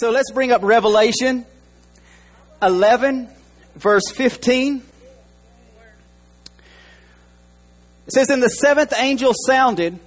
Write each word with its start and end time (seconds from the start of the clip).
So 0.00 0.12
let's 0.12 0.30
bring 0.30 0.52
up 0.52 0.62
Revelation 0.62 1.44
11, 2.62 3.28
verse 3.74 4.08
15. 4.12 4.80
It 8.06 8.12
says, 8.12 8.30
And 8.30 8.40
the 8.40 8.48
seventh 8.48 8.94
angel 8.96 9.32
sounded, 9.34 9.98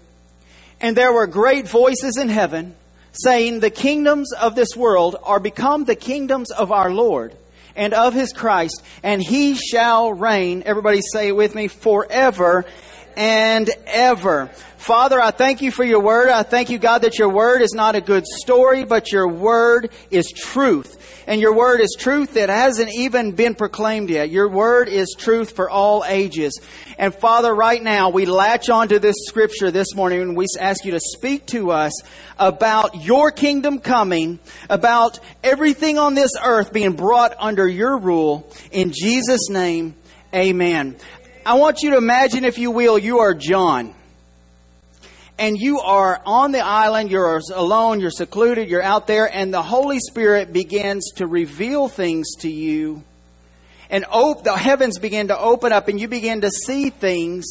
and 0.79 0.95
there 0.95 1.11
were 1.11 1.27
great 1.27 1.67
voices 1.67 2.17
in 2.17 2.29
heaven, 2.29 2.73
saying, 3.11 3.59
The 3.59 3.69
kingdoms 3.69 4.31
of 4.31 4.55
this 4.55 4.77
world 4.77 5.17
are 5.23 5.41
become 5.41 5.83
the 5.83 5.97
kingdoms 5.97 6.51
of 6.51 6.71
our 6.71 6.89
Lord 6.89 7.35
and 7.75 7.93
of 7.93 8.13
his 8.13 8.31
Christ, 8.31 8.81
and 9.03 9.21
he 9.21 9.55
shall 9.55 10.13
reign. 10.13 10.63
Everybody 10.65 11.01
say 11.01 11.27
it 11.27 11.35
with 11.35 11.53
me 11.53 11.67
forever 11.67 12.65
and 13.15 13.69
ever. 13.85 14.49
Father, 14.81 15.21
I 15.21 15.29
thank 15.29 15.61
you 15.61 15.69
for 15.69 15.83
your 15.83 15.99
word. 15.99 16.29
I 16.29 16.41
thank 16.41 16.71
you, 16.71 16.79
God, 16.79 17.03
that 17.03 17.19
your 17.19 17.29
word 17.29 17.61
is 17.61 17.73
not 17.73 17.93
a 17.93 18.01
good 18.01 18.25
story, 18.25 18.83
but 18.83 19.11
your 19.11 19.27
word 19.27 19.91
is 20.09 20.31
truth. 20.35 20.97
And 21.27 21.39
your 21.39 21.53
word 21.53 21.81
is 21.81 21.95
truth 21.99 22.33
that 22.33 22.49
hasn't 22.49 22.89
even 22.95 23.33
been 23.33 23.53
proclaimed 23.53 24.09
yet. 24.09 24.31
Your 24.31 24.49
word 24.49 24.89
is 24.89 25.15
truth 25.15 25.51
for 25.51 25.69
all 25.69 26.03
ages. 26.07 26.59
And 26.97 27.13
Father, 27.13 27.53
right 27.53 27.81
now, 27.81 28.09
we 28.09 28.25
latch 28.25 28.71
onto 28.71 28.97
this 28.97 29.15
scripture 29.27 29.69
this 29.69 29.93
morning 29.93 30.21
and 30.21 30.35
we 30.35 30.47
ask 30.59 30.83
you 30.83 30.91
to 30.91 30.99
speak 30.99 31.45
to 31.47 31.69
us 31.69 31.93
about 32.39 33.03
your 33.03 33.31
kingdom 33.31 33.77
coming, 33.79 34.39
about 34.67 35.19
everything 35.43 35.99
on 35.99 36.15
this 36.15 36.31
earth 36.43 36.73
being 36.73 36.93
brought 36.93 37.35
under 37.37 37.67
your 37.67 37.99
rule. 37.99 38.51
In 38.71 38.91
Jesus' 38.91 39.47
name, 39.47 39.93
amen. 40.33 40.97
I 41.43 41.55
want 41.55 41.81
you 41.81 41.91
to 41.91 41.97
imagine, 41.97 42.45
if 42.45 42.59
you 42.59 42.69
will, 42.69 42.99
you 42.99 43.19
are 43.19 43.33
John. 43.33 43.95
And 45.39 45.57
you 45.57 45.79
are 45.79 46.21
on 46.23 46.51
the 46.51 46.59
island, 46.59 47.09
you're 47.09 47.41
alone, 47.53 47.99
you're 47.99 48.11
secluded, 48.11 48.69
you're 48.69 48.83
out 48.83 49.07
there, 49.07 49.25
and 49.25 49.51
the 49.51 49.63
Holy 49.63 49.97
Spirit 49.99 50.53
begins 50.53 51.13
to 51.15 51.25
reveal 51.25 51.87
things 51.87 52.35
to 52.41 52.49
you. 52.49 53.01
And 53.89 54.05
op- 54.11 54.43
the 54.43 54.55
heavens 54.55 54.99
begin 54.99 55.29
to 55.29 55.39
open 55.39 55.73
up, 55.73 55.87
and 55.87 55.99
you 55.99 56.07
begin 56.07 56.41
to 56.41 56.51
see 56.51 56.91
things, 56.91 57.47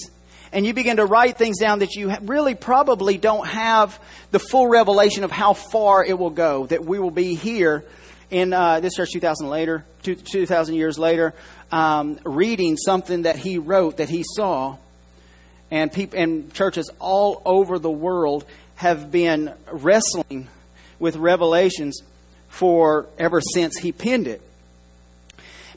and 0.52 0.64
you 0.64 0.72
begin 0.72 0.98
to 0.98 1.04
write 1.04 1.36
things 1.36 1.58
down 1.58 1.80
that 1.80 1.96
you 1.96 2.14
really 2.22 2.54
probably 2.54 3.18
don't 3.18 3.48
have 3.48 3.98
the 4.30 4.38
full 4.38 4.68
revelation 4.68 5.24
of 5.24 5.32
how 5.32 5.52
far 5.52 6.04
it 6.04 6.16
will 6.16 6.30
go. 6.30 6.66
That 6.66 6.84
we 6.84 7.00
will 7.00 7.10
be 7.10 7.34
here 7.34 7.84
in 8.30 8.52
uh, 8.52 8.78
this 8.78 8.94
church 8.94 9.10
2,000 9.12 9.48
later, 9.48 9.84
2,000 10.02 10.76
years 10.76 10.96
later, 10.96 11.34
um, 11.72 12.18
reading 12.24 12.76
something 12.76 13.22
that 13.22 13.36
he 13.36 13.58
wrote 13.58 13.98
that 13.98 14.08
he 14.08 14.24
saw, 14.36 14.76
and 15.70 15.92
people 15.92 16.18
and 16.18 16.52
churches 16.52 16.90
all 16.98 17.42
over 17.44 17.78
the 17.78 17.90
world 17.90 18.44
have 18.76 19.10
been 19.10 19.52
wrestling 19.70 20.48
with 20.98 21.16
revelations 21.16 22.02
for 22.48 23.06
ever 23.18 23.40
since 23.40 23.78
he 23.78 23.92
penned 23.92 24.26
it. 24.26 24.42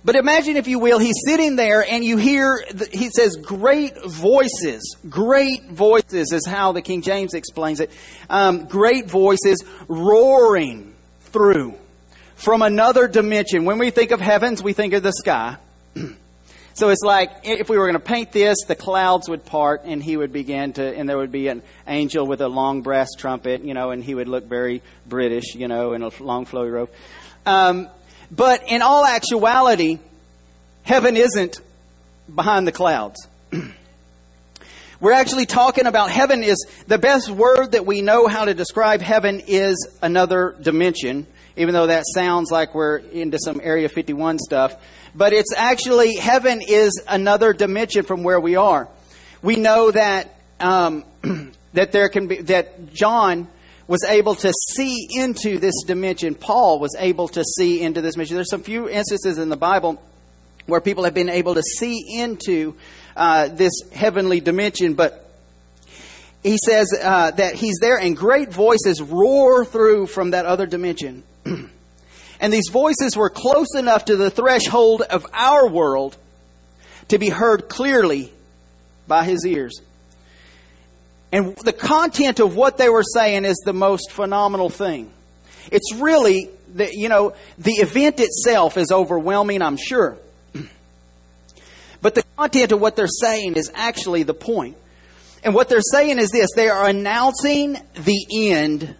But 0.05 0.17
imagine, 0.17 0.57
if 0.57 0.67
you 0.67 0.79
will, 0.79 0.99
he's 0.99 1.15
sitting 1.25 1.55
there 1.55 1.81
and 1.81 2.03
you 2.03 2.17
hear, 2.17 2.61
he 2.91 3.09
says, 3.09 3.37
great 3.37 4.03
voices. 4.03 4.97
Great 5.07 5.69
voices 5.69 6.33
is 6.33 6.45
how 6.45 6.73
the 6.73 6.81
King 6.81 7.01
James 7.01 7.33
explains 7.33 7.79
it. 7.79 7.89
Um, 8.29 8.65
great 8.65 9.05
voices 9.05 9.63
roaring 9.87 10.93
through 11.21 11.75
from 12.35 12.61
another 12.61 13.07
dimension. 13.07 13.63
When 13.63 13.77
we 13.77 13.91
think 13.91 14.11
of 14.11 14.19
heavens, 14.19 14.61
we 14.61 14.73
think 14.73 14.93
of 14.93 15.03
the 15.03 15.13
sky. 15.13 15.55
so 16.73 16.89
it's 16.89 17.03
like 17.03 17.31
if 17.43 17.69
we 17.69 17.77
were 17.77 17.85
going 17.85 17.93
to 17.93 17.99
paint 17.99 18.31
this, 18.31 18.57
the 18.67 18.75
clouds 18.75 19.29
would 19.29 19.45
part 19.45 19.83
and 19.85 20.01
he 20.01 20.17
would 20.17 20.31
begin 20.33 20.73
to, 20.73 20.83
and 20.83 21.07
there 21.07 21.17
would 21.17 21.31
be 21.31 21.47
an 21.47 21.61
angel 21.87 22.25
with 22.25 22.41
a 22.41 22.47
long 22.47 22.81
brass 22.81 23.09
trumpet, 23.17 23.63
you 23.63 23.73
know, 23.73 23.91
and 23.91 24.03
he 24.03 24.15
would 24.15 24.27
look 24.27 24.45
very 24.45 24.81
British, 25.05 25.55
you 25.55 25.67
know, 25.67 25.93
in 25.93 26.03
a 26.03 26.09
long 26.19 26.45
flowy 26.45 26.71
robe. 26.71 26.89
Um, 27.45 27.89
but 28.31 28.63
in 28.67 28.81
all 28.81 29.05
actuality, 29.05 29.99
heaven 30.83 31.17
isn't 31.17 31.59
behind 32.33 32.67
the 32.67 32.71
clouds. 32.71 33.27
We're 34.99 35.11
actually 35.11 35.45
talking 35.45 35.85
about 35.85 36.09
heaven 36.11 36.43
is 36.43 36.65
the 36.87 36.97
best 36.97 37.29
word 37.29 37.73
that 37.73 37.85
we 37.85 38.01
know 38.01 38.27
how 38.27 38.45
to 38.45 38.53
describe 38.53 39.01
heaven 39.01 39.41
is 39.47 39.75
another 40.01 40.55
dimension, 40.61 41.27
even 41.55 41.73
though 41.73 41.87
that 41.87 42.03
sounds 42.13 42.51
like 42.51 42.73
we're 42.73 42.97
into 42.97 43.37
some 43.43 43.59
Area 43.63 43.89
51 43.89 44.39
stuff 44.39 44.75
but 45.15 45.33
it's 45.33 45.53
actually 45.55 46.15
heaven 46.15 46.61
is 46.67 47.01
another 47.07 47.53
dimension 47.53 48.03
from 48.03 48.23
where 48.23 48.39
we 48.39 48.55
are. 48.55 48.87
We 49.41 49.55
know 49.55 49.91
that 49.91 50.39
um, 50.59 51.03
that 51.73 51.91
there 51.91 52.09
can 52.09 52.27
be 52.27 52.41
that 52.43 52.93
John 52.93 53.47
was 53.85 54.03
able 54.07 54.35
to 54.35 54.51
see 54.71 55.07
into 55.11 55.59
this 55.59 55.83
dimension. 55.85 56.35
Paul 56.35 56.79
was 56.79 56.95
able 56.97 57.27
to 57.29 57.43
see 57.43 57.81
into 57.81 58.01
this 58.01 58.13
dimension. 58.13 58.35
There's 58.35 58.49
some 58.49 58.63
few 58.63 58.89
instances 58.89 59.37
in 59.37 59.49
the 59.49 59.57
Bible 59.57 60.01
where 60.65 60.79
people 60.79 61.03
have 61.03 61.13
been 61.13 61.29
able 61.29 61.55
to 61.55 61.61
see 61.61 62.17
into 62.17 62.75
uh, 63.17 63.49
this 63.49 63.73
heavenly 63.91 64.39
dimension, 64.39 64.93
but 64.93 65.29
he 66.41 66.57
says 66.65 66.87
uh, 67.01 67.31
that 67.31 67.55
he's 67.55 67.75
there 67.81 67.99
and 67.99 68.15
great 68.15 68.51
voices 68.51 69.01
roar 69.01 69.65
through 69.65 70.07
from 70.07 70.31
that 70.31 70.45
other 70.45 70.65
dimension. 70.65 71.23
And 72.43 72.51
these 72.51 72.67
voices 72.69 73.15
were 73.15 73.29
close 73.29 73.73
enough 73.73 74.03
to 74.05 74.17
the 74.17 74.29
threshold 74.29 75.01
of 75.01 75.25
our 75.31 75.65
world 75.65 76.17
to 77.07 77.17
be 77.17 77.29
heard 77.29 77.69
clearly 77.69 78.33
by 79.07 79.23
his 79.23 79.45
ears. 79.45 79.79
And 81.31 81.55
the 81.55 81.71
content 81.71 82.41
of 82.41 82.57
what 82.57 82.77
they 82.77 82.89
were 82.89 83.03
saying 83.03 83.45
is 83.45 83.55
the 83.63 83.71
most 83.71 84.11
phenomenal 84.11 84.69
thing. 84.69 85.09
It's 85.71 85.95
really, 85.95 86.49
the, 86.73 86.89
you 86.93 87.07
know, 87.07 87.33
the 87.57 87.75
event 87.75 88.19
itself 88.19 88.77
is 88.77 88.91
overwhelming, 88.91 89.61
I'm 89.61 89.77
sure. 89.77 90.17
But 92.01 92.15
the 92.15 92.23
content 92.35 92.73
of 92.73 92.81
what 92.81 92.97
they're 92.97 93.07
saying 93.07 93.53
is 93.53 93.71
actually 93.73 94.23
the 94.23 94.33
point. 94.33 94.75
And 95.45 95.55
what 95.55 95.69
they're 95.69 95.79
saying 95.79 96.19
is 96.19 96.29
this 96.31 96.49
they 96.53 96.67
are 96.67 96.89
announcing 96.89 97.77
the 97.93 98.25
end 98.49 98.95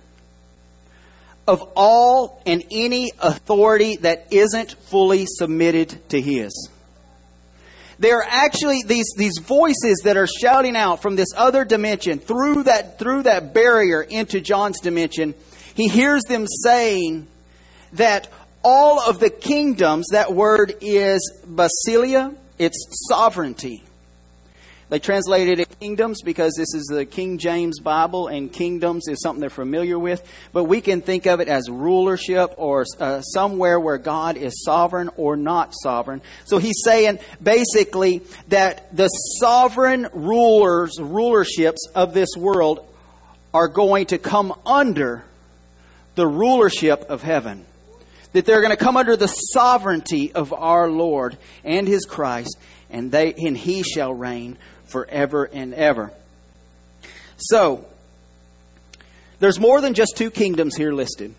of 1.47 1.61
all 1.75 2.41
and 2.45 2.63
any 2.71 3.11
authority 3.19 3.97
that 3.97 4.27
isn't 4.31 4.73
fully 4.73 5.25
submitted 5.27 6.09
to 6.09 6.21
His. 6.21 6.69
There 7.99 8.17
are 8.17 8.25
actually 8.27 8.83
these, 8.85 9.13
these 9.17 9.39
voices 9.41 10.01
that 10.03 10.17
are 10.17 10.27
shouting 10.27 10.75
out 10.75 11.01
from 11.01 11.15
this 11.15 11.29
other 11.35 11.63
dimension 11.63 12.19
through 12.19 12.63
that, 12.63 12.99
through 12.99 13.23
that 13.23 13.53
barrier 13.53 14.01
into 14.01 14.41
John's 14.41 14.79
dimension. 14.79 15.35
He 15.75 15.87
hears 15.87 16.23
them 16.23 16.45
saying 16.47 17.27
that 17.93 18.29
all 18.63 18.99
of 18.99 19.19
the 19.19 19.29
kingdoms, 19.29 20.07
that 20.11 20.33
word 20.33 20.73
is 20.81 21.21
basileia, 21.45 22.35
it's 22.57 23.07
sovereignty. 23.09 23.83
They 24.93 24.99
translated 24.99 25.59
it 25.59 25.79
kingdoms 25.79 26.21
because 26.21 26.53
this 26.55 26.71
is 26.75 26.85
the 26.85 27.03
King 27.03 27.39
James 27.39 27.79
Bible, 27.79 28.27
and 28.27 28.53
kingdoms 28.53 29.07
is 29.07 29.23
something 29.23 29.41
they're 29.41 29.49
familiar 29.49 29.97
with. 29.97 30.23
But 30.51 30.65
we 30.65 30.81
can 30.81 31.01
think 31.01 31.25
of 31.25 31.39
it 31.39 31.47
as 31.47 31.67
rulership 31.67 32.53
or 32.57 32.85
uh, 32.99 33.21
somewhere 33.21 33.79
where 33.79 33.97
God 33.97 34.37
is 34.37 34.63
sovereign 34.63 35.09
or 35.17 35.35
not 35.35 35.73
sovereign. 35.81 36.21
So 36.45 36.59
he's 36.59 36.79
saying 36.85 37.17
basically 37.41 38.21
that 38.49 38.95
the 38.95 39.07
sovereign 39.07 40.09
rulers, 40.13 40.99
rulerships 40.99 41.89
of 41.95 42.13
this 42.13 42.29
world 42.37 42.87
are 43.51 43.69
going 43.69 44.05
to 44.05 44.19
come 44.19 44.53
under 44.63 45.25
the 46.13 46.27
rulership 46.27 47.09
of 47.09 47.23
heaven. 47.23 47.65
That 48.33 48.45
they're 48.45 48.61
going 48.61 48.69
to 48.69 48.77
come 48.77 48.97
under 48.97 49.17
the 49.17 49.25
sovereignty 49.25 50.31
of 50.33 50.53
our 50.53 50.87
Lord 50.87 51.35
and 51.63 51.87
his 51.87 52.05
Christ, 52.05 52.59
and 52.91 53.11
they 53.11 53.33
and 53.33 53.57
he 53.57 53.81
shall 53.81 54.13
reign 54.13 54.55
forever 54.93 55.49
and 55.51 55.73
ever. 55.73 56.13
So, 57.37 57.85
there's 59.39 59.59
more 59.59 59.81
than 59.81 59.95
just 59.95 60.15
two 60.15 60.31
kingdoms 60.31 60.77
here 60.77 60.93
listed. 60.93 61.33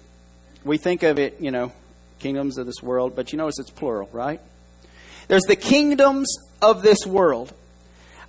We 0.65 0.77
think 0.77 1.03
of 1.05 1.19
it, 1.19 1.41
you 1.41 1.51
know, 1.51 1.73
kingdoms 2.19 2.59
of 2.59 2.67
this 2.67 2.83
world, 2.83 3.15
but 3.15 3.33
you 3.33 3.39
notice 3.39 3.59
it's 3.59 3.71
plural, 3.71 4.11
right? 4.13 4.41
There's 5.29 5.45
the 5.45 5.57
kingdoms 5.57 6.37
of 6.61 6.83
this 6.83 7.07
world. 7.07 7.53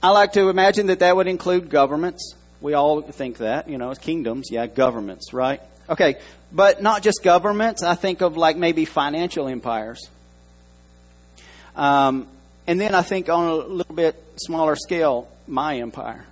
I 0.02 0.12
like 0.12 0.34
to 0.34 0.50
imagine 0.50 0.88
that 0.88 1.00
that 1.00 1.16
would 1.16 1.28
include 1.28 1.70
governments. 1.70 2.36
We 2.62 2.74
all 2.74 3.02
think 3.02 3.40
that, 3.40 3.68
you 3.68 3.78
know, 3.78 3.94
kingdoms, 3.96 4.50
yeah, 4.52 4.68
governments, 4.68 5.34
right? 5.34 5.62
Okay, 5.90 6.18
but 6.52 6.82
not 6.82 7.04
just 7.04 7.24
governments. 7.24 7.84
I 7.84 7.96
think 7.96 8.22
of 8.22 8.38
like 8.38 8.58
maybe 8.58 8.86
financial 8.86 9.48
empires. 9.48 10.08
Um, 11.76 12.28
and 12.68 12.82
then 12.82 12.96
I 12.96 13.02
think 13.02 13.30
on 13.30 13.48
a 13.48 13.56
little 13.56 13.96
bit 13.96 14.22
smaller 14.38 14.76
scale, 14.76 15.28
my 15.48 15.78
empire, 15.78 16.26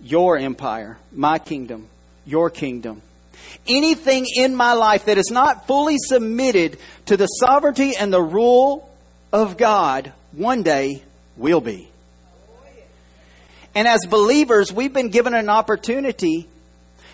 your 0.00 0.36
empire, 0.36 0.98
my 1.12 1.38
kingdom, 1.38 1.88
your 2.26 2.50
kingdom. 2.50 3.02
Anything 3.66 4.26
in 4.36 4.54
my 4.54 4.74
life 4.74 5.06
that 5.06 5.18
is 5.18 5.30
not 5.30 5.66
fully 5.66 5.96
submitted 5.98 6.78
to 7.06 7.16
the 7.16 7.26
sovereignty 7.26 7.96
and 7.96 8.12
the 8.12 8.22
rule 8.22 8.88
of 9.32 9.56
God 9.56 10.12
one 10.32 10.62
day 10.62 11.02
will 11.36 11.60
be. 11.60 11.88
And 13.74 13.88
as 13.88 14.00
believers, 14.08 14.72
we've 14.72 14.92
been 14.92 15.08
given 15.08 15.34
an 15.34 15.48
opportunity 15.48 16.46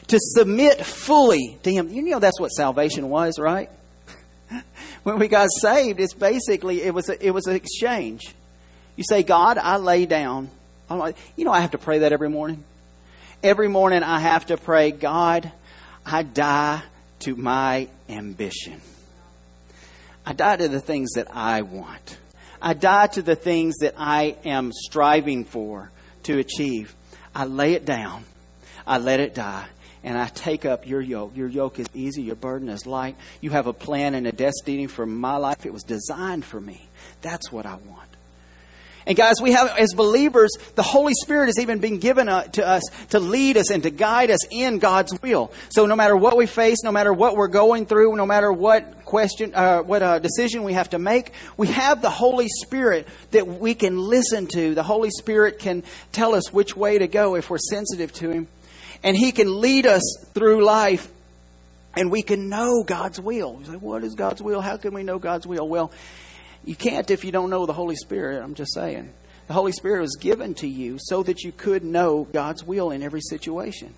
to 0.09 0.19
submit 0.21 0.85
fully 0.85 1.57
to 1.63 1.73
Him. 1.73 1.89
You 1.89 2.03
know 2.03 2.19
that's 2.19 2.39
what 2.39 2.49
salvation 2.49 3.09
was, 3.09 3.39
right? 3.39 3.71
when 5.03 5.19
we 5.19 5.29
got 5.29 5.49
saved, 5.61 6.01
it's 6.01 6.15
basically 6.15 6.83
it 6.83 6.95
was 6.95 7.09
a, 7.09 7.27
it 7.27 7.31
was 7.31 7.47
an 7.47 7.57
exchange. 7.57 8.35
You 8.97 9.05
say, 9.05 9.23
God, 9.23 9.59
I 9.59 9.77
lay 9.77 10.07
down. 10.07 10.51
You 11.37 11.45
know, 11.45 11.53
I 11.53 11.61
have 11.61 11.71
to 11.73 11.79
pray 11.79 12.01
that 12.01 12.13
every 12.13 12.29
morning. 12.29 12.65
Every 13.43 13.69
morning, 13.69 14.03
I 14.03 14.21
have 14.21 14.47
to 14.47 14.57
pray, 14.57 14.91
God, 14.91 15.51
I 16.05 16.23
die 16.23 16.83
to 17.21 17.37
my 17.37 17.89
ambition. 18.09 18.81
I 20.27 20.33
die 20.33 20.57
to 20.57 20.69
the 20.69 20.81
things 20.81 21.13
that 21.15 21.35
I 21.35 21.63
want. 21.63 22.19
I 22.61 22.75
die 22.75 23.07
to 23.09 23.23
the 23.23 23.37
things 23.37 23.77
that 23.79 23.95
I 23.97 24.37
am 24.45 24.73
striving 24.73 25.45
for 25.45 25.91
to 26.25 26.39
achieve. 26.39 26.95
I 27.35 27.45
lay 27.45 27.73
it 27.73 27.85
down. 27.85 28.25
I 28.87 28.99
let 28.99 29.21
it 29.21 29.35
die. 29.35 29.67
And 30.03 30.17
I 30.17 30.29
take 30.29 30.65
up 30.65 30.87
your 30.87 31.01
yoke. 31.01 31.37
Your 31.37 31.49
yoke 31.49 31.79
is 31.79 31.87
easy. 31.95 32.23
Your 32.23 32.37
burden 32.37 32.69
is 32.69 32.87
light. 32.87 33.17
You 33.41 33.51
have 33.51 33.67
a 33.67 33.73
plan 33.73 34.15
and 34.15 34.27
a 34.27 34.33
destiny 34.33 34.87
for 34.87 35.05
my 35.05 35.37
life. 35.37 35.67
It 35.67 35.73
was 35.73 35.83
designed 35.83 36.45
for 36.45 36.61
me. 36.61 36.89
That's 37.21 37.53
what 37.53 37.67
I 37.67 37.75
want. 37.75 38.11
And 39.07 39.17
guys, 39.17 39.41
we 39.41 39.53
have, 39.53 39.77
as 39.79 39.95
believers, 39.95 40.51
the 40.75 40.83
Holy 40.83 41.15
Spirit 41.15 41.47
has 41.47 41.59
even 41.59 41.79
been 41.79 41.99
given 41.99 42.29
uh, 42.29 42.45
to 42.45 42.67
us 42.67 42.83
to 43.11 43.19
lead 43.19 43.57
us 43.57 43.71
and 43.71 43.83
to 43.83 43.91
guide 43.91 44.31
us 44.31 44.47
in 44.51 44.79
God's 44.79 45.21
will. 45.23 45.53
So 45.71 45.87
no 45.87 45.97
matter 45.97 46.17
what 46.17 46.37
we 46.37 46.47
face, 46.47 46.85
no 46.85 46.93
matter 46.93 47.13
what 47.13 47.35
we're 47.35 47.49
going 47.49 47.87
through, 47.87 48.15
no 48.17 48.27
matter 48.27 48.53
what 48.53 49.05
question, 49.05 49.55
uh, 49.55 49.81
what 49.81 50.03
uh, 50.03 50.19
decision 50.19 50.65
we 50.65 50.75
have 50.75 50.91
to 50.91 50.99
make, 50.99 51.33
we 51.57 51.69
have 51.69 52.03
the 52.03 52.11
Holy 52.11 52.49
Spirit 52.49 53.09
that 53.31 53.47
we 53.47 53.75
can 53.75 53.99
listen 53.99 54.47
to. 54.49 54.75
The 54.75 54.83
Holy 54.83 55.11
Spirit 55.11 55.59
can 55.59 55.83
tell 56.13 56.35
us 56.35 56.53
which 56.53 56.77
way 56.77 56.99
to 56.99 57.09
go 57.09 57.37
if 57.37 57.49
we're 57.49 57.59
sensitive 57.59 58.13
to 58.15 58.31
Him. 58.31 58.49
And 59.03 59.17
He 59.17 59.33
can 59.33 59.61
lead 59.61 59.87
us 59.87 60.03
through 60.35 60.65
life 60.65 61.11
and 61.95 62.11
we 62.11 62.23
can 62.23 62.49
know 62.49 62.85
God's 62.85 63.21
will. 63.21 63.59
You 63.61 63.67
say, 63.67 63.77
what 63.77 64.05
is 64.05 64.15
God's 64.15 64.43
will? 64.43 64.61
How 64.61 64.77
can 64.77 64.95
we 64.95 65.03
know 65.03 65.19
God's 65.19 65.47
will? 65.47 65.69
Well, 65.69 65.91
you 66.65 66.77
can't 66.77 67.11
if 67.11 67.25
you 67.25 67.33
don't 67.33 67.51
know 67.51 67.67
the 67.67 67.73
Holy 67.73 67.97
Spirit. 67.97 68.43
I'm 68.43 68.55
just 68.55 68.75
saying. 68.75 69.13
The 69.49 69.55
Holy 69.55 69.73
Spirit 69.73 70.03
was 70.03 70.17
given 70.21 70.55
to 70.57 70.69
you 70.69 70.99
so 71.01 71.23
that 71.25 71.43
you 71.43 71.51
could 71.51 71.83
know 71.83 72.25
God's 72.33 72.63
will 72.63 72.91
in 72.91 73.03
every 73.03 73.21
situation. 73.21 73.95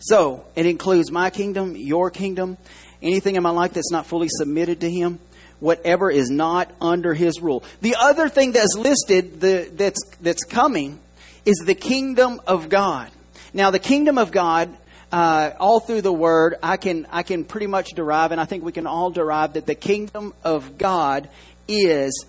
So, 0.00 0.44
it 0.56 0.66
includes 0.66 1.12
my 1.12 1.30
kingdom, 1.30 1.76
your 1.76 2.10
kingdom, 2.10 2.58
anything 3.00 3.36
in 3.36 3.42
my 3.44 3.50
life 3.50 3.74
that's 3.74 3.92
not 3.92 4.06
fully 4.06 4.26
submitted 4.28 4.80
to 4.80 4.90
Him, 4.90 5.20
whatever 5.60 6.10
is 6.10 6.28
not 6.28 6.72
under 6.80 7.14
His 7.14 7.40
rule. 7.40 7.62
The 7.82 7.94
other 7.96 8.28
thing 8.28 8.50
that's 8.50 8.76
listed 8.76 9.40
the, 9.40 9.70
that's, 9.72 10.00
that's 10.20 10.42
coming 10.42 10.98
is 11.44 11.62
the 11.64 11.76
kingdom 11.76 12.40
of 12.48 12.68
God. 12.68 13.12
Now, 13.54 13.70
the 13.70 13.78
kingdom 13.78 14.18
of 14.18 14.32
God 14.32 14.74
uh, 15.12 15.52
all 15.60 15.78
through 15.78 16.00
the 16.00 16.12
Word, 16.12 16.56
I 16.62 16.78
can 16.78 17.06
I 17.10 17.22
can 17.22 17.44
pretty 17.44 17.66
much 17.66 17.90
derive, 17.94 18.32
and 18.32 18.40
I 18.40 18.46
think 18.46 18.64
we 18.64 18.72
can 18.72 18.86
all 18.86 19.10
derive 19.10 19.52
that 19.54 19.66
the 19.66 19.74
kingdom 19.74 20.32
of 20.42 20.78
God 20.78 21.28
is 21.68 22.24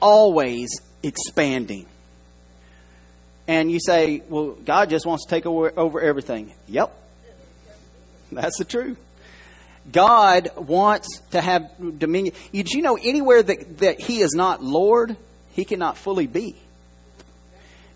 always 0.00 0.68
expanding. 1.02 1.86
And 3.46 3.70
you 3.70 3.78
say, 3.78 4.22
well, 4.28 4.52
God 4.52 4.90
just 4.90 5.06
wants 5.06 5.26
to 5.26 5.30
take 5.30 5.46
over, 5.46 5.72
over 5.78 6.00
everything. 6.00 6.52
Yep, 6.66 6.92
that's 8.32 8.58
the 8.58 8.64
truth. 8.64 8.98
God 9.90 10.50
wants 10.56 11.20
to 11.32 11.40
have 11.40 11.70
dominion. 11.98 12.34
Did 12.52 12.70
you 12.70 12.82
know 12.82 12.96
anywhere 13.00 13.42
that, 13.42 13.78
that 13.78 14.00
He 14.00 14.22
is 14.22 14.32
not 14.34 14.62
Lord, 14.62 15.16
He 15.52 15.64
cannot 15.64 15.98
fully 15.98 16.26
be? 16.26 16.56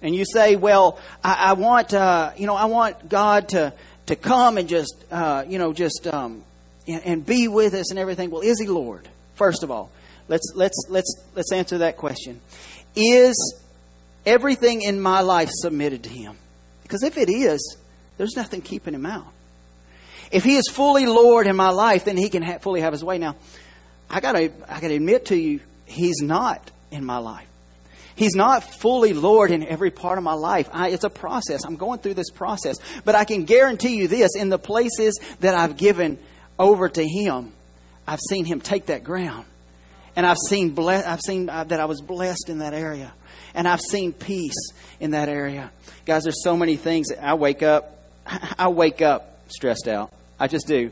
And 0.01 0.15
you 0.15 0.25
say, 0.25 0.57
well, 0.57 0.99
I, 1.25 1.51
I 1.51 1.53
want, 1.55 1.93
uh, 1.93 2.33
you 2.37 2.47
know, 2.47 2.55
I 2.55 2.67
want 2.67 3.09
God 3.09 3.49
to 3.51 3.73
to 4.07 4.17
come 4.17 4.57
and 4.57 4.69
just, 4.69 4.95
uh, 5.11 5.45
you 5.47 5.59
know, 5.59 5.73
just 5.73 6.07
um, 6.07 6.43
and, 6.87 7.25
be 7.25 7.47
with 7.47 7.75
us 7.75 7.91
and 7.91 7.99
everything. 7.99 8.31
Well, 8.31 8.41
is 8.41 8.59
He 8.61 8.67
Lord? 8.67 9.09
First 9.35 9.63
of 9.63 9.71
all, 9.71 9.91
let's 10.29 10.53
let's 10.55 10.87
let's 10.89 11.23
let's 11.35 11.53
answer 11.53 11.79
that 11.79 11.97
question. 11.97 12.41
Is 12.97 13.63
everything 14.25 14.83
in 14.83 15.01
my 15.01 15.21
life 15.21 15.51
submitted 15.53 16.05
to 16.05 16.11
Him? 16.11 16.37
Because 16.83 17.03
if 17.03 17.19
it 17.19 17.29
is, 17.29 17.77
there's 18.17 18.35
nothing 18.35 18.63
keeping 18.63 18.95
Him 18.95 19.07
out. 19.07 19.27
If 20.31 20.45
He 20.45 20.57
is 20.57 20.69
fully 20.69 21.07
Lord 21.07 21.47
in 21.47 21.57
my 21.57 21.71
life, 21.71 22.05
then 22.05 22.17
He 22.17 22.29
can 22.29 22.43
ha- 22.43 22.59
fully 22.59 22.81
have 22.81 22.93
His 22.93 23.05
way. 23.05 23.19
Now, 23.19 23.37
I 24.09 24.21
gotta 24.21 24.53
I 24.69 24.81
gotta 24.81 24.95
admit 24.95 25.27
to 25.27 25.37
you, 25.37 25.61
He's 25.87 26.21
not 26.23 26.71
in 26.91 27.05
my 27.05 27.19
life. 27.19 27.48
He's 28.19 28.35
not 28.35 28.65
fully 28.65 29.13
Lord 29.13 29.53
in 29.53 29.65
every 29.65 29.93
part 29.93 30.19
of 30.19 30.25
my 30.25 30.33
life. 30.33 30.69
I, 30.73 30.89
it's 30.89 31.05
a 31.05 31.11
process. 31.11 31.65
I'm 31.65 31.77
going 31.77 32.01
through 32.01 32.15
this 32.15 32.31
process. 32.31 32.77
But 33.05 33.15
I 33.15 33.23
can 33.23 33.45
guarantee 33.45 33.95
you 33.95 34.09
this 34.09 34.35
in 34.35 34.49
the 34.49 34.59
places 34.59 35.21
that 35.39 35.55
I've 35.55 35.77
given 35.77 36.19
over 36.59 36.89
to 36.89 37.07
Him, 37.07 37.53
I've 38.09 38.19
seen 38.29 38.45
Him 38.45 38.61
take 38.61 38.87
that 38.87 39.05
ground. 39.05 39.45
And 40.17 40.27
I've 40.27 40.37
seen, 40.49 40.75
ble- 40.75 40.89
I've 40.89 41.21
seen 41.21 41.49
uh, 41.49 41.63
that 41.63 41.79
I 41.79 41.85
was 41.85 42.01
blessed 42.01 42.49
in 42.49 42.59
that 42.59 42.75
area. 42.75 43.13
And 43.55 43.69
I've 43.69 43.81
seen 43.81 44.13
peace 44.13 44.73
in 44.99 45.13
that 45.13 45.29
area. 45.29 45.71
Guys, 46.05 46.25
there's 46.25 46.43
so 46.43 46.57
many 46.57 46.75
things. 46.75 47.13
I 47.13 47.35
wake 47.35 47.63
up, 47.63 48.03
I 48.59 48.67
wake 48.67 49.01
up 49.01 49.43
stressed 49.47 49.87
out. 49.87 50.13
I 50.41 50.49
just 50.49 50.67
do. 50.67 50.91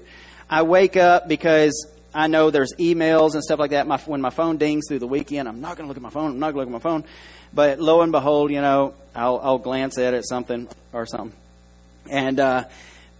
I 0.49 0.63
wake 0.63 0.97
up 0.97 1.27
because 1.27 1.91
I 2.17 2.29
know 2.29 2.51
there's 2.51 2.73
emails 2.79 3.35
and 3.35 3.43
stuff 3.43 3.59
like 3.59 3.73
that. 3.73 3.87
My, 3.87 3.99
when 3.99 4.23
my 4.23 4.31
phone 4.31 4.57
dings 4.57 4.87
through 4.89 5.01
the 5.01 5.07
weekend, 5.07 5.49
I'm 5.49 5.61
not 5.61 5.77
going 5.77 5.85
to 5.85 5.89
look 5.89 5.99
at 5.99 6.03
my 6.03 6.11
phone. 6.11 6.31
I'm 6.31 6.39
not 6.39 6.55
going 6.55 6.67
to 6.67 6.73
look 6.73 6.81
at 6.81 6.85
my 6.85 6.91
phone. 6.91 7.05
But 7.53 7.79
lo 7.79 8.01
and 8.01 8.11
behold, 8.11 8.51
you 8.51 8.63
know, 8.63 8.95
I'll, 9.15 9.39
I'll 9.43 9.59
glance 9.59 9.99
at 9.99 10.15
it, 10.15 10.27
something 10.27 10.67
or 10.95 11.05
something. 11.05 11.39
And, 12.11 12.41
uh, 12.41 12.65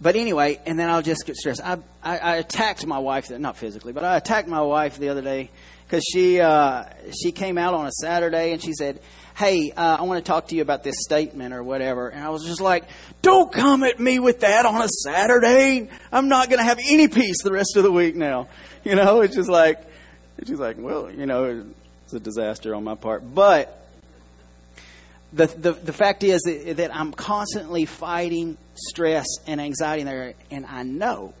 but 0.01 0.15
anyway, 0.15 0.59
and 0.65 0.79
then 0.79 0.89
I'll 0.89 1.03
just 1.03 1.27
get 1.27 1.35
stressed. 1.35 1.61
I, 1.63 1.77
I, 2.01 2.17
I 2.17 2.35
attacked 2.37 2.87
my 2.87 2.97
wife, 2.97 3.29
not 3.29 3.57
physically, 3.57 3.93
but 3.93 4.03
I 4.03 4.17
attacked 4.17 4.47
my 4.47 4.61
wife 4.61 4.97
the 4.97 5.09
other 5.09 5.21
day 5.21 5.51
because 5.85 6.03
she, 6.11 6.39
uh, 6.39 6.85
she 7.21 7.31
came 7.31 7.59
out 7.59 7.75
on 7.75 7.85
a 7.85 7.91
Saturday 7.91 8.51
and 8.51 8.61
she 8.63 8.73
said, 8.73 8.99
hey, 9.37 9.71
uh, 9.77 9.97
I 9.99 10.03
want 10.03 10.23
to 10.23 10.27
talk 10.27 10.47
to 10.47 10.55
you 10.55 10.63
about 10.63 10.83
this 10.83 10.95
statement 10.99 11.53
or 11.53 11.61
whatever. 11.61 12.09
And 12.09 12.23
I 12.23 12.29
was 12.29 12.43
just 12.45 12.59
like, 12.59 12.85
don't 13.21 13.53
come 13.53 13.83
at 13.83 13.99
me 13.99 14.17
with 14.17 14.39
that 14.39 14.65
on 14.65 14.81
a 14.81 14.87
Saturday. 14.87 15.87
I'm 16.11 16.27
not 16.27 16.49
going 16.49 16.57
to 16.57 16.63
have 16.63 16.79
any 16.89 17.07
peace 17.07 17.43
the 17.43 17.51
rest 17.51 17.77
of 17.77 17.83
the 17.83 17.91
week 17.91 18.15
now. 18.15 18.47
You 18.91 18.95
know, 18.95 19.19
it's 19.19 19.35
just 19.35 19.49
like, 19.49 19.81
it's 20.37 20.47
just 20.47 20.61
like, 20.61 20.77
well, 20.79 21.11
you 21.11 21.25
know, 21.25 21.65
it's 22.05 22.13
a 22.13 22.21
disaster 22.21 22.73
on 22.73 22.85
my 22.85 22.95
part. 22.95 23.21
But 23.35 23.85
the, 25.33 25.47
the, 25.47 25.73
the 25.73 25.91
fact 25.91 26.23
is 26.23 26.41
that, 26.43 26.95
I'm 26.95 27.11
constantly 27.11 27.83
fighting 27.83 28.57
stress 28.75 29.25
and 29.45 29.59
anxiety 29.59 30.03
there, 30.03 30.35
and 30.51 30.65
I 30.65 30.83
know 30.83 31.33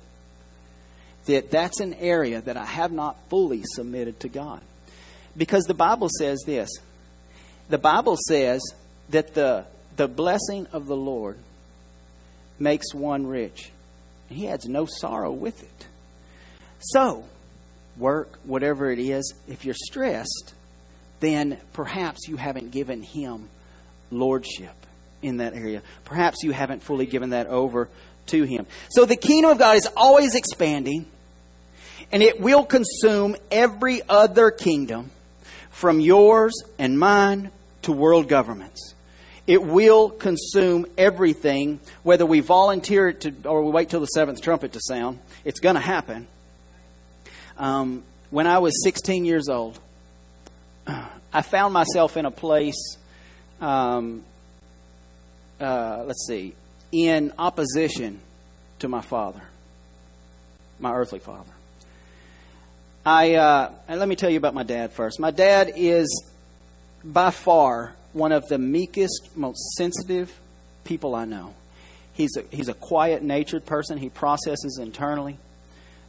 that 1.27 1.49
that's 1.49 1.79
an 1.79 1.93
area 1.93 2.41
that 2.41 2.57
I 2.57 2.65
have 2.65 2.91
not 2.91 3.15
fully 3.29 3.63
submitted 3.63 4.19
to 4.21 4.27
God. 4.27 4.59
Because 5.37 5.63
the 5.63 5.73
Bible 5.73 6.09
says 6.19 6.43
this 6.45 6.69
the 7.69 7.77
Bible 7.77 8.17
says 8.27 8.61
that 9.11 9.35
the, 9.35 9.63
the 9.95 10.09
blessing 10.09 10.67
of 10.73 10.85
the 10.85 10.97
Lord 10.97 11.37
makes 12.59 12.93
one 12.93 13.25
rich, 13.25 13.71
and 14.27 14.37
he 14.37 14.49
adds 14.49 14.65
no 14.65 14.85
sorrow 14.85 15.31
with 15.31 15.63
it. 15.63 15.87
So, 16.79 17.23
work, 17.97 18.39
whatever 18.43 18.91
it 18.91 18.99
is, 18.99 19.33
if 19.47 19.65
you're 19.65 19.75
stressed, 19.75 20.53
then 21.19 21.57
perhaps 21.73 22.27
you 22.27 22.37
haven't 22.37 22.71
given 22.71 23.01
Him 23.01 23.49
lordship 24.11 24.75
in 25.21 25.37
that 25.37 25.53
area. 25.53 25.81
Perhaps 26.05 26.43
you 26.43 26.51
haven't 26.51 26.83
fully 26.83 27.05
given 27.05 27.31
that 27.31 27.47
over 27.47 27.89
to 28.27 28.43
Him. 28.43 28.65
So 28.89 29.05
the 29.05 29.15
kingdom 29.15 29.51
of 29.51 29.57
God 29.57 29.77
is 29.77 29.87
always 29.97 30.35
expanding, 30.35 31.05
and 32.11 32.21
it 32.21 32.39
will 32.39 32.63
consume 32.63 33.35
every 33.51 34.01
other 34.07 34.51
kingdom 34.51 35.11
from 35.69 35.99
yours 35.99 36.53
and 36.79 36.99
mine 36.99 37.51
to 37.83 37.91
world 37.91 38.27
governments. 38.27 38.93
It 39.45 39.63
will 39.63 40.09
consume 40.09 40.85
everything, 40.97 41.79
whether 42.03 42.25
we 42.25 42.41
volunteer 42.41 43.07
it 43.07 43.21
to 43.21 43.33
or 43.45 43.63
we 43.63 43.71
wait 43.71 43.89
till 43.89 44.01
the 44.01 44.07
seventh 44.07 44.41
trumpet 44.41 44.73
to 44.73 44.79
sound. 44.81 45.19
It's 45.45 45.61
going 45.61 45.75
to 45.75 45.81
happen. 45.81 46.27
Um, 47.57 48.03
when 48.29 48.45
I 48.45 48.59
was 48.59 48.73
16 48.83 49.25
years 49.25 49.49
old, 49.49 49.79
I 51.33 51.41
found 51.41 51.73
myself 51.73 52.15
in 52.15 52.25
a 52.25 52.31
place, 52.31 52.97
um, 53.59 54.23
uh, 55.59 56.03
let's 56.05 56.27
see, 56.27 56.53
in 56.91 57.33
opposition 57.37 58.19
to 58.79 58.87
my 58.87 59.01
father, 59.01 59.41
my 60.79 60.93
earthly 60.93 61.19
father. 61.19 61.51
I 63.05 63.35
uh, 63.35 63.71
and 63.87 63.99
let 63.99 64.09
me 64.09 64.15
tell 64.15 64.29
you 64.29 64.37
about 64.37 64.53
my 64.53 64.63
dad 64.63 64.91
first. 64.91 65.19
My 65.19 65.31
dad 65.31 65.71
is 65.75 66.31
by 67.03 67.31
far 67.31 67.95
one 68.11 68.31
of 68.31 68.47
the 68.47 68.57
meekest, 68.57 69.35
most 69.35 69.59
sensitive 69.77 70.37
people 70.83 71.15
I 71.15 71.25
know. 71.25 71.53
He's 72.13 72.35
a, 72.35 72.43
he's 72.53 72.67
a 72.67 72.73
quiet 72.73 73.23
natured 73.23 73.65
person. 73.65 73.97
He 73.97 74.09
processes 74.09 74.77
internally 74.81 75.37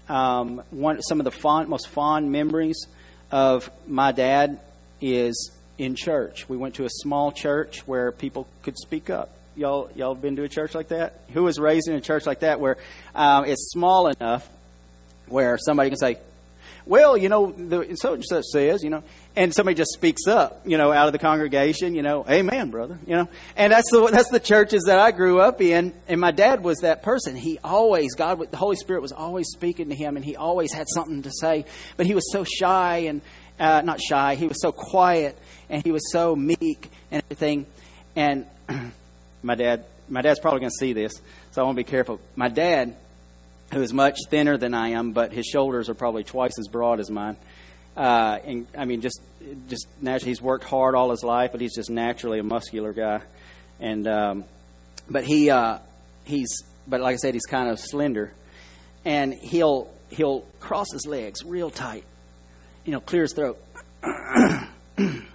um, 0.08 0.62
one, 0.70 1.02
some 1.02 1.20
of 1.20 1.24
the 1.24 1.30
fond, 1.30 1.68
most 1.68 1.88
fond 1.88 2.32
memories 2.32 2.86
of 3.30 3.70
my 3.86 4.12
dad 4.12 4.60
is 5.00 5.52
in 5.76 5.94
church. 5.94 6.48
We 6.48 6.56
went 6.56 6.76
to 6.76 6.84
a 6.84 6.90
small 6.90 7.32
church 7.32 7.86
where 7.86 8.10
people 8.12 8.48
could 8.62 8.76
speak 8.78 9.10
up 9.10 9.38
y'all 9.58 9.90
y'all 9.94 10.14
been 10.14 10.36
to 10.36 10.44
a 10.44 10.48
church 10.48 10.74
like 10.74 10.88
that? 10.88 11.20
Who 11.32 11.42
was 11.42 11.58
raised 11.58 11.88
in 11.88 11.94
a 11.94 12.00
church 12.00 12.24
like 12.24 12.40
that 12.40 12.60
where 12.60 12.78
um, 13.14 13.44
it's 13.44 13.70
small 13.70 14.06
enough 14.06 14.48
where 15.26 15.58
somebody 15.58 15.90
can 15.90 15.98
say, 15.98 16.18
"Well, 16.86 17.16
you 17.16 17.28
know, 17.28 17.52
the 17.52 17.96
so 17.96 18.14
and 18.14 18.24
such 18.24 18.44
says," 18.44 18.82
you 18.82 18.90
know, 18.90 19.02
and 19.38 19.54
somebody 19.54 19.76
just 19.76 19.92
speaks 19.92 20.26
up, 20.26 20.62
you 20.66 20.76
know, 20.76 20.92
out 20.92 21.06
of 21.06 21.12
the 21.12 21.18
congregation, 21.20 21.94
you 21.94 22.02
know, 22.02 22.26
"Amen, 22.28 22.70
brother," 22.70 22.98
you 23.06 23.14
know, 23.14 23.28
and 23.56 23.72
that's 23.72 23.88
the 23.92 24.08
that's 24.08 24.30
the 24.30 24.40
churches 24.40 24.84
that 24.86 24.98
I 24.98 25.12
grew 25.12 25.40
up 25.40 25.62
in, 25.62 25.94
and 26.08 26.20
my 26.20 26.32
dad 26.32 26.64
was 26.64 26.78
that 26.78 27.04
person. 27.04 27.36
He 27.36 27.60
always 27.62 28.16
God, 28.16 28.50
the 28.50 28.56
Holy 28.56 28.74
Spirit 28.74 29.00
was 29.00 29.12
always 29.12 29.46
speaking 29.48 29.90
to 29.90 29.94
him, 29.94 30.16
and 30.16 30.24
he 30.24 30.34
always 30.34 30.72
had 30.72 30.88
something 30.92 31.22
to 31.22 31.30
say, 31.30 31.66
but 31.96 32.04
he 32.04 32.16
was 32.16 32.32
so 32.32 32.42
shy 32.42 33.04
and 33.08 33.20
uh, 33.60 33.82
not 33.82 34.00
shy. 34.00 34.34
He 34.34 34.48
was 34.48 34.60
so 34.60 34.72
quiet, 34.72 35.38
and 35.70 35.84
he 35.84 35.92
was 35.92 36.10
so 36.10 36.34
meek 36.34 36.90
and 37.12 37.22
everything, 37.22 37.66
and 38.16 38.44
my 39.42 39.54
dad, 39.54 39.84
my 40.08 40.20
dad's 40.20 40.40
probably 40.40 40.60
going 40.60 40.70
to 40.70 40.78
see 40.78 40.94
this, 40.94 41.12
so 41.52 41.62
I 41.62 41.64
want 41.64 41.76
to 41.78 41.84
be 41.84 41.88
careful. 41.88 42.20
My 42.34 42.48
dad 42.48 42.96
who 43.72 43.82
is 43.82 43.92
much 43.92 44.16
thinner 44.30 44.56
than 44.56 44.72
I 44.72 44.90
am, 44.90 45.12
but 45.12 45.32
his 45.32 45.46
shoulders 45.46 45.90
are 45.90 45.94
probably 45.94 46.24
twice 46.24 46.58
as 46.58 46.68
broad 46.68 47.00
as 47.00 47.10
mine. 47.10 47.36
Uh, 47.98 48.38
and 48.44 48.66
I 48.78 48.84
mean, 48.84 49.00
just 49.00 49.20
just 49.68 49.88
naturally, 50.00 50.30
he's 50.30 50.40
worked 50.40 50.62
hard 50.62 50.94
all 50.94 51.10
his 51.10 51.24
life, 51.24 51.50
but 51.50 51.60
he's 51.60 51.74
just 51.74 51.90
naturally 51.90 52.38
a 52.38 52.44
muscular 52.44 52.92
guy. 52.92 53.22
And 53.80 54.06
um, 54.06 54.44
but 55.10 55.24
he 55.24 55.50
uh, 55.50 55.78
he's 56.24 56.62
but 56.86 57.00
like 57.00 57.14
I 57.14 57.16
said, 57.16 57.34
he's 57.34 57.46
kind 57.46 57.68
of 57.68 57.80
slender, 57.80 58.32
and 59.04 59.34
he'll 59.34 59.92
he'll 60.10 60.42
cross 60.60 60.86
his 60.92 61.06
legs 61.06 61.44
real 61.44 61.70
tight, 61.70 62.04
you 62.84 62.92
know, 62.92 63.00
clear 63.00 63.22
his 63.22 63.32
throat, 63.32 63.58
and 64.96 65.26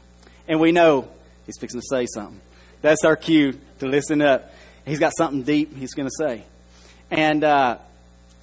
we 0.57 0.71
know 0.71 1.09
he's 1.45 1.57
fixing 1.59 1.81
to 1.81 1.85
say 1.89 2.05
something. 2.05 2.39
That's 2.81 3.03
our 3.03 3.17
cue 3.17 3.59
to 3.79 3.87
listen 3.87 4.21
up. 4.21 4.53
He's 4.85 4.99
got 4.99 5.11
something 5.17 5.43
deep 5.43 5.75
he's 5.75 5.93
going 5.93 6.07
to 6.07 6.15
say, 6.17 6.45
and. 7.11 7.43
Uh, 7.43 7.77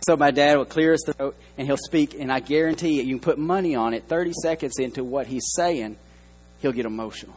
so 0.02 0.16
my 0.16 0.30
dad 0.30 0.56
will 0.56 0.64
clear 0.64 0.92
his 0.92 1.04
throat 1.04 1.36
and 1.58 1.66
he'll 1.66 1.76
speak, 1.76 2.14
and 2.18 2.32
I 2.32 2.40
guarantee 2.40 2.96
you, 2.96 3.02
you 3.02 3.14
can 3.16 3.20
put 3.20 3.38
money 3.38 3.74
on 3.74 3.92
it. 3.92 4.04
30 4.04 4.32
seconds 4.42 4.78
into 4.78 5.04
what 5.04 5.26
he's 5.26 5.52
saying, 5.54 5.96
he'll 6.60 6.72
get 6.72 6.86
emotional. 6.86 7.36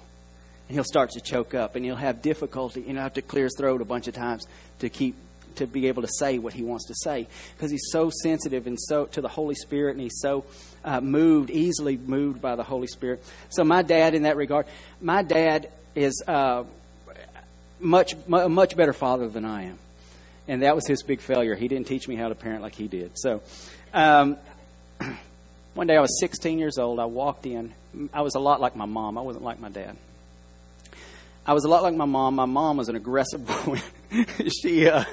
And 0.69 0.75
he'll 0.75 0.85
start 0.85 1.11
to 1.11 1.21
choke 1.21 1.53
up, 1.53 1.75
and 1.75 1.83
he'll 1.83 1.95
have 1.95 2.21
difficulty, 2.21 2.81
and 2.81 2.91
he'll 2.91 3.01
have 3.01 3.15
to 3.15 3.21
clear 3.21 3.45
his 3.45 3.55
throat 3.57 3.81
a 3.81 3.85
bunch 3.85 4.07
of 4.07 4.13
times 4.13 4.47
to 4.79 4.89
keep 4.89 5.15
to 5.55 5.67
be 5.67 5.87
able 5.87 6.01
to 6.01 6.07
say 6.07 6.39
what 6.39 6.51
he 6.51 6.63
wants 6.63 6.87
to 6.87 6.95
say 6.95 7.27
because 7.55 7.69
he's 7.69 7.91
so 7.91 8.09
sensitive 8.23 8.65
and 8.65 8.75
so 8.79 9.05
to 9.05 9.21
the 9.21 9.27
Holy 9.27 9.55
Spirit, 9.55 9.91
and 9.91 10.01
he's 10.01 10.19
so 10.19 10.45
uh, 10.83 10.99
moved, 10.99 11.51
easily 11.51 11.97
moved 11.97 12.41
by 12.41 12.55
the 12.55 12.63
Holy 12.63 12.87
Spirit. 12.87 13.23
So 13.49 13.63
my 13.63 13.81
dad, 13.81 14.15
in 14.15 14.23
that 14.23 14.35
regard, 14.35 14.65
my 15.01 15.21
dad 15.21 15.69
is 15.95 16.23
uh, 16.27 16.63
much 17.79 18.15
much 18.27 18.75
better 18.75 18.93
father 18.93 19.27
than 19.27 19.45
I 19.45 19.63
am 19.63 19.79
and 20.47 20.63
that 20.63 20.75
was 20.75 20.87
his 20.87 21.03
big 21.03 21.21
failure. 21.21 21.55
He 21.55 21.67
didn't 21.67 21.87
teach 21.87 22.07
me 22.07 22.15
how 22.15 22.29
to 22.29 22.35
parent 22.35 22.61
like 22.61 22.75
he 22.75 22.87
did. 22.87 23.11
So, 23.15 23.41
um, 23.93 24.37
one 25.73 25.87
day 25.87 25.95
I 25.95 26.01
was 26.01 26.19
16 26.19 26.59
years 26.59 26.77
old. 26.77 26.99
I 26.99 27.05
walked 27.05 27.45
in. 27.45 27.73
I 28.13 28.21
was 28.21 28.35
a 28.35 28.39
lot 28.39 28.59
like 28.59 28.75
my 28.75 28.85
mom. 28.85 29.17
I 29.17 29.21
wasn't 29.21 29.45
like 29.45 29.59
my 29.59 29.69
dad. 29.69 29.95
I 31.45 31.53
was 31.53 31.65
a 31.65 31.67
lot 31.67 31.83
like 31.83 31.95
my 31.95 32.05
mom. 32.05 32.35
My 32.35 32.45
mom 32.45 32.77
was 32.77 32.89
an 32.89 32.95
aggressive 32.95 33.47
woman. 33.67 33.81
she, 34.61 34.87
uh, 34.87 35.03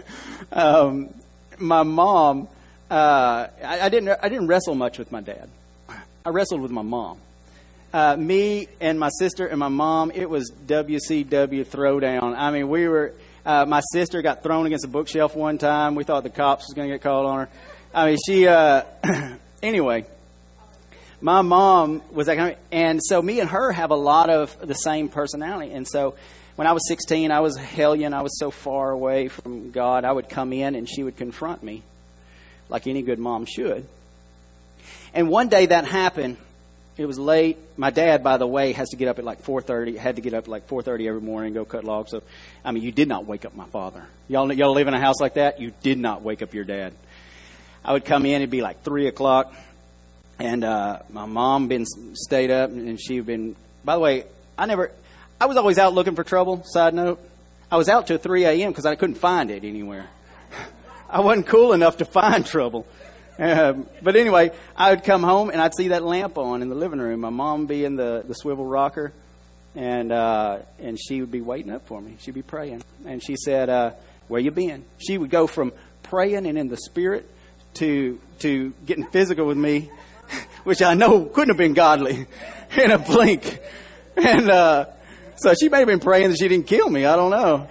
um, 0.52 1.14
my 1.58 1.82
mom, 1.82 2.48
uh, 2.90 3.46
I, 3.64 3.80
I, 3.82 3.88
didn't, 3.88 4.18
I 4.22 4.28
didn't 4.28 4.46
wrestle 4.46 4.74
much 4.74 4.98
with 4.98 5.12
my 5.12 5.20
dad. 5.20 5.48
I 6.24 6.30
wrestled 6.30 6.60
with 6.60 6.70
my 6.70 6.82
mom. 6.82 7.18
Uh, 7.92 8.16
me 8.16 8.68
and 8.80 9.00
my 9.00 9.08
sister 9.18 9.46
and 9.46 9.58
my 9.58 9.68
mom, 9.68 10.12
it 10.12 10.30
was 10.30 10.52
WCW 10.66 11.66
throwdown. 11.66 12.36
I 12.36 12.52
mean, 12.52 12.68
we 12.68 12.86
were 12.86 13.14
uh, 13.44 13.64
my 13.66 13.80
sister 13.92 14.22
got 14.22 14.42
thrown 14.42 14.66
against 14.66 14.84
a 14.84 14.88
bookshelf 14.88 15.34
one 15.34 15.58
time. 15.58 15.94
We 15.94 16.04
thought 16.04 16.22
the 16.22 16.30
cops 16.30 16.66
was 16.68 16.74
going 16.74 16.88
to 16.88 16.94
get 16.94 17.02
called 17.02 17.26
on 17.26 17.38
her. 17.40 17.48
I 17.94 18.06
mean, 18.06 18.18
she. 18.26 18.46
Uh, 18.46 18.82
anyway, 19.62 20.04
my 21.20 21.42
mom 21.42 22.02
was 22.12 22.26
that 22.26 22.36
kind 22.36 22.52
of, 22.52 22.58
and 22.70 23.00
so 23.02 23.20
me 23.20 23.40
and 23.40 23.50
her 23.50 23.72
have 23.72 23.90
a 23.90 23.96
lot 23.96 24.30
of 24.30 24.56
the 24.66 24.74
same 24.74 25.08
personality. 25.08 25.72
And 25.72 25.86
so, 25.86 26.14
when 26.56 26.66
I 26.66 26.72
was 26.72 26.86
16, 26.88 27.30
I 27.30 27.40
was 27.40 27.56
a 27.56 27.60
hellion. 27.60 28.12
I 28.12 28.22
was 28.22 28.38
so 28.38 28.50
far 28.50 28.90
away 28.90 29.28
from 29.28 29.70
God. 29.70 30.04
I 30.04 30.12
would 30.12 30.28
come 30.28 30.52
in 30.52 30.74
and 30.74 30.88
she 30.88 31.02
would 31.02 31.16
confront 31.16 31.62
me, 31.62 31.82
like 32.68 32.86
any 32.86 33.02
good 33.02 33.18
mom 33.18 33.46
should. 33.46 33.86
And 35.14 35.28
one 35.28 35.48
day 35.48 35.66
that 35.66 35.86
happened 35.86 36.36
it 37.00 37.06
was 37.06 37.18
late. 37.18 37.56
My 37.78 37.88
dad, 37.88 38.22
by 38.22 38.36
the 38.36 38.46
way, 38.46 38.72
has 38.72 38.90
to 38.90 38.96
get 38.96 39.08
up 39.08 39.18
at 39.18 39.24
like 39.24 39.42
4:30. 39.42 39.96
Had 39.96 40.16
to 40.16 40.22
get 40.22 40.34
up 40.34 40.44
at 40.44 40.48
like 40.48 40.68
4:30 40.68 41.08
every 41.08 41.22
morning 41.22 41.46
and 41.46 41.54
go 41.54 41.64
cut 41.64 41.82
logs. 41.82 42.10
So, 42.10 42.22
I 42.62 42.72
mean, 42.72 42.82
you 42.82 42.92
did 42.92 43.08
not 43.08 43.24
wake 43.24 43.46
up 43.46 43.56
my 43.56 43.64
father. 43.64 44.04
Y'all, 44.28 44.52
y'all 44.52 44.74
live 44.74 44.86
in 44.86 44.92
a 44.92 45.00
house 45.00 45.18
like 45.18 45.34
that. 45.34 45.62
You 45.62 45.72
did 45.82 45.98
not 45.98 46.20
wake 46.20 46.42
up 46.42 46.52
your 46.52 46.64
dad. 46.64 46.92
I 47.82 47.94
would 47.94 48.04
come 48.04 48.26
in. 48.26 48.34
It'd 48.34 48.50
be 48.50 48.60
like 48.60 48.82
three 48.82 49.06
o'clock, 49.06 49.54
and 50.38 50.62
uh, 50.62 50.98
my 51.08 51.24
mom 51.24 51.68
been 51.68 51.86
stayed 52.12 52.50
up, 52.50 52.68
and 52.68 53.00
she'd 53.00 53.24
been. 53.24 53.56
By 53.82 53.94
the 53.94 54.00
way, 54.00 54.24
I 54.58 54.66
never. 54.66 54.92
I 55.40 55.46
was 55.46 55.56
always 55.56 55.78
out 55.78 55.94
looking 55.94 56.16
for 56.16 56.22
trouble. 56.22 56.64
Side 56.66 56.92
note, 56.92 57.18
I 57.72 57.78
was 57.78 57.88
out 57.88 58.08
till 58.08 58.18
3 58.18 58.44
a.m. 58.44 58.72
because 58.72 58.84
I 58.84 58.94
couldn't 58.94 59.14
find 59.14 59.50
it 59.50 59.64
anywhere. 59.64 60.06
I 61.08 61.20
wasn't 61.20 61.46
cool 61.46 61.72
enough 61.72 61.96
to 61.96 62.04
find 62.04 62.44
trouble. 62.44 62.86
Um, 63.40 63.86
but 64.02 64.16
anyway, 64.16 64.52
I 64.76 64.90
would 64.90 65.02
come 65.02 65.22
home 65.22 65.48
and 65.48 65.62
I'd 65.62 65.74
see 65.74 65.88
that 65.88 66.02
lamp 66.02 66.36
on 66.36 66.60
in 66.60 66.68
the 66.68 66.74
living 66.74 66.98
room. 66.98 67.20
My 67.20 67.30
mom 67.30 67.64
be 67.64 67.86
in 67.86 67.96
the, 67.96 68.22
the 68.26 68.34
swivel 68.34 68.66
rocker, 68.66 69.14
and 69.74 70.12
uh, 70.12 70.58
and 70.78 70.98
she 71.00 71.20
would 71.20 71.32
be 71.32 71.40
waiting 71.40 71.72
up 71.72 71.86
for 71.86 72.00
me. 72.02 72.16
She'd 72.20 72.34
be 72.34 72.42
praying, 72.42 72.82
and 73.06 73.24
she 73.24 73.36
said, 73.36 73.70
uh, 73.70 73.92
"Where 74.28 74.40
you 74.42 74.50
been?" 74.50 74.84
She 74.98 75.16
would 75.16 75.30
go 75.30 75.46
from 75.46 75.72
praying 76.02 76.44
and 76.44 76.58
in 76.58 76.68
the 76.68 76.76
spirit 76.76 77.30
to 77.74 78.20
to 78.40 78.74
getting 78.84 79.06
physical 79.06 79.46
with 79.46 79.56
me, 79.56 79.90
which 80.64 80.82
I 80.82 80.92
know 80.92 81.24
couldn't 81.24 81.48
have 81.48 81.56
been 81.56 81.74
godly 81.74 82.26
in 82.76 82.90
a 82.90 82.98
blink. 82.98 83.58
And 84.16 84.50
uh, 84.50 84.86
so 85.36 85.54
she 85.58 85.70
may 85.70 85.78
have 85.78 85.88
been 85.88 86.00
praying 86.00 86.28
that 86.28 86.38
she 86.38 86.48
didn't 86.48 86.66
kill 86.66 86.90
me. 86.90 87.06
I 87.06 87.16
don't 87.16 87.30
know 87.30 87.68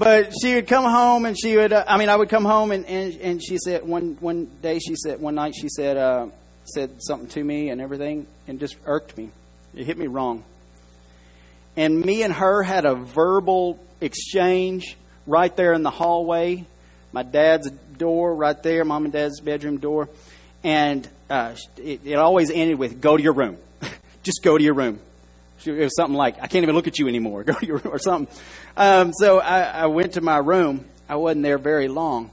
but 0.00 0.32
she 0.40 0.54
would 0.54 0.66
come 0.66 0.84
home 0.84 1.26
and 1.26 1.38
she 1.38 1.56
would. 1.58 1.74
Uh, 1.74 1.84
I 1.86 1.98
mean, 1.98 2.08
I 2.08 2.16
would 2.16 2.30
come 2.30 2.46
home 2.46 2.72
and, 2.72 2.86
and 2.86 3.14
and 3.20 3.44
she 3.44 3.58
said 3.58 3.86
one 3.86 4.16
one 4.18 4.46
day 4.62 4.78
she 4.78 4.96
said 4.96 5.20
one 5.20 5.34
night 5.34 5.54
she 5.54 5.68
said 5.68 5.98
uh, 5.98 6.28
said 6.64 7.02
something 7.02 7.28
to 7.28 7.44
me 7.44 7.68
and 7.68 7.82
everything 7.82 8.26
and 8.48 8.58
just 8.58 8.76
irked 8.86 9.18
me. 9.18 9.30
It 9.74 9.84
hit 9.84 9.98
me 9.98 10.06
wrong. 10.06 10.42
And 11.76 12.00
me 12.00 12.22
and 12.22 12.32
her 12.32 12.62
had 12.62 12.86
a 12.86 12.94
verbal 12.94 13.78
exchange 14.00 14.96
right 15.26 15.54
there 15.54 15.74
in 15.74 15.82
the 15.82 15.90
hallway. 15.90 16.64
My 17.12 17.22
dad's 17.22 17.70
door 17.70 18.34
right 18.34 18.60
there, 18.62 18.86
mom 18.86 19.04
and 19.04 19.12
dad's 19.12 19.40
bedroom 19.40 19.80
door, 19.80 20.08
and 20.64 21.06
uh, 21.28 21.54
it, 21.76 22.00
it 22.06 22.14
always 22.14 22.50
ended 22.50 22.78
with 22.78 23.02
"Go 23.02 23.18
to 23.18 23.22
your 23.22 23.34
room." 23.34 23.58
just 24.22 24.42
go 24.42 24.56
to 24.56 24.64
your 24.64 24.74
room. 24.74 24.98
It 25.64 25.72
was 25.72 25.94
something 25.96 26.16
like, 26.16 26.36
I 26.36 26.46
can't 26.46 26.62
even 26.62 26.74
look 26.74 26.86
at 26.86 26.98
you 26.98 27.08
anymore. 27.08 27.44
Go 27.44 27.54
to 27.54 27.66
your 27.66 27.78
room 27.78 27.94
or 27.94 27.98
something. 27.98 28.34
Um, 28.76 29.12
so 29.12 29.40
I, 29.40 29.62
I 29.62 29.86
went 29.86 30.14
to 30.14 30.20
my 30.20 30.38
room. 30.38 30.86
I 31.08 31.16
wasn't 31.16 31.42
there 31.42 31.58
very 31.58 31.88
long 31.88 32.30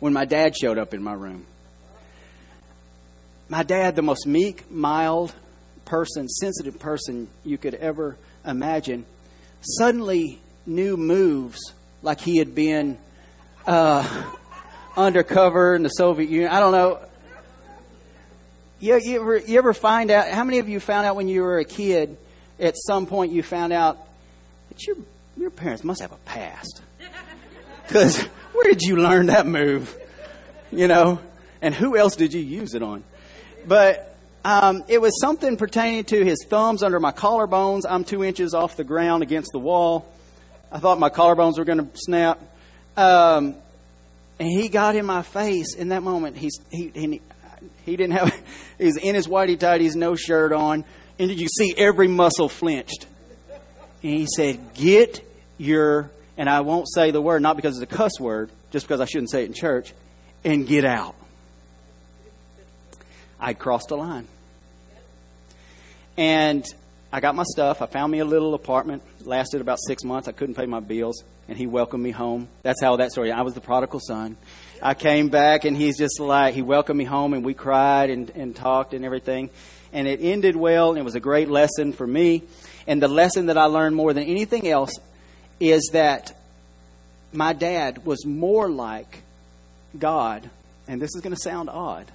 when 0.00 0.12
my 0.12 0.24
dad 0.24 0.56
showed 0.56 0.78
up 0.78 0.92
in 0.92 1.02
my 1.02 1.12
room. 1.12 1.46
My 3.48 3.62
dad, 3.62 3.96
the 3.96 4.02
most 4.02 4.26
meek, 4.26 4.70
mild 4.70 5.32
person, 5.84 6.28
sensitive 6.28 6.78
person 6.78 7.28
you 7.44 7.58
could 7.58 7.74
ever 7.74 8.16
imagine, 8.44 9.04
suddenly 9.60 10.40
knew 10.66 10.96
moves 10.96 11.58
like 12.02 12.20
he 12.20 12.38
had 12.38 12.54
been 12.54 12.98
uh, 13.66 14.32
undercover 14.96 15.74
in 15.74 15.82
the 15.82 15.88
Soviet 15.88 16.30
Union. 16.30 16.50
I 16.50 16.60
don't 16.60 16.72
know. 16.72 17.00
You, 18.80 18.98
you, 18.98 19.20
ever, 19.20 19.36
you 19.36 19.58
ever 19.58 19.74
find 19.74 20.10
out, 20.10 20.28
how 20.28 20.42
many 20.42 20.58
of 20.58 20.68
you 20.68 20.80
found 20.80 21.06
out 21.06 21.14
when 21.14 21.28
you 21.28 21.42
were 21.42 21.58
a 21.58 21.64
kid, 21.64 22.16
at 22.58 22.74
some 22.76 23.06
point 23.06 23.30
you 23.30 23.42
found 23.42 23.74
out 23.74 23.98
that 24.70 24.86
your, 24.86 24.96
your 25.36 25.50
parents 25.50 25.84
must 25.84 26.00
have 26.00 26.12
a 26.12 26.16
past? 26.26 26.82
Because 27.86 28.18
where 28.52 28.72
did 28.72 28.82
you 28.82 28.94
learn 28.94 29.26
that 29.26 29.48
move? 29.48 29.92
You 30.70 30.86
know? 30.86 31.18
And 31.60 31.74
who 31.74 31.96
else 31.96 32.14
did 32.14 32.32
you 32.32 32.40
use 32.40 32.74
it 32.74 32.84
on? 32.84 33.02
But 33.66 34.16
um, 34.44 34.84
it 34.86 35.00
was 35.00 35.20
something 35.20 35.56
pertaining 35.56 36.04
to 36.04 36.24
his 36.24 36.46
thumbs 36.48 36.84
under 36.84 37.00
my 37.00 37.10
collarbones. 37.10 37.82
I'm 37.88 38.04
two 38.04 38.22
inches 38.22 38.54
off 38.54 38.76
the 38.76 38.84
ground 38.84 39.24
against 39.24 39.50
the 39.52 39.58
wall. 39.58 40.06
I 40.70 40.78
thought 40.78 41.00
my 41.00 41.10
collarbones 41.10 41.58
were 41.58 41.64
going 41.64 41.78
to 41.78 41.88
snap. 41.94 42.38
Um, 42.96 43.56
and 44.38 44.48
he 44.48 44.68
got 44.68 44.94
in 44.94 45.04
my 45.04 45.22
face 45.22 45.74
in 45.74 45.88
that 45.88 46.04
moment. 46.04 46.36
He's, 46.36 46.60
he, 46.70 46.92
he, 46.94 47.20
he 47.84 47.96
didn't 47.96 48.14
have, 48.14 48.34
he's 48.78 48.96
in 48.96 49.14
his 49.14 49.26
whitey 49.26 49.56
tighties, 49.56 49.94
no 49.94 50.16
shirt 50.16 50.52
on, 50.52 50.84
and 51.18 51.30
you 51.30 51.48
see 51.48 51.74
every 51.76 52.08
muscle 52.08 52.48
flinched. 52.48 53.06
And 54.02 54.12
he 54.12 54.26
said, 54.34 54.74
Get 54.74 55.22
your, 55.58 56.10
and 56.36 56.48
I 56.48 56.60
won't 56.60 56.88
say 56.88 57.10
the 57.10 57.20
word, 57.20 57.42
not 57.42 57.56
because 57.56 57.78
it's 57.78 57.92
a 57.92 57.96
cuss 57.96 58.18
word, 58.18 58.50
just 58.70 58.86
because 58.86 59.00
I 59.00 59.04
shouldn't 59.04 59.30
say 59.30 59.42
it 59.42 59.46
in 59.46 59.52
church, 59.52 59.92
and 60.44 60.66
get 60.66 60.84
out. 60.84 61.14
I'd 63.38 63.58
crossed 63.58 63.90
a 63.90 63.96
line. 63.96 64.28
And 66.16 66.64
I 67.12 67.20
got 67.20 67.34
my 67.34 67.44
stuff. 67.44 67.82
I 67.82 67.86
found 67.86 68.12
me 68.12 68.18
a 68.18 68.24
little 68.24 68.54
apartment. 68.54 69.02
Lasted 69.24 69.60
about 69.60 69.78
six 69.86 70.04
months. 70.04 70.28
I 70.28 70.32
couldn't 70.32 70.54
pay 70.54 70.66
my 70.66 70.80
bills, 70.80 71.24
and 71.48 71.56
he 71.56 71.66
welcomed 71.66 72.02
me 72.02 72.10
home. 72.10 72.48
That's 72.62 72.80
how 72.80 72.96
that 72.96 73.12
story. 73.12 73.32
I 73.32 73.42
was 73.42 73.54
the 73.54 73.60
prodigal 73.60 74.00
son. 74.00 74.36
I 74.82 74.94
came 74.94 75.28
back, 75.28 75.64
and 75.64 75.76
he's 75.76 75.98
just 75.98 76.20
like 76.20 76.54
he 76.54 76.62
welcomed 76.62 76.98
me 76.98 77.04
home, 77.04 77.34
and 77.34 77.44
we 77.44 77.54
cried 77.54 78.10
and, 78.10 78.30
and 78.30 78.56
talked 78.56 78.94
and 78.94 79.04
everything, 79.04 79.50
and 79.92 80.08
it 80.08 80.20
ended 80.22 80.56
well. 80.56 80.90
And 80.90 80.98
it 80.98 81.04
was 81.04 81.14
a 81.14 81.20
great 81.20 81.48
lesson 81.48 81.92
for 81.92 82.06
me. 82.06 82.42
And 82.86 83.02
the 83.02 83.08
lesson 83.08 83.46
that 83.46 83.58
I 83.58 83.64
learned 83.64 83.94
more 83.94 84.12
than 84.12 84.24
anything 84.24 84.66
else 84.66 84.98
is 85.60 85.90
that 85.92 86.36
my 87.32 87.52
dad 87.52 88.04
was 88.06 88.24
more 88.24 88.68
like 88.68 89.22
God, 89.98 90.48
and 90.88 91.00
this 91.00 91.14
is 91.14 91.20
going 91.20 91.34
to 91.34 91.40
sound 91.40 91.68
odd, 91.68 92.06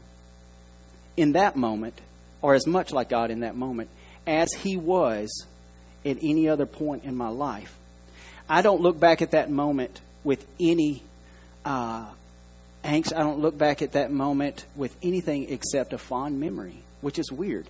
in 1.16 1.34
that 1.34 1.56
moment, 1.56 2.02
or 2.42 2.56
as 2.56 2.68
much 2.68 2.92
like 2.92 3.10
God 3.10 3.32
in 3.32 3.42
that 3.42 3.56
moment, 3.56 3.90
as 4.28 4.52
he 4.54 4.76
was 4.76 5.46
at 6.04 6.18
any 6.22 6.50
other 6.50 6.66
point 6.66 7.04
in 7.04 7.16
my 7.16 7.30
life. 7.30 7.76
I 8.50 8.62
don't 8.62 8.82
look 8.82 9.00
back 9.00 9.22
at 9.22 9.32
that 9.32 9.50
moment 9.50 10.02
with 10.24 10.46
any 10.60 11.04
uh, 11.64 12.06
angst. 12.86 13.14
I 13.14 13.20
don't 13.20 13.40
look 13.40 13.58
back 13.58 13.82
at 13.82 13.94
that 13.94 14.12
moment 14.12 14.66
with 14.76 14.96
anything 15.02 15.50
except 15.50 15.92
a 15.94 15.98
fond 15.98 16.40
memory, 16.40 16.84
which 17.02 17.20
is 17.20 17.32
weird. 17.32 17.68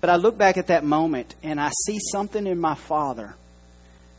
But 0.00 0.10
I 0.10 0.16
look 0.16 0.38
back 0.38 0.56
at 0.56 0.68
that 0.68 0.84
moment 0.84 1.34
and 1.42 1.60
I 1.60 1.70
see 1.86 1.98
something 2.12 2.46
in 2.46 2.58
my 2.60 2.74
father 2.74 3.34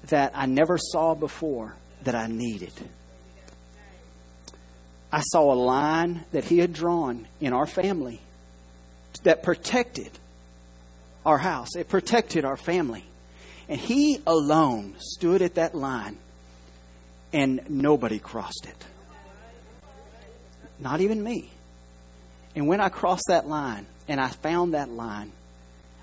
that 0.09 0.33
I 0.35 0.45
never 0.45 0.77
saw 0.77 1.15
before 1.15 1.75
that 2.03 2.15
I 2.15 2.27
needed. 2.27 2.73
I 5.11 5.21
saw 5.21 5.51
a 5.51 5.55
line 5.55 6.25
that 6.31 6.43
he 6.43 6.59
had 6.59 6.73
drawn 6.73 7.27
in 7.39 7.53
our 7.53 7.65
family 7.65 8.21
that 9.23 9.41
protected 9.41 10.11
our 11.25 11.37
house, 11.37 11.75
it 11.75 11.89
protected 11.89 12.45
our 12.45 12.57
family. 12.57 13.03
And 13.67 13.79
he 13.79 14.19
alone 14.25 14.95
stood 14.99 15.41
at 15.41 15.55
that 15.55 15.75
line, 15.75 16.17
and 17.31 17.61
nobody 17.69 18.17
crossed 18.17 18.65
it. 18.65 18.85
Not 20.79 21.01
even 21.01 21.23
me. 21.23 21.49
And 22.55 22.67
when 22.67 22.81
I 22.81 22.89
crossed 22.89 23.25
that 23.27 23.47
line 23.47 23.85
and 24.07 24.19
I 24.19 24.27
found 24.27 24.73
that 24.73 24.89
line, 24.89 25.31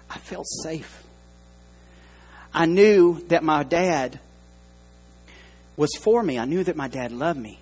I 0.09 0.19
felt 0.19 0.47
safe. 0.63 1.03
I 2.55 2.67
knew 2.67 3.21
that 3.29 3.43
my 3.43 3.63
dad 3.63 4.21
was 5.77 5.91
for 6.01 6.23
me. 6.23 6.39
I 6.39 6.45
knew 6.45 6.65
that 6.65 6.77
my 6.77 6.89
dad 6.89 7.13
loved 7.13 7.39
me. 7.39 7.59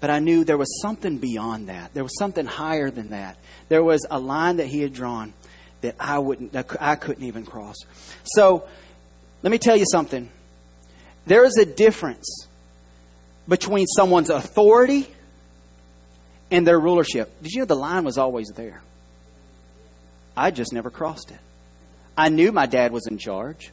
But 0.00 0.10
I 0.10 0.18
knew 0.18 0.44
there 0.44 0.58
was 0.58 0.80
something 0.80 1.18
beyond 1.18 1.68
that. 1.68 1.94
There 1.94 2.02
was 2.02 2.16
something 2.18 2.46
higher 2.46 2.90
than 2.90 3.10
that. 3.10 3.38
There 3.68 3.82
was 3.82 4.06
a 4.10 4.18
line 4.18 4.56
that 4.56 4.66
he 4.66 4.80
had 4.80 4.92
drawn 4.92 5.32
that 5.80 5.96
I 6.00 6.18
wouldn't 6.18 6.54
I 6.80 6.96
couldn't 6.96 7.24
even 7.24 7.44
cross. 7.44 7.76
So, 8.24 8.66
let 9.42 9.50
me 9.50 9.58
tell 9.58 9.76
you 9.76 9.84
something. 9.90 10.28
There 11.26 11.44
is 11.44 11.56
a 11.58 11.66
difference 11.66 12.46
between 13.48 13.86
someone's 13.86 14.30
authority 14.30 15.08
and 16.50 16.66
their 16.66 16.78
rulership. 16.78 17.42
Did 17.42 17.52
you 17.52 17.60
know 17.60 17.66
the 17.66 17.74
line 17.74 18.04
was 18.04 18.18
always 18.18 18.48
there? 18.54 18.82
I 20.36 20.50
just 20.50 20.72
never 20.72 20.90
crossed 20.90 21.30
it. 21.30 21.38
I 22.16 22.28
knew 22.28 22.52
my 22.52 22.66
dad 22.66 22.92
was 22.92 23.06
in 23.06 23.18
charge, 23.18 23.70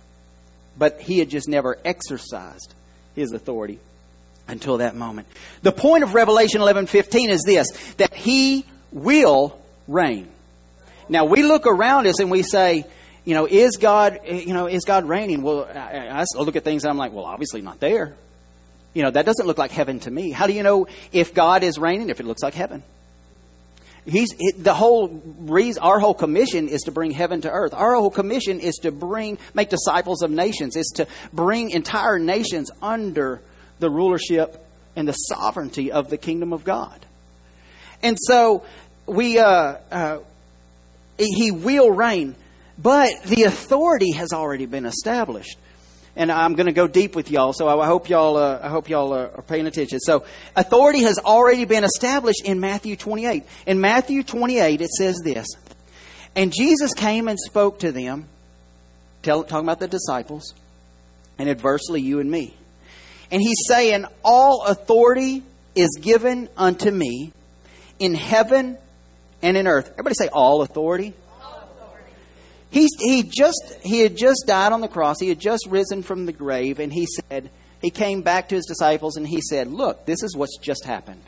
but 0.77 1.01
he 1.01 1.19
had 1.19 1.29
just 1.29 1.47
never 1.47 1.77
exercised 1.85 2.73
his 3.15 3.31
authority 3.31 3.79
until 4.47 4.77
that 4.77 4.95
moment. 4.95 5.27
The 5.61 5.71
point 5.71 6.03
of 6.03 6.13
Revelation 6.13 6.61
11:15 6.61 7.29
is 7.29 7.43
this 7.45 7.67
that 7.95 8.13
he 8.13 8.65
will 8.91 9.57
reign. 9.87 10.27
Now 11.09 11.25
we 11.25 11.43
look 11.43 11.67
around 11.67 12.07
us 12.07 12.19
and 12.19 12.31
we 12.31 12.43
say, 12.43 12.85
you 13.25 13.33
know, 13.33 13.45
is 13.45 13.77
God, 13.77 14.19
you 14.27 14.53
know, 14.53 14.67
is 14.67 14.83
God 14.83 15.05
reigning? 15.05 15.41
Well, 15.41 15.65
I, 15.73 16.21
I 16.21 16.25
look 16.37 16.55
at 16.55 16.63
things 16.63 16.83
and 16.83 16.91
I'm 16.91 16.97
like, 16.97 17.13
well, 17.13 17.25
obviously 17.25 17.61
not 17.61 17.79
there. 17.79 18.15
You 18.93 19.01
know, 19.03 19.11
that 19.11 19.25
doesn't 19.25 19.45
look 19.47 19.57
like 19.57 19.71
heaven 19.71 19.99
to 20.01 20.11
me. 20.11 20.31
How 20.31 20.47
do 20.47 20.53
you 20.53 20.63
know 20.63 20.87
if 21.11 21.33
God 21.33 21.63
is 21.63 21.79
reigning 21.79 22.09
if 22.09 22.19
it 22.19 22.25
looks 22.25 22.43
like 22.43 22.53
heaven? 22.53 22.83
He's 24.05 24.29
the 24.57 24.73
whole 24.73 25.07
reason. 25.39 25.81
Our 25.81 25.99
whole 25.99 26.13
commission 26.13 26.67
is 26.67 26.81
to 26.83 26.91
bring 26.91 27.11
heaven 27.11 27.41
to 27.41 27.49
earth. 27.49 27.73
Our 27.73 27.95
whole 27.95 28.11
commission 28.11 28.59
is 28.59 28.75
to 28.83 28.91
bring, 28.91 29.37
make 29.53 29.69
disciples 29.69 30.21
of 30.21 30.29
nations. 30.29 30.75
Is 30.75 30.91
to 30.95 31.07
bring 31.31 31.69
entire 31.69 32.19
nations 32.19 32.69
under 32.81 33.41
the 33.79 33.89
rulership 33.89 34.63
and 34.95 35.07
the 35.07 35.13
sovereignty 35.13 35.91
of 35.91 36.09
the 36.09 36.17
kingdom 36.17 36.51
of 36.51 36.63
God. 36.63 37.05
And 38.01 38.17
so 38.19 38.65
we, 39.05 39.39
uh, 39.39 39.77
uh, 39.89 40.19
he 41.17 41.51
will 41.51 41.89
reign, 41.89 42.35
but 42.77 43.23
the 43.23 43.43
authority 43.43 44.11
has 44.11 44.33
already 44.33 44.65
been 44.65 44.85
established 44.85 45.57
and 46.15 46.31
I'm 46.31 46.53
going 46.53 46.67
to 46.67 46.73
go 46.73 46.87
deep 46.87 47.15
with 47.15 47.31
y'all. 47.31 47.53
So 47.53 47.67
I 47.67 47.85
hope 47.85 48.09
y'all, 48.09 48.37
uh, 48.37 48.59
I 48.61 48.69
hope 48.69 48.89
y'all 48.89 49.13
uh, 49.13 49.29
are 49.35 49.41
paying 49.41 49.65
attention. 49.65 49.99
So 49.99 50.25
authority 50.55 51.01
has 51.03 51.17
already 51.19 51.65
been 51.65 51.83
established 51.83 52.45
in 52.45 52.59
Matthew 52.59 52.95
28. 52.95 53.43
In 53.65 53.81
Matthew 53.81 54.23
28, 54.23 54.81
it 54.81 54.89
says 54.89 55.19
this, 55.23 55.47
and 56.35 56.53
Jesus 56.53 56.93
came 56.93 57.27
and 57.27 57.39
spoke 57.39 57.79
to 57.79 57.91
them, 57.91 58.27
tell, 59.21 59.43
talking 59.43 59.65
about 59.65 59.79
the 59.79 59.87
disciples, 59.87 60.53
and 61.37 61.49
adversely 61.49 62.01
you 62.01 62.19
and 62.19 62.29
me. 62.29 62.53
And 63.31 63.41
he's 63.41 63.63
saying, 63.67 64.05
all 64.23 64.65
authority 64.65 65.43
is 65.75 65.97
given 65.99 66.49
unto 66.55 66.91
me 66.91 67.33
in 67.97 68.13
heaven 68.13 68.77
and 69.41 69.57
in 69.57 69.67
earth. 69.67 69.89
Everybody 69.93 70.15
say 70.15 70.27
all 70.27 70.61
authority. 70.61 71.13
He, 72.73 72.89
he, 72.97 73.21
just, 73.21 73.77
he 73.83 73.99
had 73.99 74.17
just 74.17 74.45
died 74.47 74.73
on 74.73 74.81
the 74.81 74.87
cross. 74.87 75.17
He 75.19 75.29
had 75.29 75.39
just 75.39 75.67
risen 75.69 76.01
from 76.01 76.25
the 76.25 76.33
grave. 76.33 76.79
And 76.79 76.91
he 76.91 77.05
said, 77.05 77.51
he 77.83 77.91
came 77.91 78.21
back 78.21 78.49
to 78.49 78.55
his 78.55 78.65
disciples 78.65 79.17
and 79.17 79.27
he 79.27 79.41
said, 79.41 79.67
Look, 79.67 80.05
this 80.05 80.23
is 80.23 80.35
what's 80.35 80.57
just 80.57 80.85
happened. 80.85 81.21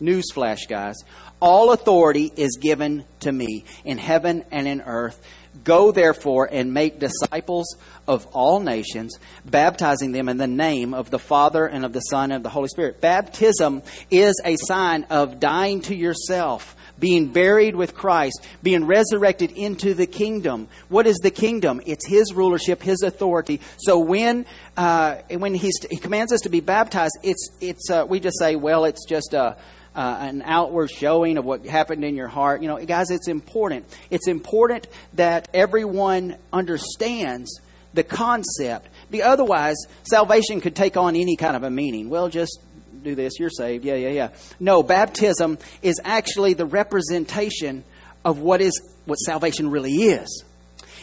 Newsflash, 0.00 0.68
guys. 0.68 0.96
All 1.40 1.72
authority 1.72 2.30
is 2.36 2.58
given 2.60 3.04
to 3.20 3.32
me 3.32 3.64
in 3.82 3.96
heaven 3.96 4.44
and 4.50 4.68
in 4.68 4.82
earth. 4.82 5.20
Go 5.64 5.90
therefore 5.92 6.48
and 6.52 6.74
make 6.74 7.00
disciples 7.00 7.76
of 8.06 8.26
all 8.26 8.60
nations, 8.60 9.18
baptizing 9.44 10.12
them 10.12 10.28
in 10.28 10.36
the 10.36 10.46
name 10.46 10.92
of 10.92 11.10
the 11.10 11.18
Father 11.18 11.66
and 11.66 11.84
of 11.84 11.94
the 11.94 12.00
Son 12.00 12.24
and 12.24 12.34
of 12.34 12.42
the 12.42 12.50
Holy 12.50 12.68
Spirit. 12.68 13.00
Baptism 13.00 13.82
is 14.10 14.38
a 14.44 14.56
sign 14.66 15.04
of 15.04 15.40
dying 15.40 15.80
to 15.82 15.94
yourself 15.94 16.75
being 16.98 17.28
buried 17.28 17.76
with 17.76 17.94
Christ, 17.94 18.46
being 18.62 18.86
resurrected 18.86 19.52
into 19.52 19.94
the 19.94 20.06
kingdom. 20.06 20.68
What 20.88 21.06
is 21.06 21.16
the 21.22 21.30
kingdom? 21.30 21.80
It's 21.86 22.06
His 22.06 22.32
rulership, 22.34 22.82
His 22.82 23.02
authority. 23.02 23.60
So 23.78 23.98
when 23.98 24.46
uh, 24.76 25.16
when 25.30 25.54
He 25.54 25.70
commands 26.00 26.32
us 26.32 26.40
to 26.42 26.48
be 26.48 26.60
baptized, 26.60 27.16
it's 27.22 27.48
it's 27.60 27.90
uh, 27.90 28.06
we 28.08 28.20
just 28.20 28.38
say, 28.38 28.56
well, 28.56 28.84
it's 28.84 29.04
just 29.06 29.34
a. 29.34 29.56
Uh, 29.94 30.18
an 30.20 30.42
outward 30.42 30.90
showing 30.90 31.38
of 31.38 31.46
what 31.46 31.64
happened 31.64 32.04
in 32.04 32.14
your 32.14 32.28
heart. 32.28 32.60
You 32.60 32.68
know, 32.68 32.76
guys, 32.84 33.10
it's 33.10 33.28
important. 33.28 33.86
It's 34.10 34.28
important 34.28 34.86
that 35.14 35.48
everyone 35.54 36.36
understands 36.52 37.62
the 37.94 38.04
concept. 38.04 38.88
Be 39.10 39.22
otherwise, 39.22 39.76
salvation 40.02 40.60
could 40.60 40.76
take 40.76 40.98
on 40.98 41.16
any 41.16 41.34
kind 41.34 41.56
of 41.56 41.62
a 41.62 41.70
meaning. 41.70 42.10
Well, 42.10 42.28
just 42.28 42.60
do 43.06 43.14
this, 43.14 43.38
you're 43.38 43.50
saved. 43.50 43.84
Yeah, 43.84 43.94
yeah, 43.94 44.10
yeah. 44.10 44.28
No, 44.60 44.82
baptism 44.82 45.58
is 45.82 46.00
actually 46.04 46.54
the 46.54 46.66
representation 46.66 47.84
of 48.24 48.38
what 48.38 48.60
is 48.60 48.80
what 49.06 49.16
salvation 49.16 49.70
really 49.70 49.94
is. 49.94 50.44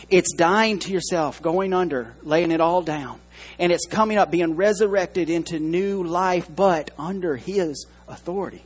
It's 0.10 0.34
dying 0.34 0.80
to 0.80 0.92
yourself, 0.92 1.42
going 1.42 1.74
under, 1.74 2.14
laying 2.24 2.52
it 2.52 2.62
all 2.62 2.82
down. 2.82 3.20
And 3.58 3.72
it's 3.72 3.86
coming 3.86 4.18
up, 4.18 4.32
being 4.32 4.56
resurrected 4.56 5.30
into 5.30 5.60
new 5.60 6.04
life, 6.04 6.48
but 6.54 6.92
under 7.00 7.36
His 7.36 7.88
authority, 8.08 8.64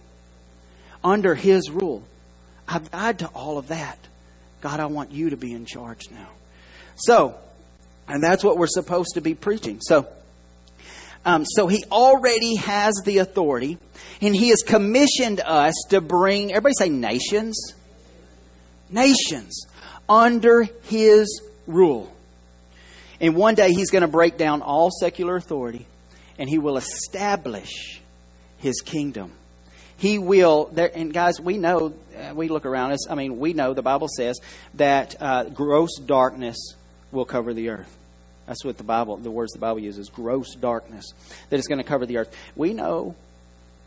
under 1.03 1.35
His 1.35 1.69
rule. 1.69 2.03
I've 2.67 2.91
died 2.91 3.19
to 3.19 3.27
all 3.27 3.57
of 3.57 3.69
that. 3.69 3.97
God, 4.61 4.79
I 4.79 4.87
want 4.87 5.11
you 5.11 5.29
to 5.29 5.37
be 5.37 5.53
in 5.53 5.65
charge 5.65 6.09
now. 6.11 6.27
So, 6.95 7.37
and 8.07 8.23
that's 8.23 8.43
what 8.43 8.57
we're 8.57 8.67
supposed 8.67 9.13
to 9.13 9.21
be 9.21 9.35
preaching. 9.35 9.79
So, 9.81 10.07
um, 11.27 11.43
so 11.43 11.67
he 11.67 11.83
already 11.91 12.55
has 12.55 12.95
the 13.03 13.17
authority, 13.17 13.77
and 14.21 14.33
he 14.33 14.47
has 14.47 14.63
commissioned 14.65 15.41
us 15.41 15.73
to 15.89 15.99
bring, 15.99 16.51
everybody 16.53 16.73
say 16.79 16.87
nations, 16.87 17.73
nations 18.89 19.65
under 20.07 20.63
his 20.83 21.41
rule. 21.67 22.09
And 23.19 23.35
one 23.35 23.55
day 23.55 23.73
he's 23.73 23.89
going 23.89 24.03
to 24.03 24.07
break 24.07 24.37
down 24.37 24.61
all 24.61 24.89
secular 24.89 25.35
authority, 25.35 25.85
and 26.39 26.49
he 26.49 26.59
will 26.59 26.77
establish 26.77 28.01
his 28.59 28.79
kingdom. 28.79 29.33
He 29.97 30.19
will, 30.19 30.69
there, 30.71 30.89
and 30.95 31.13
guys, 31.13 31.41
we 31.41 31.57
know, 31.57 31.93
uh, 32.17 32.35
we 32.35 32.47
look 32.47 32.65
around 32.65 32.91
us, 32.91 33.09
I 33.09 33.15
mean, 33.15 33.37
we 33.37 33.51
know 33.51 33.73
the 33.73 33.81
Bible 33.81 34.07
says 34.07 34.39
that 34.75 35.21
uh, 35.21 35.43
gross 35.45 35.97
darkness 35.97 36.55
will 37.11 37.25
cover 37.25 37.53
the 37.53 37.67
earth. 37.67 37.93
That's 38.47 38.63
what 38.63 38.77
the 38.77 38.83
Bible, 38.83 39.17
the 39.17 39.29
words 39.29 39.51
the 39.51 39.59
Bible 39.59 39.79
uses, 39.79 40.09
gross 40.09 40.55
darkness, 40.55 41.05
that 41.49 41.59
is 41.59 41.67
going 41.67 41.79
to 41.79 41.83
cover 41.83 42.05
the 42.05 42.17
earth. 42.17 42.35
We 42.55 42.73
know 42.73 43.15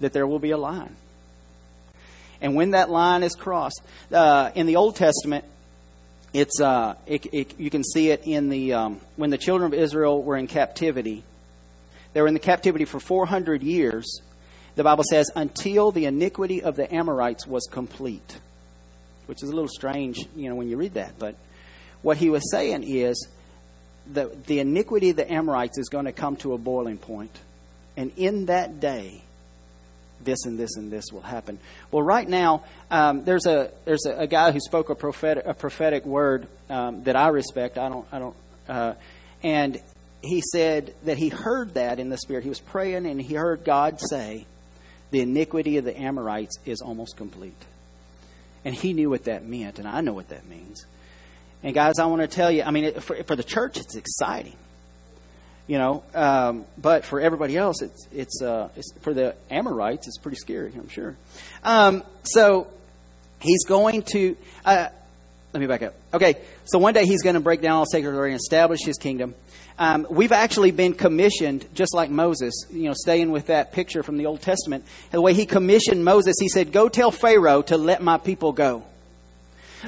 that 0.01 0.13
there 0.13 0.27
will 0.27 0.39
be 0.39 0.51
a 0.51 0.59
line. 0.59 0.95
And 2.43 2.55
when 2.55 2.71
that 2.71 2.91
line 2.91 3.23
is 3.23 3.35
crossed, 3.35 3.83
uh, 4.13 4.51
in 4.55 4.67
the 4.67 4.77
Old 4.77 4.97
Testament, 4.97 5.45
it's 6.33 6.61
uh, 6.61 6.95
it, 7.07 7.27
it, 7.33 7.59
you 7.59 7.71
can 7.71 7.83
see 7.83 8.11
it 8.11 8.23
in 8.25 8.51
the 8.51 8.75
um, 8.75 9.01
when 9.17 9.31
the 9.31 9.39
children 9.39 9.73
of 9.73 9.79
Israel 9.79 10.23
were 10.23 10.37
in 10.37 10.47
captivity. 10.47 11.25
They 12.13 12.21
were 12.21 12.29
in 12.29 12.35
the 12.35 12.41
captivity 12.41 12.85
for 12.85 13.01
400 13.01 13.63
years. 13.63 14.21
The 14.77 14.85
Bible 14.85 15.05
says 15.09 15.31
until 15.35 15.91
the 15.91 16.07
iniquity 16.07 16.63
of 16.63 16.77
the 16.77 16.93
Amorites 16.93 17.47
was 17.47 17.67
complete, 17.71 18.39
which 19.27 19.43
is 19.43 19.51
a 19.51 19.53
little 19.53 19.69
strange, 19.69 20.27
you 20.37 20.49
know, 20.49 20.55
when 20.55 20.69
you 20.69 20.77
read 20.77 20.95
that. 20.95 21.19
But 21.19 21.35
what 22.03 22.17
he 22.17 22.31
was 22.31 22.51
saying 22.51 22.85
is 22.85 23.29
the 24.13 24.31
the 24.47 24.61
iniquity 24.61 25.11
of 25.11 25.17
the 25.17 25.31
Amorites 25.31 25.79
is 25.79 25.89
going 25.89 26.07
to 26.07 26.13
come 26.13 26.37
to 26.37 26.53
a 26.55 26.59
boiling 26.59 26.99
point, 26.99 27.37
and 27.97 28.13
in 28.17 28.47
that 28.47 28.81
day, 28.81 29.23
this 30.23 30.45
and 30.45 30.59
this 30.59 30.77
and 30.77 30.91
this 30.91 31.07
will 31.13 31.23
happen. 31.23 31.59
Well, 31.91 32.03
right 32.03 32.29
now, 32.29 32.65
um, 32.91 33.25
there's 33.25 33.47
a 33.47 33.71
there's 33.85 34.07
a, 34.07 34.21
a, 34.21 34.27
guy 34.27 34.53
who 34.53 34.61
spoke 34.61 34.91
a 34.91 34.95
prophetic 34.95 35.47
a 35.47 35.55
prophetic 35.55 36.05
word 36.05 36.47
um, 36.69 37.05
that 37.05 37.17
I 37.17 37.29
respect. 37.29 37.79
I 37.79 37.89
don't 37.89 38.07
I 38.13 38.19
don't, 38.19 38.37
uh, 38.69 38.95
and 39.43 39.81
he 40.23 40.43
said 40.53 40.95
that 41.05 41.17
he 41.17 41.29
heard 41.29 41.75
that 41.75 41.99
in 41.99 42.11
the 42.11 42.19
spirit. 42.19 42.43
He 42.43 42.49
was 42.49 42.61
praying 42.61 43.07
and 43.07 43.21
he 43.21 43.35
heard 43.35 43.65
God 43.65 44.01
say, 44.01 44.47
"The 45.11 45.21
iniquity 45.21 45.79
of 45.79 45.85
the 45.85 45.99
Amorites 45.99 46.59
is 46.65 46.81
almost 46.81 47.17
complete," 47.17 47.63
and 48.65 48.75
he 48.75 48.93
knew 48.93 49.11
what 49.11 49.25
that 49.25 49.45
meant, 49.45 49.79
and 49.79 49.89
I 49.89 50.01
know 50.01 50.13
what 50.13 50.29
that 50.29 50.47
means. 50.47 50.85
And 51.63 51.75
guys, 51.75 51.99
I 51.99 52.07
want 52.07 52.23
to 52.23 52.29
tell 52.29 52.51
you, 52.51 52.63
I 52.63 52.71
mean, 52.71 52.93
for, 53.01 53.23
for 53.25 53.37
the 53.37 53.45
church, 53.45 53.79
it's 53.79 53.97
exciting 53.97 54.57
you 55.71 55.79
know. 55.79 56.03
Um, 56.17 56.65
but 56.77 57.05
for 57.05 57.21
everybody 57.21 57.57
else, 57.57 57.81
it's 57.81 58.09
it's, 58.13 58.43
uh, 58.43 58.71
it's, 58.75 58.93
for 59.03 59.15
the 59.15 59.37
Amorites, 59.51 60.09
it's 60.09 60.19
pretty 60.19 60.37
scary. 60.37 60.73
I'm 60.77 60.89
sure. 60.89 61.17
Um, 61.63 62.03
so 62.25 62.67
he's 63.39 63.65
going 63.67 64.03
to. 64.13 64.37
Uh, 64.65 64.89
let 65.53 65.61
me 65.61 65.67
back 65.67 65.83
up. 65.83 65.95
Okay, 66.13 66.37
so 66.65 66.79
one 66.79 66.95
day 66.95 67.07
he's 67.07 67.23
going 67.23 67.35
to 67.35 67.41
break 67.41 67.61
down 67.61 67.77
all 67.77 67.87
sacred 67.87 68.11
authority 68.11 68.33
and 68.33 68.41
establish 68.41 68.81
his 68.85 68.97
kingdom. 68.97 69.35
Um, 69.79 70.07
we've 70.11 70.33
actually 70.33 70.73
been 70.73 70.93
commissioned, 70.93 71.67
just 71.75 71.95
like 71.95 72.11
Moses, 72.11 72.53
you 72.71 72.85
know, 72.85 72.95
staying 72.95 73.31
with 73.31 73.47
that 73.47 73.73
picture 73.73 74.03
from 74.03 74.17
the 74.17 74.27
Old 74.27 74.43
Testament. 74.43 74.85
The 75.11 75.21
way 75.21 75.35
he 75.35 75.47
commissioned 75.47 76.05
Moses, 76.05 76.35
he 76.41 76.49
said, 76.49 76.73
Go 76.73 76.89
tell 76.89 77.13
Pharaoh 77.13 77.63
to 77.63 77.77
let 77.77 78.03
my 78.03 78.19
people 78.19 78.53
go. 78.53 78.85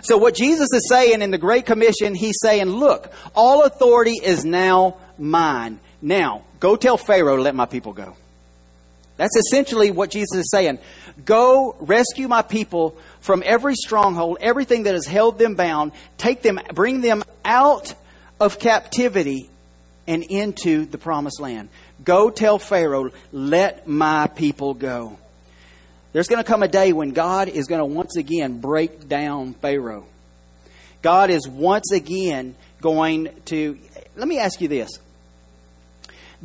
So, 0.03 0.17
what 0.17 0.35
Jesus 0.35 0.69
is 0.73 0.89
saying 0.89 1.21
in 1.23 1.31
the 1.31 1.39
Great 1.39 1.67
Commission, 1.67 2.15
he's 2.15 2.39
saying, 2.43 2.69
Look, 2.69 3.13
all 3.35 3.65
authority 3.65 4.19
is 4.23 4.45
now 4.45 4.97
mine. 5.19 5.81
Now, 6.01 6.43
go 6.61 6.77
tell 6.77 6.97
Pharaoh 6.97 7.37
let 7.37 7.55
my 7.55 7.67
people 7.67 7.93
go. 7.93 8.17
That's 9.17 9.37
essentially 9.37 9.91
what 9.91 10.11
Jesus 10.11 10.39
is 10.39 10.51
saying. 10.51 10.79
Go 11.25 11.77
rescue 11.81 12.29
my 12.29 12.43
people 12.43 12.97
from 13.21 13.43
every 13.45 13.75
stronghold, 13.75 14.39
everything 14.41 14.85
that 14.85 14.95
has 14.95 15.07
held 15.07 15.39
them 15.39 15.55
bound. 15.55 15.93
Take 16.17 16.43
them, 16.43 16.59
bring 16.73 17.03
them 17.03 17.23
out 17.45 17.95
of 18.41 18.59
captivity 18.59 19.51
and 20.07 20.23
into 20.25 20.87
the 20.87 20.99
promised 20.99 21.41
land. 21.41 21.69
Go 22.03 22.31
tell 22.31 22.59
Pharaoh, 22.59 23.11
let 23.31 23.87
my 23.87 24.27
people 24.27 24.75
go. 24.75 25.19
There's 26.13 26.29
going 26.29 26.43
to 26.43 26.49
come 26.49 26.63
a 26.63 26.69
day 26.69 26.93
when 26.93 27.11
God 27.11 27.49
is 27.49 27.67
going 27.67 27.81
to 27.81 27.85
once 27.85 28.17
again 28.17 28.61
break 28.61 29.09
down 29.09 29.55
Pharaoh. 29.55 30.07
God 31.01 31.31
is 31.31 31.49
once 31.49 31.91
again 31.93 32.55
going 32.81 33.29
to. 33.47 33.79
Let 34.15 34.29
me 34.29 34.39
ask 34.39 34.61
you 34.61 34.69
this 34.69 34.91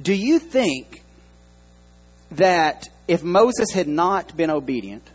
do 0.02 0.14
you 0.14 0.40
think 0.40 1.02
that 2.32 2.88
if 3.08 3.24
Moses 3.24 3.72
had 3.74 3.88
not 3.88 4.36
been 4.36 4.50
obedient, 4.50 5.08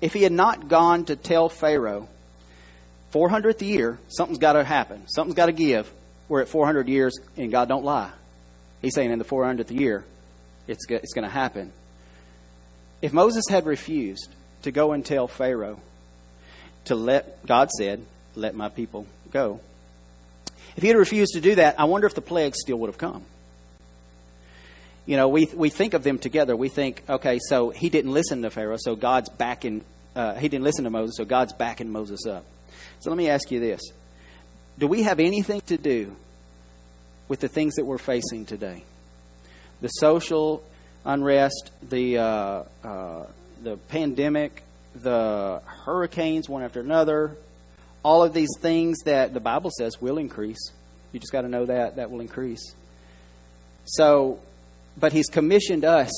if 0.00 0.12
he 0.12 0.22
had 0.22 0.32
not 0.32 0.68
gone 0.68 1.04
to 1.06 1.16
tell 1.16 1.48
Pharaoh, 1.48 2.08
400th 3.12 3.62
year, 3.62 3.98
something's 4.08 4.38
got 4.38 4.54
to 4.54 4.64
happen, 4.64 5.06
something's 5.08 5.36
got 5.36 5.46
to 5.46 5.52
give. 5.52 5.92
We're 6.28 6.42
at 6.42 6.48
400 6.48 6.88
years, 6.88 7.16
and 7.36 7.52
God 7.52 7.68
don't 7.68 7.84
lie. 7.84 8.10
He's 8.82 8.94
saying 8.94 9.12
in 9.12 9.18
the 9.18 9.24
400th 9.24 9.70
year, 9.70 10.04
it's, 10.66 10.84
it's 10.88 11.12
going 11.12 11.24
to 11.24 11.30
happen. 11.30 11.72
If 13.06 13.12
Moses 13.12 13.44
had 13.48 13.66
refused 13.66 14.34
to 14.62 14.72
go 14.72 14.90
and 14.90 15.06
tell 15.06 15.28
Pharaoh 15.28 15.80
to 16.86 16.96
let, 16.96 17.46
God 17.46 17.70
said, 17.70 18.04
let 18.34 18.56
my 18.56 18.68
people 18.68 19.06
go. 19.30 19.60
If 20.76 20.82
he 20.82 20.88
had 20.88 20.96
refused 20.96 21.34
to 21.34 21.40
do 21.40 21.54
that, 21.54 21.78
I 21.78 21.84
wonder 21.84 22.08
if 22.08 22.14
the 22.16 22.20
plagues 22.20 22.58
still 22.60 22.78
would 22.80 22.88
have 22.88 22.98
come 22.98 23.24
you 25.06 25.16
know, 25.16 25.28
we, 25.28 25.48
we 25.54 25.70
think 25.70 25.94
of 25.94 26.02
them 26.02 26.18
together. 26.18 26.56
We 26.56 26.68
think, 26.68 27.02
okay, 27.08 27.38
so 27.48 27.70
he 27.70 27.88
didn't 27.88 28.12
listen 28.12 28.42
to 28.42 28.50
Pharaoh, 28.50 28.76
so 28.76 28.96
God's 28.96 29.28
backing, 29.28 29.84
uh, 30.16 30.34
he 30.34 30.48
didn't 30.48 30.64
listen 30.64 30.84
to 30.84 30.90
Moses, 30.90 31.16
so 31.16 31.24
God's 31.24 31.52
backing 31.52 31.90
Moses 31.90 32.26
up. 32.26 32.44
So 32.98 33.10
let 33.10 33.16
me 33.16 33.28
ask 33.28 33.50
you 33.52 33.60
this 33.60 33.80
Do 34.78 34.88
we 34.88 35.04
have 35.04 35.20
anything 35.20 35.60
to 35.62 35.78
do 35.78 36.16
with 37.28 37.40
the 37.40 37.48
things 37.48 37.76
that 37.76 37.84
we're 37.84 37.98
facing 37.98 38.46
today? 38.46 38.82
The 39.80 39.88
social 39.88 40.64
unrest, 41.06 41.70
the, 41.88 42.18
uh, 42.18 42.62
uh, 42.84 43.26
the 43.62 43.78
pandemic, 43.88 44.62
the 44.94 45.62
hurricanes 45.64 46.48
one 46.48 46.62
after 46.62 46.80
another, 46.80 47.36
all 48.02 48.22
of 48.22 48.34
these 48.34 48.50
things 48.60 48.98
that 49.04 49.32
the 49.32 49.40
Bible 49.40 49.70
says 49.70 50.00
will 50.00 50.18
increase. 50.18 50.72
You 51.12 51.20
just 51.20 51.32
got 51.32 51.42
to 51.42 51.48
know 51.48 51.64
that 51.64 51.96
that 51.96 52.10
will 52.10 52.20
increase. 52.20 52.74
So 53.84 54.40
but 54.98 55.12
He's 55.12 55.28
commissioned 55.28 55.84
us 55.84 56.10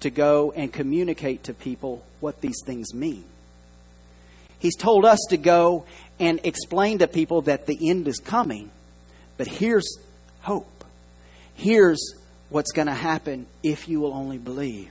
to 0.00 0.10
go 0.10 0.52
and 0.52 0.72
communicate 0.72 1.44
to 1.44 1.54
people 1.54 2.04
what 2.20 2.40
these 2.40 2.60
things 2.64 2.92
mean. 2.92 3.24
He's 4.58 4.76
told 4.76 5.04
us 5.04 5.18
to 5.30 5.36
go 5.36 5.86
and 6.18 6.40
explain 6.44 6.98
to 6.98 7.06
people 7.06 7.42
that 7.42 7.66
the 7.66 7.90
end 7.90 8.06
is 8.06 8.18
coming, 8.18 8.70
but 9.36 9.46
here's 9.46 9.98
hope. 10.42 10.84
Here's 11.54 12.14
what's 12.48 12.72
going 12.72 12.86
to 12.86 12.94
happen 12.94 13.46
if 13.62 13.88
you 13.88 14.00
will 14.00 14.12
only 14.12 14.38
believe. 14.38 14.90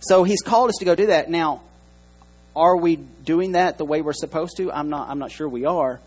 So 0.00 0.24
he's 0.24 0.42
called 0.42 0.68
us 0.70 0.76
to 0.78 0.84
go 0.84 0.94
do 0.94 1.06
that. 1.06 1.30
Now, 1.30 1.62
are 2.54 2.76
we 2.76 2.96
doing 2.96 3.52
that 3.52 3.78
the 3.78 3.84
way 3.84 4.02
we're 4.02 4.12
supposed 4.12 4.56
to? 4.58 4.70
I'm 4.70 4.90
not 4.90 5.08
I'm 5.08 5.18
not 5.18 5.32
sure 5.32 5.48
we 5.48 5.64
are 5.64 6.00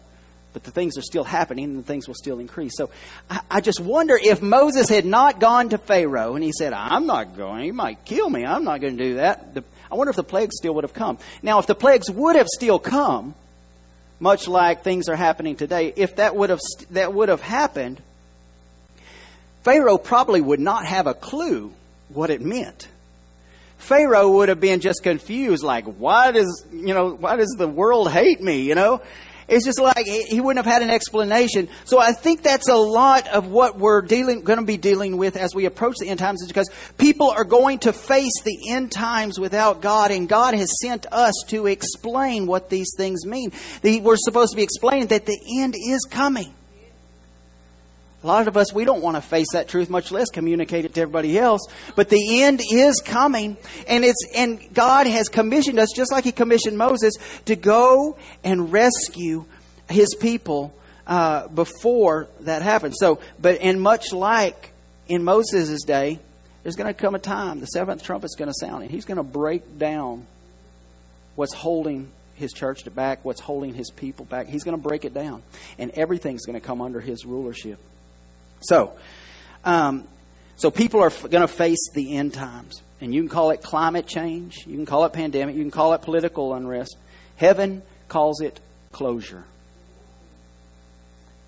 but 0.58 0.64
the 0.64 0.72
things 0.72 0.98
are 0.98 1.04
still 1.04 1.24
happening 1.24 1.66
and 1.66 1.78
the 1.78 1.84
things 1.84 2.08
will 2.08 2.16
still 2.16 2.40
increase. 2.40 2.76
So 2.76 2.90
I, 3.30 3.42
I, 3.52 3.62
just 3.62 3.80
wonder 3.80 4.18
if 4.20 4.42
Moses 4.42 4.90
had 4.90 5.06
not 5.06 5.40
gone 5.40 5.70
to 5.70 5.78
Pharaoh 5.78 6.34
and 6.34 6.44
he 6.44 6.52
said, 6.52 6.74
I'm 6.74 7.06
not 7.06 7.38
going, 7.38 7.64
he 7.64 7.72
might 7.72 8.06
kill 8.06 8.28
me, 8.28 8.44
I'm 8.44 8.64
not 8.64 8.82
going 8.82 8.98
to 8.98 9.04
do 9.04 9.16
that. 9.16 9.54
The, 9.54 9.64
I 9.92 9.94
wonder 9.94 10.10
if 10.10 10.16
the 10.16 10.24
plagues 10.24 10.56
still 10.58 10.74
would 10.74 10.84
have 10.84 10.96
come. 10.96 11.20
Now, 11.44 11.60
if 11.60 11.68
the 11.68 11.76
plagues 11.76 12.10
would 12.10 12.36
have 12.36 12.48
still 12.48 12.80
come, 12.80 13.36
much 14.20 14.48
like 14.48 14.84
things 14.84 15.10
are 15.10 15.16
happening 15.16 15.58
today, 15.58 15.94
if 15.96 16.16
that 16.16 16.36
would 16.36 16.50
have, 16.50 16.60
that 16.90 17.14
would 17.14 17.30
have 17.30 17.42
happened, 17.42 18.02
Pharaoh 19.68 19.98
probably 19.98 20.40
would 20.40 20.62
not 20.62 20.86
have 20.86 21.08
a 21.08 21.14
clue 21.14 21.74
what 22.08 22.30
it 22.30 22.40
meant. 22.40 22.88
Pharaoh 23.78 24.32
would 24.32 24.48
have 24.48 24.62
been 24.62 24.80
just 24.80 25.04
confused, 25.04 25.62
like, 25.62 25.84
why 25.84 26.32
does, 26.32 26.66
you 26.72 26.94
know, 26.94 27.10
why 27.10 27.36
does 27.36 27.54
the 27.58 27.68
world 27.68 28.10
hate 28.10 28.40
me, 28.40 28.62
you 28.62 28.76
know? 28.76 29.02
It's 29.50 29.66
just 29.66 29.80
like 29.80 30.06
he 30.06 30.40
wouldn't 30.40 30.66
have 30.66 30.74
had 30.74 30.84
an 30.84 30.90
explanation. 30.90 31.68
So 31.84 32.00
I 32.00 32.14
think 32.14 32.44
that's 32.44 32.70
a 32.70 32.76
lot 32.76 33.28
of 33.28 33.48
what 33.48 33.78
we're 33.78 34.02
dealing, 34.02 34.42
going 34.42 34.60
to 34.60 34.66
be 34.66 34.78
dealing 34.78 35.18
with 35.18 35.36
as 35.36 35.54
we 35.54 35.66
approach 35.66 35.96
the 36.00 36.08
end 36.08 36.20
times 36.20 36.42
is 36.42 36.48
because 36.48 36.70
people 36.98 37.30
are 37.30 37.44
going 37.46 37.80
to 37.80 37.92
face 37.94 38.42
the 38.46 38.72
end 38.72 38.92
times 38.92 39.38
without 39.38 39.82
God 39.82 40.12
and 40.12 40.30
God 40.30 40.54
has 40.54 40.70
sent 40.82 41.06
us 41.12 41.34
to 41.50 41.68
explain 41.68 42.48
what 42.48 42.70
these 42.70 42.94
things 42.96 43.26
mean. 43.26 43.52
We're 43.84 44.16
supposed 44.16 44.52
to 44.52 44.56
be 44.58 44.64
explaining 44.64 45.08
that 45.08 45.26
the 45.26 45.40
end 45.60 45.76
is 45.78 46.06
coming. 46.10 46.54
A 48.24 48.28
lot 48.28 48.48
of 48.48 48.58
us, 48.58 48.74
we 48.74 48.84
don't 48.84 49.02
want 49.02 49.16
to 49.16 49.22
face 49.22 49.48
that 49.54 49.68
truth, 49.68 49.90
much 49.90 50.12
less 50.12 50.30
communicate 50.30 50.86
it 50.86 50.96
to 50.96 51.02
everybody 51.02 51.38
else. 51.38 51.62
But 51.96 52.10
the 52.10 52.42
end 52.42 52.62
is 52.72 53.02
coming, 53.06 53.58
and 53.88 54.04
it's 54.04 54.18
and 54.36 54.60
God 54.74 55.06
has 55.06 55.30
commissioned 55.30 55.78
us, 55.78 55.90
just 55.96 56.12
like 56.12 56.24
He 56.24 56.32
commissioned 56.32 56.78
Moses, 56.78 57.14
to 57.46 57.56
go 57.56 58.18
and 58.44 58.72
rescue 58.72 59.46
His 59.88 60.16
people 60.16 60.74
uh, 61.06 61.48
before 61.48 62.28
that 62.42 62.64
happens. 62.64 62.96
So, 63.00 63.20
but 63.40 63.62
and 63.62 63.80
much 63.80 64.12
like 64.12 64.72
in 65.08 65.24
Moses' 65.24 65.84
day, 65.84 66.20
there's 66.64 66.76
going 66.76 66.92
to 66.92 67.00
come 67.00 67.14
a 67.14 67.20
time 67.20 67.60
the 67.60 67.68
seventh 67.68 68.04
trumpet's 68.04 68.36
going 68.36 68.50
to 68.50 68.56
sound, 68.60 68.82
and 68.82 68.92
He's 68.92 69.06
going 69.06 69.18
to 69.18 69.24
break 69.24 69.78
down 69.78 70.26
what's 71.36 71.54
holding 71.54 72.12
his 72.38 72.52
church 72.54 72.84
to 72.84 72.92
back, 72.92 73.26
what's 73.26 73.40
holding 73.40 73.74
his 73.74 73.90
people 73.90 74.26
back. 74.26 74.48
He's 74.48 74.64
going 74.64 74.78
to 74.78 74.82
break 74.82 75.06
it 75.06 75.14
down, 75.14 75.42
and 75.78 75.92
everything's 75.92 76.46
going 76.46 76.60
to 76.60 76.66
come 76.66 76.82
under 76.82 77.00
his 77.00 77.26
rulership. 77.26 77.80
So, 78.62 78.94
um, 79.64 80.08
so 80.56 80.72
people 80.72 81.02
are 81.02 81.10
going 81.10 81.42
to 81.42 81.48
face 81.48 81.90
the 81.94 82.16
end 82.16 82.34
times. 82.34 82.82
And 83.00 83.14
you 83.14 83.22
can 83.22 83.30
call 83.30 83.52
it 83.52 83.62
climate 83.62 84.08
change, 84.08 84.66
you 84.66 84.76
can 84.76 84.88
call 84.88 85.06
it 85.06 85.14
pandemic, 85.14 85.56
you 85.56 85.62
can 85.62 85.72
call 85.72 85.94
it 85.94 86.02
political 86.02 86.54
unrest. 86.54 86.98
Heaven 87.36 87.84
calls 88.08 88.42
it 88.42 88.60
closure. 88.92 89.44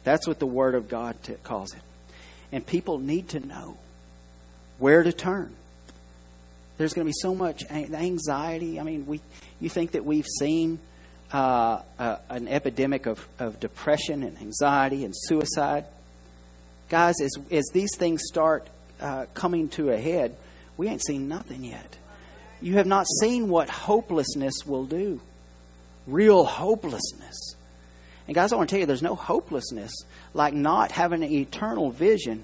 That's 0.04 0.28
what 0.28 0.40
the 0.40 0.46
Word 0.46 0.76
of 0.76 0.88
God 0.88 1.16
calls 1.44 1.74
it. 1.74 1.82
And 2.52 2.66
people 2.66 3.00
need 3.00 3.30
to 3.30 3.40
know 3.40 3.78
where 4.78 5.04
to 5.04 5.12
turn. 5.12 5.56
There's 6.78 6.94
going 6.94 7.06
to 7.06 7.10
be 7.10 7.18
so 7.20 7.36
much 7.36 7.64
anxiety. 7.70 8.80
I 8.80 8.84
mean, 8.84 9.06
we, 9.06 9.20
you 9.60 9.70
think 9.70 9.92
that 9.92 10.06
we've 10.06 10.28
seen 10.40 10.80
uh, 11.34 11.82
uh, 11.98 12.18
an 12.30 12.48
epidemic 12.48 13.06
of, 13.06 13.28
of 13.38 13.60
depression 13.60 14.24
and 14.24 14.38
anxiety 14.40 15.04
and 15.04 15.14
suicide. 15.16 15.86
Guys, 16.90 17.16
as, 17.22 17.32
as 17.52 17.66
these 17.72 17.96
things 17.98 18.22
start 18.26 18.68
uh, 19.00 19.26
coming 19.34 19.70
to 19.70 19.92
a 19.92 19.98
head, 19.98 20.36
we 20.76 20.88
ain't 20.88 21.04
seen 21.04 21.28
nothing 21.28 21.64
yet. 21.64 21.98
You 22.62 22.74
have 22.76 22.88
not 22.88 23.06
seen 23.22 23.48
what 23.48 23.70
hopelessness 23.70 24.66
will 24.66 24.86
do. 24.86 25.22
Real 26.08 26.44
hopelessness. 26.44 27.56
And 28.28 28.36
guys, 28.36 28.52
I 28.52 28.58
want 28.58 28.70
to 28.70 28.74
tell 28.74 28.80
you, 28.80 28.86
there's 28.86 29.02
no 29.02 29.16
hopelessness 29.16 29.92
like 30.34 30.54
not 30.54 30.92
having 30.92 31.24
an 31.24 31.32
eternal 31.32 31.92
vision 31.92 32.44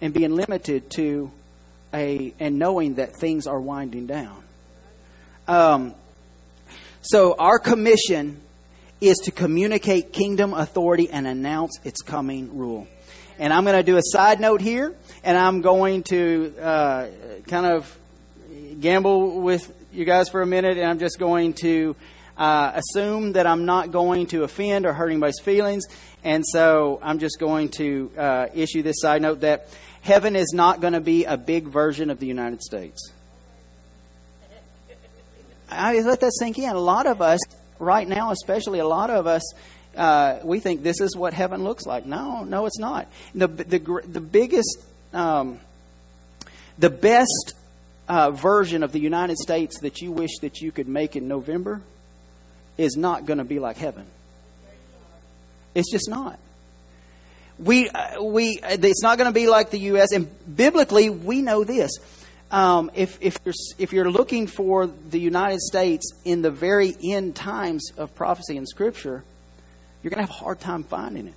and 0.00 0.12
being 0.12 0.34
limited 0.34 0.90
to 0.90 1.30
a 1.92 2.34
and 2.38 2.58
knowing 2.58 2.94
that 2.94 3.16
things 3.16 3.46
are 3.46 3.60
winding 3.60 4.06
down. 4.06 4.42
Um, 5.46 5.94
so 7.02 7.34
our 7.38 7.58
commission 7.58 8.40
is 9.08 9.18
to 9.24 9.30
communicate 9.30 10.12
kingdom 10.12 10.54
authority 10.54 11.10
and 11.10 11.26
announce 11.26 11.78
its 11.84 12.02
coming 12.02 12.56
rule. 12.56 12.86
And 13.38 13.52
I'm 13.52 13.64
going 13.64 13.76
to 13.76 13.82
do 13.82 13.96
a 13.96 14.02
side 14.02 14.40
note 14.40 14.60
here, 14.60 14.94
and 15.24 15.36
I'm 15.36 15.60
going 15.60 16.02
to 16.04 16.54
uh, 16.60 17.06
kind 17.46 17.66
of 17.66 17.98
gamble 18.80 19.40
with 19.40 19.72
you 19.92 20.04
guys 20.04 20.28
for 20.28 20.42
a 20.42 20.46
minute, 20.46 20.78
and 20.78 20.86
I'm 20.86 20.98
just 20.98 21.18
going 21.18 21.54
to 21.54 21.96
uh, 22.36 22.72
assume 22.74 23.32
that 23.32 23.46
I'm 23.46 23.64
not 23.64 23.92
going 23.92 24.26
to 24.28 24.44
offend 24.44 24.86
or 24.86 24.92
hurt 24.92 25.10
anybody's 25.10 25.40
feelings. 25.40 25.84
And 26.22 26.44
so 26.46 26.98
I'm 27.02 27.18
just 27.18 27.38
going 27.38 27.68
to 27.70 28.10
uh, 28.16 28.46
issue 28.54 28.82
this 28.82 28.96
side 29.00 29.22
note 29.22 29.40
that 29.40 29.68
heaven 30.00 30.36
is 30.36 30.52
not 30.52 30.80
going 30.80 30.94
to 30.94 31.00
be 31.00 31.24
a 31.24 31.36
big 31.36 31.64
version 31.64 32.10
of 32.10 32.18
the 32.18 32.26
United 32.26 32.62
States. 32.62 33.12
I 35.70 36.00
let 36.00 36.20
that 36.20 36.32
sink 36.38 36.58
in. 36.58 36.68
A 36.70 36.78
lot 36.78 37.06
of 37.06 37.20
us, 37.20 37.40
right 37.78 38.06
now, 38.06 38.30
especially 38.30 38.78
a 38.78 38.86
lot 38.86 39.10
of 39.10 39.26
us, 39.26 39.42
uh, 39.96 40.38
we 40.42 40.60
think 40.60 40.82
this 40.82 41.00
is 41.00 41.16
what 41.16 41.32
heaven 41.32 41.64
looks 41.64 41.86
like. 41.86 42.06
No, 42.06 42.44
no, 42.44 42.66
it's 42.66 42.78
not. 42.78 43.08
The 43.34 43.46
the 43.46 43.78
the 44.06 44.20
biggest, 44.20 44.84
um, 45.12 45.60
the 46.78 46.90
best 46.90 47.54
uh, 48.08 48.30
version 48.30 48.82
of 48.82 48.92
the 48.92 48.98
United 48.98 49.36
States 49.38 49.80
that 49.80 50.00
you 50.00 50.12
wish 50.12 50.38
that 50.40 50.60
you 50.60 50.72
could 50.72 50.88
make 50.88 51.16
in 51.16 51.28
November 51.28 51.80
is 52.76 52.96
not 52.96 53.24
going 53.24 53.38
to 53.38 53.44
be 53.44 53.58
like 53.58 53.76
heaven. 53.76 54.06
It's 55.74 55.90
just 55.90 56.08
not. 56.08 56.38
We 57.58 57.88
uh, 57.88 58.22
we 58.22 58.58
it's 58.62 59.02
not 59.02 59.16
going 59.16 59.28
to 59.28 59.34
be 59.34 59.46
like 59.46 59.70
the 59.70 59.78
U.S. 59.78 60.12
And 60.12 60.28
biblically, 60.56 61.08
we 61.08 61.40
know 61.40 61.62
this 61.62 61.92
um, 62.54 62.92
if, 62.94 63.18
if, 63.20 63.36
you're, 63.44 63.54
if 63.78 63.92
you're 63.92 64.08
looking 64.08 64.46
for 64.46 64.86
the 64.86 65.18
United 65.18 65.60
States 65.60 66.12
in 66.24 66.40
the 66.40 66.52
very 66.52 66.94
end 67.02 67.34
times 67.34 67.90
of 67.96 68.14
prophecy 68.14 68.56
and 68.56 68.68
Scripture, 68.68 69.24
you're 70.00 70.10
going 70.10 70.24
to 70.24 70.30
have 70.32 70.40
a 70.40 70.44
hard 70.44 70.60
time 70.60 70.84
finding 70.84 71.26
it. 71.26 71.34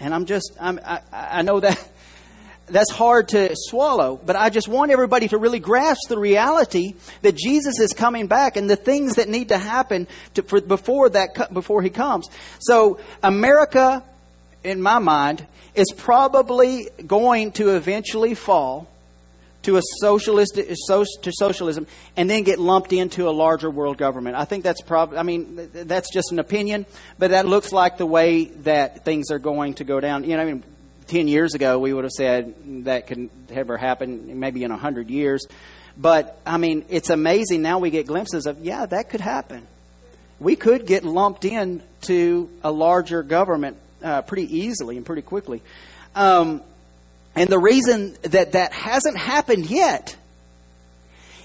And 0.00 0.12
I'm 0.12 0.26
just, 0.26 0.50
I'm, 0.60 0.80
I, 0.84 1.02
I 1.12 1.42
know 1.42 1.60
that 1.60 1.88
that's 2.66 2.90
hard 2.90 3.28
to 3.28 3.50
swallow, 3.54 4.20
but 4.26 4.34
I 4.34 4.50
just 4.50 4.66
want 4.66 4.90
everybody 4.90 5.28
to 5.28 5.38
really 5.38 5.60
grasp 5.60 6.08
the 6.08 6.18
reality 6.18 6.94
that 7.22 7.36
Jesus 7.36 7.78
is 7.78 7.92
coming 7.92 8.26
back 8.26 8.56
and 8.56 8.68
the 8.68 8.74
things 8.74 9.14
that 9.14 9.28
need 9.28 9.50
to 9.50 9.58
happen 9.58 10.08
to, 10.34 10.42
for, 10.42 10.60
before 10.60 11.10
that 11.10 11.54
before 11.54 11.80
he 11.80 11.90
comes. 11.90 12.28
So 12.58 12.98
America, 13.22 14.02
in 14.64 14.82
my 14.82 14.98
mind, 14.98 15.46
is 15.76 15.86
probably 15.96 16.88
going 17.06 17.52
to 17.52 17.76
eventually 17.76 18.34
fall 18.34 18.88
to 19.66 19.76
a 19.76 19.82
socialist 20.00 20.54
to 20.54 21.32
socialism 21.32 21.88
and 22.16 22.30
then 22.30 22.44
get 22.44 22.60
lumped 22.60 22.92
into 22.92 23.28
a 23.28 23.30
larger 23.30 23.68
world 23.68 23.98
government. 23.98 24.36
I 24.36 24.44
think 24.44 24.62
that's 24.62 24.80
probably 24.80 25.18
I 25.18 25.24
mean 25.24 25.68
that's 25.72 26.12
just 26.12 26.30
an 26.30 26.38
opinion, 26.38 26.86
but 27.18 27.30
that 27.30 27.46
looks 27.46 27.72
like 27.72 27.98
the 27.98 28.06
way 28.06 28.44
that 28.62 29.04
things 29.04 29.32
are 29.32 29.40
going 29.40 29.74
to 29.74 29.84
go 29.84 29.98
down. 29.98 30.22
You 30.22 30.36
know, 30.36 30.42
I 30.42 30.44
mean 30.46 30.62
10 31.08 31.26
years 31.26 31.54
ago 31.54 31.80
we 31.80 31.92
would 31.92 32.04
have 32.04 32.12
said 32.12 32.54
that 32.84 33.08
could 33.08 33.28
never 33.50 33.76
happen 33.76 34.38
maybe 34.38 34.62
in 34.62 34.70
a 34.70 34.74
100 34.74 35.10
years. 35.10 35.44
But 35.96 36.40
I 36.46 36.58
mean, 36.58 36.84
it's 36.88 37.10
amazing 37.10 37.62
now 37.62 37.80
we 37.80 37.90
get 37.90 38.06
glimpses 38.06 38.46
of 38.46 38.64
yeah, 38.64 38.86
that 38.86 39.10
could 39.10 39.20
happen. 39.20 39.66
We 40.38 40.54
could 40.54 40.86
get 40.86 41.02
lumped 41.02 41.44
in 41.44 41.82
to 42.02 42.48
a 42.62 42.70
larger 42.70 43.24
government 43.24 43.78
uh, 44.00 44.22
pretty 44.22 44.58
easily 44.58 44.96
and 44.96 45.04
pretty 45.04 45.22
quickly. 45.22 45.60
Um, 46.14 46.62
and 47.36 47.48
the 47.50 47.58
reason 47.58 48.16
that 48.22 48.52
that 48.52 48.72
hasn't 48.72 49.16
happened 49.16 49.70
yet 49.70 50.16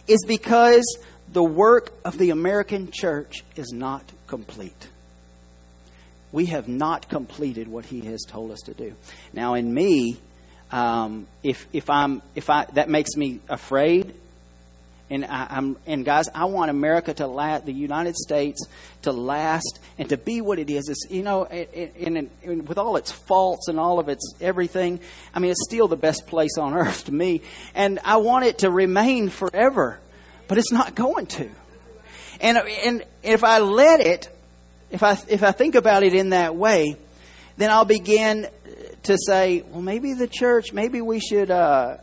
is 0.08 0.24
because 0.26 0.84
the 1.32 1.44
work 1.44 1.94
of 2.04 2.18
the 2.18 2.30
American 2.30 2.90
church 2.92 3.44
is 3.56 3.72
not 3.72 4.04
complete. 4.28 4.88
We 6.32 6.48
have 6.48 6.68
not 6.68 7.10
completed 7.10 7.68
what 7.68 7.86
He 7.86 8.02
has 8.02 8.24
told 8.28 8.52
us 8.52 8.62
to 8.62 8.74
do. 8.74 8.96
Now, 9.34 9.54
in 9.56 9.74
me, 9.74 10.18
um, 10.72 11.28
if 11.44 11.68
if 11.74 11.90
I'm 11.90 12.22
if 12.36 12.50
I 12.50 12.66
that 12.74 12.90
makes 12.90 13.16
me 13.18 13.42
afraid 13.50 14.14
and 15.12 15.26
I, 15.26 15.74
and 15.86 16.06
guys, 16.06 16.30
I 16.34 16.46
want 16.46 16.72
America 16.72 17.14
to 17.16 17.28
last, 17.28 17.66
the 17.66 17.74
United 17.74 18.16
States 18.16 18.66
to 19.02 19.12
last 19.12 19.80
and 19.98 20.08
to 20.08 20.16
be 20.16 20.40
what 20.40 20.58
it 20.58 20.70
is. 20.70 20.88
It's, 20.88 21.06
you 21.10 21.22
know, 21.22 21.44
and, 21.44 22.30
with 22.66 22.78
all 22.78 22.96
its 22.96 23.12
faults 23.12 23.68
and 23.68 23.78
all 23.78 24.00
of 24.00 24.08
its 24.08 24.34
everything, 24.40 25.02
I 25.36 25.40
mean, 25.40 25.52
it's 25.52 25.66
still 25.66 25.90
the 25.90 25.98
best 25.98 26.28
place 26.28 26.58
on 26.58 26.74
earth 26.78 27.06
to 27.06 27.14
me. 27.14 27.42
And 27.76 28.00
I 28.06 28.18
want 28.18 28.46
it 28.46 28.60
to 28.60 28.72
remain 28.72 29.28
forever, 29.28 30.00
but 30.48 30.58
it's 30.58 30.72
not 30.72 30.96
going 30.96 31.26
to. 31.28 31.50
And 32.40 32.58
and 32.58 33.04
if 33.22 33.44
I 33.44 33.60
let 33.60 34.00
it, 34.00 34.30
if 34.92 35.04
I 35.04 35.18
if 35.28 35.44
I 35.44 35.52
think 35.52 35.76
about 35.76 36.04
it 36.04 36.14
in 36.14 36.30
that 36.30 36.56
way, 36.56 36.96
then 37.58 37.70
I'll 37.70 37.86
begin 37.86 38.48
to 39.04 39.18
say, 39.28 39.64
well, 39.70 39.82
maybe 39.82 40.14
the 40.14 40.28
church, 40.28 40.72
maybe 40.72 41.02
we 41.02 41.20
should. 41.20 41.52
Uh, 41.52 41.98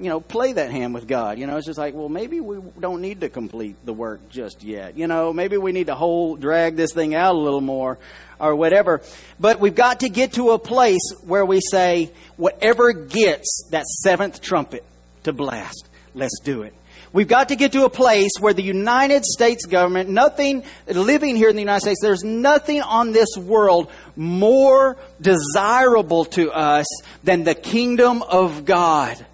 you 0.00 0.08
know, 0.08 0.18
play 0.18 0.54
that 0.54 0.70
hand 0.70 0.94
with 0.94 1.06
God. 1.06 1.38
You 1.38 1.46
know, 1.46 1.58
it's 1.58 1.66
just 1.66 1.78
like, 1.78 1.94
well, 1.94 2.08
maybe 2.08 2.40
we 2.40 2.58
don't 2.80 3.02
need 3.02 3.20
to 3.20 3.28
complete 3.28 3.76
the 3.84 3.92
work 3.92 4.30
just 4.30 4.62
yet. 4.62 4.96
You 4.96 5.06
know, 5.06 5.32
maybe 5.32 5.58
we 5.58 5.72
need 5.72 5.88
to 5.88 5.94
hold, 5.94 6.40
drag 6.40 6.76
this 6.76 6.94
thing 6.94 7.14
out 7.14 7.34
a 7.34 7.38
little 7.38 7.60
more 7.60 7.98
or 8.40 8.56
whatever. 8.56 9.02
But 9.38 9.60
we've 9.60 9.74
got 9.74 10.00
to 10.00 10.08
get 10.08 10.32
to 10.34 10.52
a 10.52 10.58
place 10.58 11.12
where 11.22 11.44
we 11.44 11.60
say, 11.60 12.10
whatever 12.38 12.92
gets 12.92 13.68
that 13.72 13.84
seventh 13.84 14.40
trumpet 14.40 14.84
to 15.24 15.34
blast, 15.34 15.86
let's 16.14 16.40
do 16.40 16.62
it. 16.62 16.72
We've 17.12 17.28
got 17.28 17.48
to 17.48 17.56
get 17.56 17.72
to 17.72 17.84
a 17.84 17.90
place 17.90 18.30
where 18.38 18.54
the 18.54 18.62
United 18.62 19.24
States 19.24 19.66
government, 19.66 20.08
nothing, 20.08 20.62
living 20.86 21.36
here 21.36 21.50
in 21.50 21.56
the 21.56 21.62
United 21.62 21.80
States, 21.80 21.98
there's 22.00 22.22
nothing 22.22 22.80
on 22.80 23.12
this 23.12 23.36
world 23.36 23.90
more 24.16 24.96
desirable 25.20 26.24
to 26.26 26.52
us 26.52 26.86
than 27.24 27.42
the 27.42 27.56
kingdom 27.56 28.22
of 28.22 28.64
God 28.64 29.26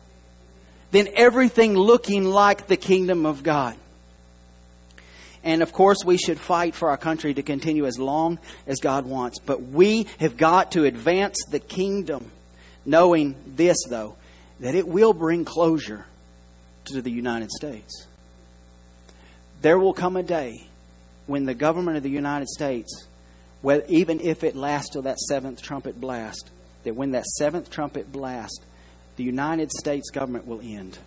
then 0.90 1.08
everything 1.14 1.74
looking 1.74 2.24
like 2.24 2.66
the 2.66 2.76
kingdom 2.76 3.26
of 3.26 3.42
God. 3.42 3.76
And 5.42 5.62
of 5.62 5.72
course, 5.72 5.98
we 6.04 6.16
should 6.16 6.40
fight 6.40 6.74
for 6.74 6.90
our 6.90 6.96
country 6.96 7.32
to 7.34 7.42
continue 7.42 7.86
as 7.86 7.98
long 7.98 8.38
as 8.66 8.80
God 8.80 9.06
wants. 9.06 9.38
But 9.38 9.62
we 9.62 10.08
have 10.18 10.36
got 10.36 10.72
to 10.72 10.84
advance 10.84 11.36
the 11.50 11.60
kingdom, 11.60 12.32
knowing 12.84 13.36
this, 13.46 13.76
though, 13.88 14.16
that 14.60 14.74
it 14.74 14.88
will 14.88 15.12
bring 15.12 15.44
closure 15.44 16.04
to 16.86 17.00
the 17.00 17.10
United 17.10 17.50
States. 17.50 18.06
There 19.62 19.78
will 19.78 19.94
come 19.94 20.16
a 20.16 20.22
day 20.22 20.66
when 21.26 21.44
the 21.44 21.54
government 21.54 21.96
of 21.96 22.02
the 22.02 22.10
United 22.10 22.48
States, 22.48 23.06
even 23.88 24.20
if 24.20 24.42
it 24.44 24.56
lasts 24.56 24.90
till 24.90 25.02
that 25.02 25.18
seventh 25.18 25.62
trumpet 25.62 26.00
blast, 26.00 26.50
that 26.84 26.94
when 26.94 27.12
that 27.12 27.24
seventh 27.24 27.70
trumpet 27.70 28.10
blast, 28.10 28.64
the 29.16 29.24
United 29.24 29.72
States 29.72 30.10
government 30.10 30.46
will 30.46 30.60
end. 30.62 30.98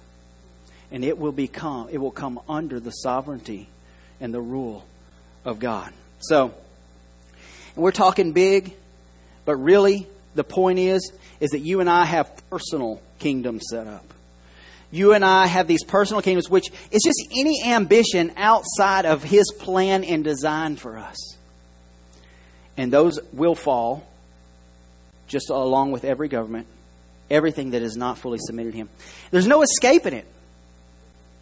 And 0.92 1.06
it 1.06 1.18
will 1.18 1.32
become 1.32 1.90
it 1.90 2.00
will 2.00 2.12
come 2.12 2.40
under 2.50 2.80
the 2.80 2.92
sovereignty 2.92 3.70
and 4.20 4.34
the 4.34 4.42
rule 4.42 4.86
of 5.46 5.60
God. 5.60 5.94
So 6.20 6.54
we're 7.76 7.92
talking 7.92 8.34
big, 8.34 8.74
but 9.46 9.56
really 9.56 10.08
the 10.36 10.44
point 10.44 10.80
is 10.80 11.12
is 11.40 11.52
that 11.52 11.60
you 11.60 11.80
and 11.80 11.90
I 11.90 12.06
have 12.06 12.30
personal 12.50 13.02
kingdoms 13.20 13.64
set 13.70 13.88
up. 13.88 14.06
You 14.92 15.14
and 15.14 15.24
I 15.24 15.46
have 15.46 15.68
these 15.68 15.84
personal 15.84 16.24
kingdoms, 16.24 16.50
which 16.50 16.72
is 16.92 17.02
just 17.06 17.24
any 17.38 17.64
ambition 17.64 18.32
outside 18.36 19.06
of 19.06 19.24
His 19.24 19.46
plan 19.60 20.04
and 20.04 20.24
design 20.24 20.76
for 20.76 20.98
us. 20.98 21.38
And 22.76 22.92
those 22.92 23.20
will 23.32 23.54
fall, 23.54 24.08
just 25.28 25.52
along 25.52 25.92
with 25.92 26.04
every 26.04 26.28
government 26.28 26.66
everything 27.30 27.72
that 27.72 27.82
is 27.82 27.96
not 27.96 28.18
fully 28.18 28.40
submitted 28.42 28.72
to 28.72 28.78
Him. 28.78 28.90
There's 29.32 29.48
no 29.48 29.62
escaping 29.62 30.14
it. 30.14 30.28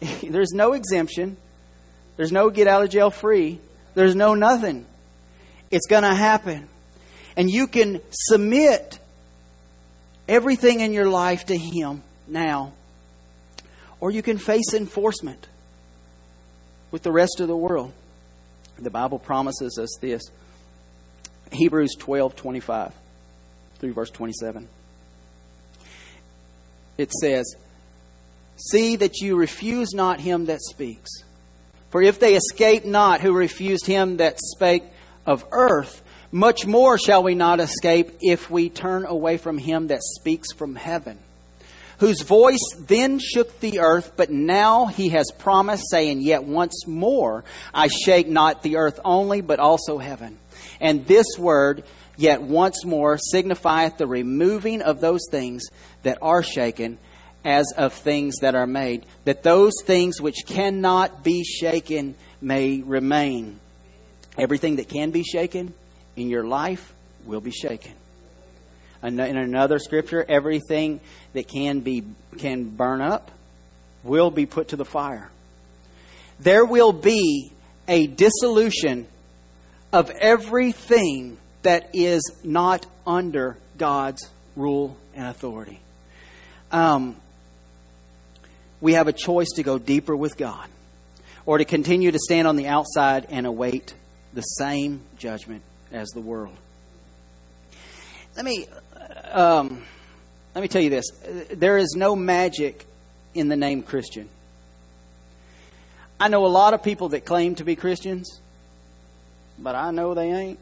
There's 0.30 0.52
no 0.52 0.74
exemption. 0.74 1.36
There's 2.16 2.32
no 2.32 2.50
get 2.50 2.66
out 2.66 2.82
of 2.82 2.90
jail 2.90 3.10
free. 3.10 3.60
There's 3.94 4.14
no 4.14 4.34
nothing. 4.34 4.86
It's 5.70 5.86
going 5.86 6.02
to 6.02 6.14
happen. 6.14 6.68
And 7.36 7.50
you 7.50 7.66
can 7.66 8.00
submit 8.10 8.98
everything 10.28 10.80
in 10.80 10.92
your 10.92 11.08
life 11.08 11.46
to 11.46 11.56
Him 11.56 12.02
now, 12.26 12.72
or 14.00 14.10
you 14.10 14.22
can 14.22 14.38
face 14.38 14.74
enforcement 14.74 15.46
with 16.90 17.02
the 17.02 17.12
rest 17.12 17.40
of 17.40 17.48
the 17.48 17.56
world. 17.56 17.92
The 18.78 18.90
Bible 18.90 19.18
promises 19.18 19.78
us 19.78 19.96
this. 20.00 20.22
Hebrews 21.50 21.94
12 21.98 22.36
25 22.36 22.92
through 23.78 23.92
verse 23.94 24.10
27. 24.10 24.68
It 26.98 27.12
says, 27.12 27.54
See 28.56 28.96
that 28.96 29.20
you 29.20 29.36
refuse 29.36 29.94
not 29.94 30.20
him 30.20 30.46
that 30.46 30.60
speaks. 30.60 31.10
For 31.90 32.02
if 32.02 32.18
they 32.18 32.34
escape 32.34 32.84
not 32.84 33.20
who 33.20 33.32
refused 33.32 33.86
him 33.86 34.18
that 34.18 34.38
spake 34.38 34.82
of 35.24 35.44
earth, 35.52 36.02
much 36.30 36.66
more 36.66 36.98
shall 36.98 37.22
we 37.22 37.34
not 37.34 37.60
escape 37.60 38.18
if 38.20 38.50
we 38.50 38.68
turn 38.68 39.06
away 39.06 39.38
from 39.38 39.56
him 39.56 39.86
that 39.86 40.02
speaks 40.02 40.52
from 40.52 40.74
heaven, 40.74 41.18
whose 41.98 42.20
voice 42.20 42.74
then 42.80 43.18
shook 43.18 43.60
the 43.60 43.78
earth, 43.78 44.12
but 44.16 44.30
now 44.30 44.86
he 44.86 45.10
has 45.10 45.30
promised, 45.38 45.84
saying, 45.90 46.20
Yet 46.20 46.44
once 46.44 46.86
more 46.86 47.44
I 47.72 47.88
shake 47.88 48.28
not 48.28 48.62
the 48.62 48.76
earth 48.76 49.00
only, 49.04 49.40
but 49.40 49.60
also 49.60 49.96
heaven. 49.96 50.38
And 50.80 51.06
this 51.06 51.26
word, 51.38 51.84
yet 52.18 52.42
once 52.42 52.84
more, 52.84 53.16
signifieth 53.16 53.96
the 53.96 54.06
removing 54.06 54.82
of 54.82 55.00
those 55.00 55.22
things 55.30 55.62
that 56.02 56.18
are 56.20 56.42
shaken, 56.42 56.98
as 57.44 57.72
of 57.78 57.94
things 57.94 58.34
that 58.40 58.54
are 58.54 58.66
made, 58.66 59.06
that 59.24 59.42
those 59.42 59.72
things 59.84 60.20
which 60.20 60.44
cannot 60.44 61.22
be 61.22 61.44
shaken 61.44 62.14
may 62.42 62.82
remain. 62.82 63.58
Everything 64.36 64.76
that 64.76 64.88
can 64.88 65.12
be 65.12 65.22
shaken 65.22 65.72
in 66.16 66.28
your 66.28 66.44
life 66.44 66.92
will 67.24 67.40
be 67.40 67.52
shaken. 67.52 67.92
In 69.02 69.18
another 69.20 69.78
scripture, 69.78 70.24
everything 70.28 71.00
that 71.32 71.46
can 71.46 71.80
be 71.80 72.02
can 72.36 72.64
burn 72.64 73.00
up 73.00 73.30
will 74.02 74.30
be 74.30 74.44
put 74.44 74.68
to 74.68 74.76
the 74.76 74.84
fire. 74.84 75.30
There 76.40 76.64
will 76.64 76.92
be 76.92 77.52
a 77.86 78.08
dissolution 78.08 79.06
of 79.92 80.10
everything 80.10 81.37
that 81.62 81.90
is 81.92 82.22
not 82.44 82.86
under 83.06 83.56
God's 83.76 84.28
rule 84.56 84.96
and 85.14 85.26
authority. 85.26 85.80
Um, 86.70 87.16
we 88.80 88.94
have 88.94 89.08
a 89.08 89.12
choice 89.12 89.48
to 89.56 89.62
go 89.62 89.78
deeper 89.78 90.16
with 90.16 90.36
God 90.36 90.68
or 91.46 91.58
to 91.58 91.64
continue 91.64 92.10
to 92.10 92.18
stand 92.18 92.46
on 92.46 92.56
the 92.56 92.66
outside 92.66 93.26
and 93.30 93.46
await 93.46 93.94
the 94.34 94.42
same 94.42 95.00
judgment 95.16 95.62
as 95.90 96.08
the 96.10 96.20
world. 96.20 96.54
Let 98.36 98.44
me 98.44 98.66
um, 99.32 99.82
let 100.54 100.62
me 100.62 100.68
tell 100.68 100.82
you 100.82 100.90
this: 100.90 101.06
there 101.50 101.78
is 101.78 101.94
no 101.96 102.14
magic 102.14 102.86
in 103.34 103.48
the 103.48 103.56
name 103.56 103.82
Christian. 103.82 104.28
I 106.20 106.28
know 106.28 106.46
a 106.46 106.48
lot 106.48 106.74
of 106.74 106.82
people 106.82 107.10
that 107.10 107.24
claim 107.24 107.54
to 107.56 107.64
be 107.64 107.76
Christians, 107.76 108.40
but 109.58 109.74
I 109.74 109.90
know 109.90 110.14
they 110.14 110.32
ain't. 110.32 110.58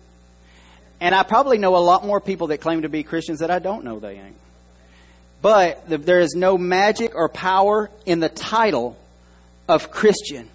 And 1.00 1.14
I 1.14 1.22
probably 1.22 1.58
know 1.58 1.76
a 1.76 1.78
lot 1.78 2.04
more 2.04 2.20
people 2.20 2.48
that 2.48 2.60
claim 2.60 2.82
to 2.82 2.88
be 2.88 3.02
Christians 3.02 3.40
that 3.40 3.50
I 3.50 3.58
don't 3.58 3.84
know 3.84 3.98
they 3.98 4.18
ain't. 4.18 4.36
But 5.42 5.82
there 5.88 6.20
is 6.20 6.34
no 6.34 6.56
magic 6.56 7.14
or 7.14 7.28
power 7.28 7.90
in 8.06 8.20
the 8.20 8.28
title 8.28 8.96
of 9.68 9.90
Christian. 9.90 10.48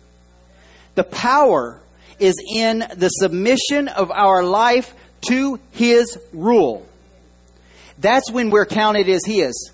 The 0.95 1.03
power 1.03 1.79
is 2.19 2.35
in 2.53 2.79
the 2.79 3.09
submission 3.09 3.87
of 3.87 4.11
our 4.11 4.43
life 4.43 4.93
to 5.29 5.59
His 5.71 6.17
rule. 6.33 6.85
That's 7.99 8.31
when 8.31 8.49
we're 8.49 8.65
counted 8.65 9.07
as 9.07 9.23
His. 9.25 9.71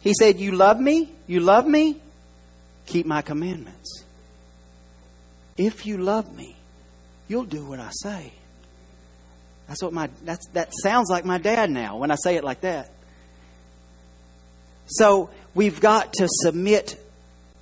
He 0.00 0.14
said, 0.14 0.38
You 0.38 0.52
love 0.52 0.80
me? 0.80 1.10
You 1.26 1.40
love 1.40 1.66
me? 1.66 2.00
Keep 2.86 3.06
my 3.06 3.22
commandments. 3.22 4.04
If 5.56 5.86
you 5.86 5.98
love 5.98 6.34
me, 6.34 6.56
you'll 7.28 7.44
do 7.44 7.64
what 7.64 7.78
I 7.78 7.90
say. 7.90 8.32
That's 9.72 9.82
what 9.82 9.94
my 9.94 10.10
that's 10.22 10.46
that 10.48 10.70
sounds 10.82 11.08
like 11.08 11.24
my 11.24 11.38
dad 11.38 11.70
now 11.70 11.96
when 11.96 12.10
I 12.10 12.16
say 12.22 12.36
it 12.36 12.44
like 12.44 12.60
that. 12.60 12.90
So 14.84 15.30
we've 15.54 15.80
got 15.80 16.12
to 16.12 16.28
submit 16.28 17.02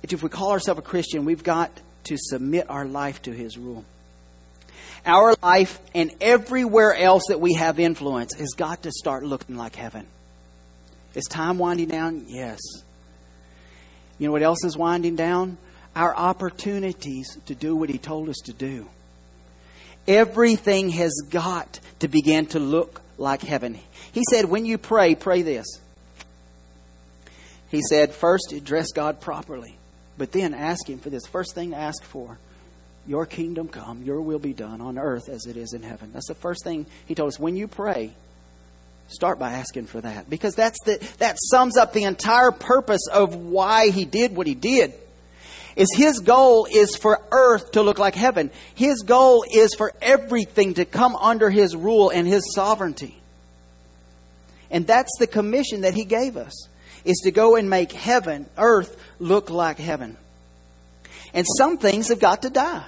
if 0.03 0.21
we 0.21 0.27
call 0.27 0.51
ourselves 0.51 0.79
a 0.79 0.81
Christian, 0.81 1.23
we've 1.23 1.45
got 1.45 1.71
to 2.03 2.17
submit 2.17 2.69
our 2.69 2.83
life 2.83 3.21
to 3.21 3.31
His 3.31 3.57
rule. 3.57 3.85
Our 5.05 5.35
life 5.41 5.79
and 5.95 6.11
everywhere 6.19 6.93
else 6.93 7.23
that 7.29 7.39
we 7.39 7.53
have 7.53 7.79
influence 7.79 8.33
has 8.33 8.49
got 8.57 8.83
to 8.83 8.91
start 8.91 9.23
looking 9.23 9.55
like 9.55 9.77
heaven. 9.77 10.05
Is 11.15 11.23
time 11.29 11.59
winding 11.59 11.87
down? 11.87 12.25
Yes. 12.27 12.59
You 14.19 14.27
know 14.27 14.33
what 14.33 14.43
else 14.43 14.65
is 14.65 14.75
winding 14.75 15.15
down? 15.15 15.57
Our 15.95 16.13
opportunities 16.13 17.37
to 17.45 17.55
do 17.55 17.73
what 17.73 17.87
He 17.87 17.97
told 17.97 18.27
us 18.27 18.39
to 18.47 18.51
do. 18.51 18.89
Everything 20.07 20.89
has 20.89 21.13
got 21.29 21.79
to 21.99 22.07
begin 22.07 22.47
to 22.47 22.59
look 22.59 23.01
like 23.17 23.41
heaven. 23.41 23.77
He 24.11 24.23
said, 24.29 24.45
when 24.45 24.65
you 24.65 24.77
pray, 24.77 25.15
pray 25.15 25.41
this. 25.41 25.67
He 27.69 27.81
said, 27.81 28.13
first, 28.13 28.51
address 28.51 28.91
God 28.91 29.21
properly. 29.21 29.77
But 30.17 30.31
then 30.31 30.53
ask 30.53 30.87
Him 30.87 30.99
for 30.99 31.09
this. 31.09 31.25
First 31.25 31.55
thing 31.55 31.71
to 31.71 31.77
ask 31.77 32.03
for 32.03 32.37
Your 33.07 33.25
kingdom 33.25 33.67
come, 33.67 34.03
Your 34.03 34.21
will 34.21 34.39
be 34.39 34.53
done 34.53 34.81
on 34.81 34.97
earth 34.97 35.29
as 35.29 35.45
it 35.45 35.57
is 35.57 35.73
in 35.73 35.81
heaven. 35.83 36.11
That's 36.13 36.27
the 36.27 36.35
first 36.35 36.63
thing 36.63 36.85
He 37.05 37.15
told 37.15 37.29
us. 37.29 37.39
When 37.39 37.55
you 37.55 37.67
pray, 37.67 38.11
start 39.07 39.39
by 39.39 39.53
asking 39.53 39.87
for 39.87 40.01
that. 40.01 40.29
Because 40.29 40.53
that's 40.53 40.77
the, 40.85 40.97
that 41.19 41.37
sums 41.39 41.77
up 41.77 41.93
the 41.93 42.03
entire 42.03 42.51
purpose 42.51 43.07
of 43.11 43.35
why 43.35 43.89
He 43.89 44.05
did 44.05 44.35
what 44.35 44.47
He 44.47 44.55
did. 44.55 44.93
Is 45.75 45.87
His 45.95 46.19
goal 46.19 46.67
is 46.71 46.95
for 46.95 47.21
earth 47.31 47.71
to 47.71 47.81
look 47.81 47.99
like 47.99 48.15
heaven. 48.15 48.51
His 48.75 49.01
goal 49.03 49.45
is 49.51 49.73
for 49.75 49.93
everything 50.01 50.75
to 50.75 50.85
come 50.85 51.15
under 51.15 51.49
His 51.49 51.75
rule 51.75 52.09
and 52.09 52.27
His 52.27 52.53
sovereignty. 52.53 53.21
And 54.69 54.87
that's 54.87 55.11
the 55.19 55.27
commission 55.27 55.81
that 55.81 55.93
He 55.93 56.05
gave 56.05 56.37
us 56.37 56.67
is 57.03 57.17
to 57.23 57.31
go 57.31 57.55
and 57.55 57.69
make 57.69 57.91
heaven, 57.91 58.47
earth, 58.57 59.01
look 59.19 59.49
like 59.49 59.77
heaven. 59.77 60.17
And 61.33 61.45
some 61.57 61.77
things 61.77 62.09
have 62.09 62.19
got 62.19 62.43
to 62.43 62.49
die. 62.49 62.85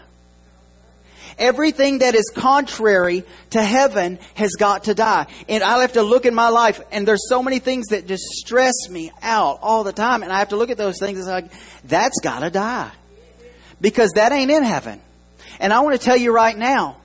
Everything 1.37 1.99
that 1.99 2.15
is 2.15 2.31
contrary 2.35 3.23
to 3.51 3.61
heaven 3.61 4.19
has 4.35 4.51
got 4.51 4.85
to 4.85 4.93
die. 4.93 5.27
And 5.49 5.63
I 5.63 5.79
have 5.81 5.93
to 5.93 6.03
look 6.03 6.25
in 6.25 6.35
my 6.35 6.49
life, 6.49 6.81
and 6.91 7.07
there's 7.07 7.27
so 7.29 7.41
many 7.41 7.59
things 7.59 7.87
that 7.87 8.07
just 8.07 8.23
stress 8.23 8.89
me 8.89 9.11
out 9.21 9.59
all 9.61 9.83
the 9.83 9.93
time. 9.93 10.23
And 10.23 10.31
I 10.31 10.39
have 10.39 10.49
to 10.49 10.55
look 10.55 10.69
at 10.69 10.77
those 10.77 10.99
things 10.99 11.19
and 11.19 11.27
like, 11.27 11.51
that's 11.83 12.19
got 12.21 12.39
to 12.39 12.49
die. 12.49 12.91
Because 13.81 14.11
that 14.15 14.31
ain't 14.31 14.51
in 14.51 14.63
heaven. 14.63 15.01
And 15.59 15.73
I 15.73 15.81
want 15.81 15.99
to 15.99 16.03
tell 16.03 16.17
you 16.17 16.33
right 16.33 16.57
now, 16.57 16.97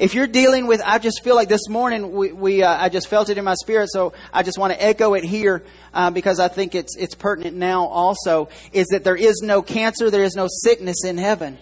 if 0.00 0.14
you're 0.14 0.26
dealing 0.26 0.66
with, 0.66 0.80
I 0.84 0.98
just 0.98 1.22
feel 1.22 1.34
like 1.34 1.48
this 1.48 1.68
morning 1.68 2.12
we, 2.12 2.32
we 2.32 2.62
uh, 2.62 2.74
I 2.74 2.88
just 2.88 3.08
felt 3.08 3.28
it 3.28 3.36
in 3.36 3.44
my 3.44 3.54
spirit, 3.54 3.90
so 3.92 4.14
I 4.32 4.42
just 4.42 4.56
want 4.56 4.72
to 4.72 4.82
echo 4.82 5.12
it 5.12 5.24
here 5.24 5.62
uh, 5.92 6.10
because 6.10 6.40
I 6.40 6.48
think 6.48 6.74
it's 6.74 6.96
it's 6.96 7.14
pertinent 7.14 7.54
now. 7.54 7.84
Also, 7.84 8.48
is 8.72 8.86
that 8.88 9.04
there 9.04 9.16
is 9.16 9.42
no 9.42 9.60
cancer, 9.60 10.10
there 10.10 10.24
is 10.24 10.34
no 10.34 10.46
sickness 10.48 11.04
in 11.04 11.18
heaven, 11.18 11.58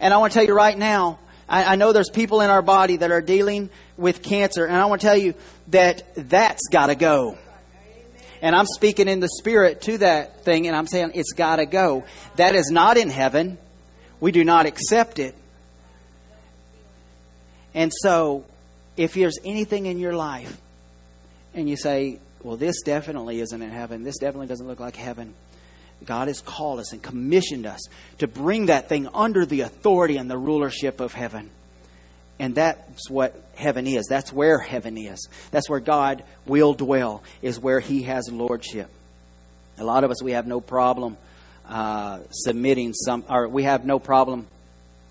and 0.00 0.12
I 0.12 0.18
want 0.18 0.32
to 0.32 0.38
tell 0.38 0.46
you 0.46 0.54
right 0.54 0.76
now. 0.76 1.18
I, 1.48 1.72
I 1.72 1.76
know 1.76 1.92
there's 1.92 2.10
people 2.10 2.40
in 2.40 2.50
our 2.50 2.62
body 2.62 2.96
that 2.96 3.10
are 3.10 3.20
dealing 3.20 3.70
with 3.96 4.22
cancer, 4.22 4.64
and 4.64 4.76
I 4.76 4.86
want 4.86 5.00
to 5.00 5.06
tell 5.06 5.16
you 5.16 5.34
that 5.68 6.02
that's 6.16 6.68
got 6.70 6.86
to 6.86 6.94
go. 6.94 7.38
And 8.42 8.54
I'm 8.54 8.66
speaking 8.66 9.08
in 9.08 9.20
the 9.20 9.28
spirit 9.28 9.82
to 9.82 9.98
that 9.98 10.44
thing, 10.44 10.66
and 10.66 10.76
I'm 10.76 10.86
saying 10.86 11.12
it's 11.14 11.32
got 11.32 11.56
to 11.56 11.66
go. 11.66 12.04
That 12.36 12.54
is 12.54 12.70
not 12.70 12.96
in 12.96 13.08
heaven. 13.08 13.58
We 14.20 14.32
do 14.32 14.44
not 14.44 14.66
accept 14.66 15.18
it. 15.18 15.34
And 17.74 17.92
so, 17.92 18.44
if 18.96 19.14
there's 19.14 19.38
anything 19.44 19.86
in 19.86 19.98
your 19.98 20.14
life 20.14 20.56
and 21.54 21.68
you 21.68 21.76
say, 21.76 22.20
well, 22.42 22.56
this 22.56 22.80
definitely 22.82 23.40
isn't 23.40 23.60
in 23.60 23.70
heaven, 23.70 24.02
this 24.02 24.18
definitely 24.18 24.46
doesn't 24.46 24.66
look 24.66 24.80
like 24.80 24.96
heaven, 24.96 25.34
God 26.04 26.28
has 26.28 26.40
called 26.40 26.78
us 26.78 26.92
and 26.92 27.02
commissioned 27.02 27.66
us 27.66 27.80
to 28.18 28.28
bring 28.28 28.66
that 28.66 28.88
thing 28.88 29.08
under 29.14 29.46
the 29.46 29.62
authority 29.62 30.16
and 30.16 30.30
the 30.30 30.38
rulership 30.38 31.00
of 31.00 31.12
heaven. 31.12 31.50
And 32.38 32.54
that's 32.54 33.08
what 33.08 33.34
heaven 33.54 33.86
is. 33.86 34.06
That's 34.08 34.32
where 34.32 34.58
heaven 34.58 34.98
is. 34.98 35.28
That's 35.50 35.70
where 35.70 35.80
God 35.80 36.22
will 36.44 36.74
dwell, 36.74 37.22
is 37.40 37.58
where 37.58 37.80
He 37.80 38.02
has 38.02 38.30
lordship. 38.30 38.90
A 39.78 39.84
lot 39.84 40.04
of 40.04 40.10
us, 40.10 40.22
we 40.22 40.32
have 40.32 40.46
no 40.46 40.60
problem 40.60 41.16
uh, 41.66 42.20
submitting 42.30 42.92
some, 42.92 43.24
or 43.28 43.48
we 43.48 43.62
have 43.62 43.84
no 43.84 43.98
problem 43.98 44.46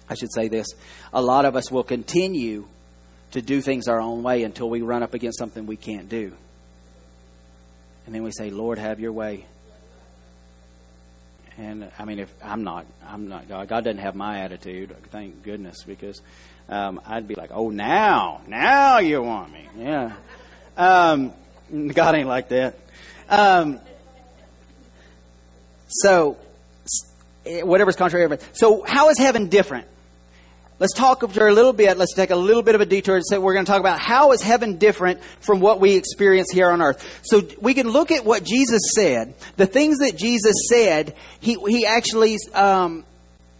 I 0.09 0.15
should 0.15 0.33
say 0.33 0.47
this. 0.47 0.67
A 1.13 1.21
lot 1.21 1.45
of 1.45 1.55
us 1.55 1.71
will 1.71 1.83
continue 1.83 2.67
to 3.31 3.41
do 3.41 3.61
things 3.61 3.87
our 3.87 3.99
own 3.99 4.23
way 4.23 4.43
until 4.43 4.69
we 4.69 4.81
run 4.81 5.03
up 5.03 5.13
against 5.13 5.39
something 5.39 5.65
we 5.65 5.77
can't 5.77 6.09
do. 6.09 6.33
And 8.05 8.13
then 8.13 8.23
we 8.23 8.31
say, 8.31 8.51
Lord, 8.51 8.77
have 8.77 8.99
your 8.99 9.11
way. 9.11 9.45
And 11.57 11.89
I 11.97 12.05
mean, 12.05 12.19
if 12.19 12.33
I'm 12.43 12.63
not, 12.63 12.85
I'm 13.07 13.29
not 13.29 13.47
God. 13.47 13.67
God 13.67 13.83
doesn't 13.85 13.99
have 13.99 14.15
my 14.15 14.41
attitude. 14.41 14.95
Thank 15.11 15.43
goodness, 15.43 15.83
because 15.83 16.21
um, 16.67 16.99
I'd 17.05 17.27
be 17.27 17.35
like, 17.35 17.51
"Oh, 17.53 17.69
now, 17.69 18.41
now 18.47 18.99
you 18.99 19.21
want 19.21 19.53
me?" 19.53 19.67
Yeah. 19.77 20.13
Um, 20.75 21.31
God 21.93 22.15
ain't 22.15 22.27
like 22.27 22.49
that. 22.49 22.77
Um, 23.29 23.79
so, 25.87 26.37
whatever's 27.45 27.95
contrary. 27.95 28.37
So, 28.53 28.83
how 28.83 29.09
is 29.09 29.17
heaven 29.17 29.47
different? 29.47 29.87
Let's 30.79 30.93
talk 30.93 31.29
for 31.29 31.47
a 31.47 31.53
little 31.53 31.73
bit. 31.73 31.97
Let's 31.97 32.13
take 32.13 32.31
a 32.31 32.35
little 32.35 32.63
bit 32.63 32.75
of 32.75 32.81
a 32.81 32.85
detour 32.85 33.15
and 33.15 33.25
say 33.27 33.37
we're 33.37 33.53
going 33.53 33.65
to 33.65 33.71
talk 33.71 33.79
about 33.79 33.99
how 33.99 34.31
is 34.31 34.41
heaven 34.41 34.77
different 34.77 35.23
from 35.39 35.59
what 35.59 35.79
we 35.79 35.95
experience 35.95 36.51
here 36.51 36.69
on 36.69 36.81
earth. 36.81 37.21
So 37.23 37.41
we 37.61 37.73
can 37.73 37.89
look 37.89 38.11
at 38.11 38.25
what 38.25 38.43
Jesus 38.43 38.81
said. 38.95 39.35
The 39.57 39.67
things 39.67 39.99
that 39.99 40.15
Jesus 40.17 40.55
said, 40.69 41.15
he 41.39 41.57
he 41.67 41.85
actually 41.85 42.37
um, 42.53 43.05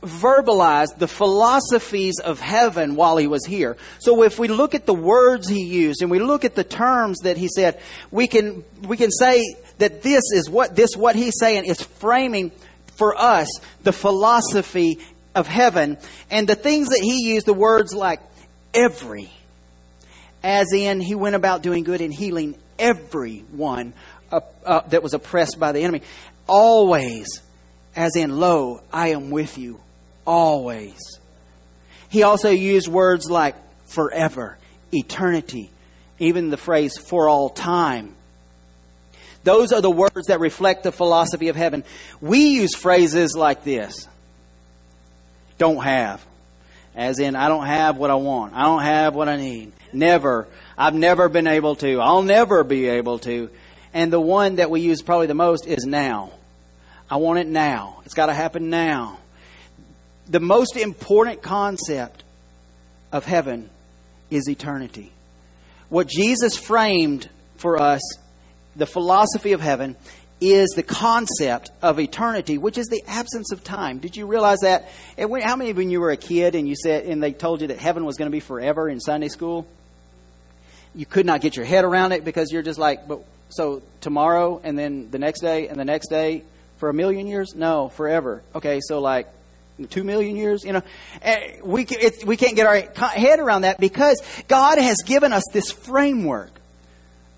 verbalized 0.02 0.98
the 0.98 1.08
philosophies 1.08 2.20
of 2.20 2.40
heaven 2.40 2.96
while 2.96 3.18
he 3.18 3.28
was 3.28 3.46
here. 3.46 3.78
So 4.00 4.24
if 4.24 4.38
we 4.38 4.48
look 4.48 4.76
at 4.76 4.86
the 4.86 4.94
words 4.94 5.48
he 5.48 5.64
used 5.64 6.02
and 6.02 6.12
we 6.12 6.20
look 6.20 6.46
at 6.46 6.56
the 6.56 6.64
terms 6.64 7.20
that 7.24 7.38
he 7.38 7.48
said, 7.48 7.80
we 8.12 8.28
can 8.28 8.64
we 8.84 8.98
can 8.98 9.12
say 9.12 9.42
that 9.80 10.02
this 10.04 10.24
is 10.34 10.50
what 10.50 10.76
this 10.76 10.96
what 10.96 11.16
he's 11.16 11.38
saying 11.40 11.66
is 11.66 11.82
framing 11.82 12.52
for 12.96 13.16
us 13.20 13.50
the 13.84 13.92
philosophy 13.92 15.00
of 15.36 15.48
heaven 15.48 15.98
and 16.32 16.48
the 16.48 16.56
things 16.56 16.90
that 16.90 17.02
he 17.02 17.34
used 17.34 17.46
the 17.46 17.54
words 17.54 17.94
like 17.94 18.22
every 18.74 19.30
as 20.44 20.74
in 20.74 21.00
he 21.02 21.16
went 21.16 21.36
about 21.36 21.62
doing 21.62 21.84
good 21.84 22.02
and 22.02 22.14
healing 22.14 22.56
everyone 22.80 23.94
uh, 24.32 24.40
uh, 24.66 24.82
that 24.88 25.04
was 25.04 25.14
oppressed 25.14 25.60
by 25.60 25.72
the 25.72 25.82
enemy 25.82 26.02
always 26.48 27.42
as 27.96 28.16
in 28.16 28.36
lo 28.38 28.82
i 28.92 29.10
am 29.10 29.30
with 29.30 29.58
you 29.58 29.80
always. 30.26 31.00
He 32.10 32.24
also 32.24 32.50
used 32.50 32.88
words 32.88 33.30
like 33.30 33.56
forever, 33.86 34.58
eternity, 34.92 35.70
even 36.20 36.50
the 36.50 36.58
phrase 36.58 36.98
for 36.98 37.30
all 37.30 37.50
time. 37.50 38.16
Those 39.44 39.72
are 39.72 39.82
the 39.82 39.92
words 39.92 40.28
that 40.28 40.40
reflect 40.40 40.84
the 40.84 40.92
philosophy 40.92 41.50
of 41.50 41.56
heaven. 41.56 41.84
We 42.20 42.48
use 42.48 42.76
phrases 42.76 43.36
like 43.36 43.64
this 43.64 44.08
don't 45.58 45.84
have, 45.84 46.26
as 46.96 47.20
in, 47.20 47.36
I 47.36 47.48
don't 47.48 47.66
have 47.66 47.98
what 47.98 48.10
I 48.10 48.16
want, 48.16 48.54
I 48.54 48.64
don't 48.64 48.84
have 48.84 49.16
what 49.16 49.30
I 49.30 49.38
need. 49.38 49.72
Never. 49.94 50.48
I've 50.78 50.94
never 50.94 51.30
been 51.30 51.48
able 51.48 51.76
to. 51.78 52.02
I'll 52.02 52.22
never 52.22 52.66
be 52.66 52.88
able 52.88 53.20
to. 53.20 53.50
And 53.94 54.12
the 54.12 54.20
one 54.20 54.58
that 54.58 54.70
we 54.70 54.82
use 54.82 55.02
probably 55.02 55.28
the 55.28 55.34
most 55.34 55.66
is 55.68 55.86
now. 55.86 56.32
I 57.10 57.16
want 57.16 57.40
it 57.40 57.48
now. 57.48 58.02
It's 58.04 58.14
got 58.14 58.26
to 58.26 58.34
happen 58.34 58.70
now 58.70 59.20
the 60.28 60.40
most 60.40 60.76
important 60.76 61.42
concept 61.42 62.24
of 63.12 63.26
heaven 63.26 63.70
is 64.30 64.50
eternity. 64.50 65.12
What 65.90 66.08
Jesus 66.08 66.58
framed 66.58 67.30
for 67.58 67.80
us, 67.80 68.02
the 68.76 68.88
philosophy 68.88 69.54
of 69.54 69.62
heaven, 69.62 69.96
is 70.42 70.70
the 70.76 70.84
concept 70.84 71.72
of 71.82 72.00
eternity, 72.00 72.58
which 72.58 72.78
is 72.78 72.88
the 72.88 73.04
absence 73.08 73.52
of 73.52 73.64
time. 73.64 74.00
Did 74.00 74.18
you 74.18 74.28
realize 74.28 74.60
that? 74.62 74.90
How 75.18 75.56
many 75.56 75.70
of 75.70 75.82
you 75.82 76.02
were 76.02 76.12
a 76.12 76.18
kid 76.18 76.56
and 76.56 76.68
you 76.68 76.76
said, 76.76 77.06
and 77.06 77.24
they 77.24 77.32
told 77.32 77.62
you 77.62 77.68
that 77.68 77.80
heaven 77.80 78.06
was 78.06 78.18
going 78.18 78.30
to 78.30 78.32
be 78.32 78.42
forever 78.42 78.90
in 78.90 79.00
Sunday 79.00 79.30
school? 79.30 79.66
You 80.94 81.06
could 81.06 81.26
not 81.26 81.42
get 81.42 81.56
your 81.56 81.66
head 81.66 81.86
around 81.86 82.12
it 82.12 82.26
because 82.26 82.52
you're 82.52 82.64
just 82.64 82.80
like, 82.80 83.08
but 83.08 83.22
so 83.50 83.82
tomorrow 84.02 84.60
and 84.64 84.78
then 84.78 85.10
the 85.12 85.20
next 85.20 85.42
day 85.42 85.68
and 85.68 85.80
the 85.80 85.86
next 85.86 86.10
day 86.10 86.44
for 86.78 86.90
a 86.90 86.94
million 86.94 87.28
years? 87.28 87.56
No, 87.56 87.90
forever. 87.90 88.44
Okay, 88.54 88.80
so 88.82 89.00
like 89.00 89.28
two 89.90 90.06
million 90.06 90.38
years 90.38 90.64
you 90.64 90.72
know 90.72 90.82
eh, 91.22 91.58
we, 91.62 91.84
it, 91.84 92.26
we 92.26 92.38
can't 92.38 92.56
get 92.56 92.66
our 92.66 92.80
head 93.10 93.40
around 93.40 93.64
that 93.64 93.78
because 93.78 94.16
god 94.48 94.78
has 94.78 94.96
given 95.06 95.34
us 95.34 95.44
this 95.52 95.70
framework 95.70 96.50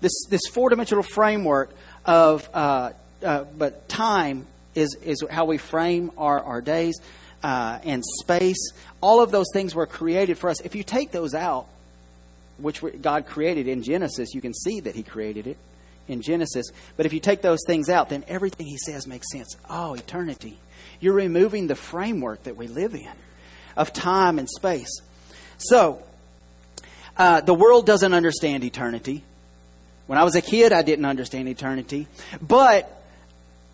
this, 0.00 0.12
this 0.30 0.42
four-dimensional 0.52 1.02
framework 1.02 1.74
of 2.08 2.48
uh, 2.54 2.92
uh, 3.22 3.44
but 3.56 3.88
time 3.88 4.46
is, 4.74 4.96
is 5.02 5.22
how 5.30 5.44
we 5.44 5.58
frame 5.58 6.10
our, 6.16 6.40
our 6.40 6.60
days 6.62 7.00
uh, 7.42 7.78
and 7.84 8.02
space. 8.20 8.72
All 9.00 9.20
of 9.20 9.30
those 9.30 9.46
things 9.52 9.74
were 9.74 9.86
created 9.86 10.38
for 10.38 10.48
us. 10.48 10.60
If 10.62 10.74
you 10.74 10.82
take 10.82 11.12
those 11.12 11.34
out 11.34 11.66
which 12.56 12.82
god 13.00 13.24
created 13.24 13.68
in 13.68 13.84
genesis 13.84 14.34
you 14.34 14.40
can 14.40 14.52
see 14.52 14.80
that 14.80 14.96
he 14.96 15.04
created 15.04 15.46
it 15.46 15.56
in 16.08 16.22
genesis. 16.22 16.66
But 16.96 17.06
if 17.06 17.12
you 17.12 17.20
take 17.20 17.40
those 17.40 17.60
things 17.66 17.88
out 17.88 18.08
then 18.08 18.24
everything 18.26 18.66
he 18.66 18.78
says 18.78 19.06
makes 19.06 19.30
sense. 19.30 19.54
Oh 19.68 19.94
eternity. 19.94 20.58
You're 20.98 21.14
removing 21.14 21.68
the 21.68 21.76
framework 21.76 22.42
that 22.44 22.56
we 22.56 22.66
live 22.66 22.94
in 22.94 23.12
of 23.76 23.92
time 23.92 24.40
and 24.40 24.48
space. 24.48 24.90
So, 25.58 26.02
uh, 27.16 27.42
the 27.42 27.54
world 27.54 27.86
doesn't 27.86 28.14
understand 28.14 28.64
eternity. 28.64 29.22
When 30.08 30.16
I 30.16 30.24
was 30.24 30.34
a 30.36 30.40
kid, 30.40 30.72
I 30.72 30.80
didn't 30.80 31.04
understand 31.04 31.50
eternity. 31.50 32.08
But, 32.40 32.90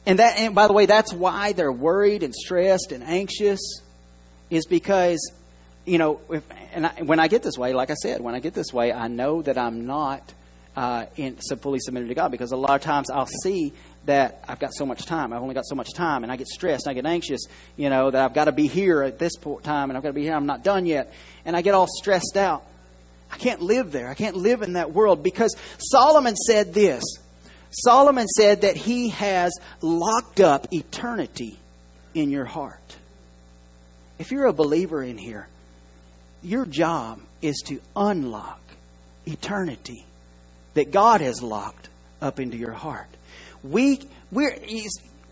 and 0.05 0.19
that, 0.19 0.37
and 0.37 0.53
by 0.53 0.67
the 0.67 0.73
way, 0.73 0.85
that's 0.85 1.13
why 1.13 1.53
they're 1.53 1.71
worried 1.71 2.25
and 2.25 2.35
stressed 2.35 2.91
and 2.91 3.05
anxious, 3.05 3.61
is 4.51 4.67
because, 4.67 5.33
you 5.85 5.97
know, 5.97 6.21
if, 6.29 6.43
and 6.73 6.87
I, 6.87 7.03
when 7.03 7.21
I 7.21 7.29
get 7.29 7.45
this 7.45 7.57
way, 7.57 7.73
like 7.73 7.91
I 7.91 7.95
said, 7.95 8.21
when 8.21 8.35
I 8.35 8.41
get 8.41 8.53
this 8.53 8.73
way, 8.73 8.93
I 8.93 9.07
know 9.07 9.43
that 9.43 9.57
I'm 9.57 9.87
not 9.87 10.35
uh, 10.75 11.07
in, 11.15 11.37
fully 11.37 11.79
submitted 11.79 12.09
to 12.09 12.15
God 12.15 12.33
because 12.33 12.51
a 12.51 12.57
lot 12.57 12.75
of 12.75 12.83
times 12.83 13.11
I'll 13.11 13.31
see 13.45 13.73
that 14.07 14.45
I've 14.49 14.59
got 14.59 14.75
so 14.75 14.85
much 14.85 15.07
time. 15.07 15.33
I've 15.33 15.41
only 15.41 15.55
got 15.55 15.67
so 15.67 15.77
much 15.77 15.95
time, 15.95 16.25
and 16.25 16.33
I 16.33 16.37
get 16.37 16.49
stressed. 16.49 16.87
And 16.87 16.91
I 16.91 16.95
get 16.95 17.07
anxious, 17.07 17.47
you 17.77 17.91
know, 17.91 18.11
that 18.11 18.25
I've 18.25 18.35
got 18.35 18.47
to 18.47 18.53
be 18.53 18.67
here 18.67 19.05
at 19.05 19.21
this 19.21 19.35
time, 19.63 19.89
and 19.89 19.97
I've 19.97 20.03
got 20.03 20.09
to 20.09 20.15
be 20.15 20.23
here. 20.23 20.35
I'm 20.35 20.47
not 20.47 20.65
done 20.65 20.85
yet, 20.85 21.13
and 21.45 21.57
I 21.57 21.63
get 21.63 21.75
all 21.75 21.87
stressed 21.87 22.37
out. 22.37 22.67
I 23.35 23.37
can't 23.37 23.61
live 23.61 23.93
there. 23.93 24.09
I 24.09 24.15
can't 24.15 24.37
live 24.37 24.63
in 24.63 24.75
that 24.75 24.93
world 24.93 25.23
because 25.23 25.55
Solomon 25.79 26.37
said 26.37 26.73
this. 26.73 27.03
Solomon 27.71 28.29
said 28.29 28.63
that 28.63 28.77
he 28.77 29.09
has 29.11 29.53
locked 29.83 30.41
up 30.41 30.69
eternity 30.73 31.59
in 32.15 32.31
your 32.31 32.45
heart. 32.45 32.97
If 34.19 34.31
you're 34.31 34.47
a 34.47 34.53
believer 34.53 35.03
in 35.03 35.19
here, 35.19 35.49
your 36.43 36.65
job 36.65 37.21
is 37.43 37.63
to 37.67 37.81
unlock 37.97 38.61
eternity 39.27 40.07
that 40.75 40.93
God 40.93 41.21
has 41.21 41.43
locked 41.43 41.89
up 42.23 42.39
into 42.39 42.57
your 42.57 42.73
heart 42.73 43.09
we 43.65 43.99
we 44.31 44.89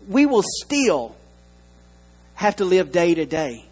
we 0.07 0.25
will 0.25 0.43
still 0.43 1.15
have 2.33 2.57
to 2.57 2.65
live 2.65 2.91
day 2.91 3.13
to 3.13 3.25
day. 3.25 3.63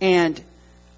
And 0.00 0.40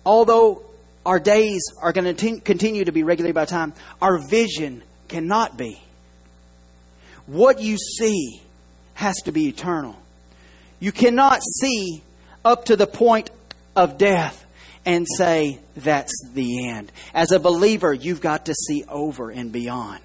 although 0.04 0.65
our 1.06 1.20
days 1.20 1.62
are 1.80 1.92
going 1.92 2.14
to 2.14 2.40
continue 2.40 2.84
to 2.84 2.92
be 2.92 3.04
regulated 3.04 3.34
by 3.34 3.44
time, 3.44 3.72
our 4.02 4.18
vision 4.18 4.82
cannot 5.08 5.56
be. 5.56 5.80
What 7.26 7.60
you 7.60 7.78
see 7.78 8.42
has 8.94 9.14
to 9.24 9.32
be 9.32 9.46
eternal. 9.48 9.96
You 10.80 10.92
cannot 10.92 11.40
see 11.42 12.02
up 12.44 12.66
to 12.66 12.76
the 12.76 12.86
point 12.86 13.30
of 13.74 13.98
death 13.98 14.44
and 14.84 15.06
say, 15.16 15.60
that's 15.76 16.12
the 16.32 16.68
end. 16.68 16.90
As 17.14 17.30
a 17.32 17.38
believer, 17.38 17.94
you've 17.94 18.20
got 18.20 18.46
to 18.46 18.54
see 18.54 18.84
over 18.88 19.30
and 19.30 19.52
beyond. 19.52 20.02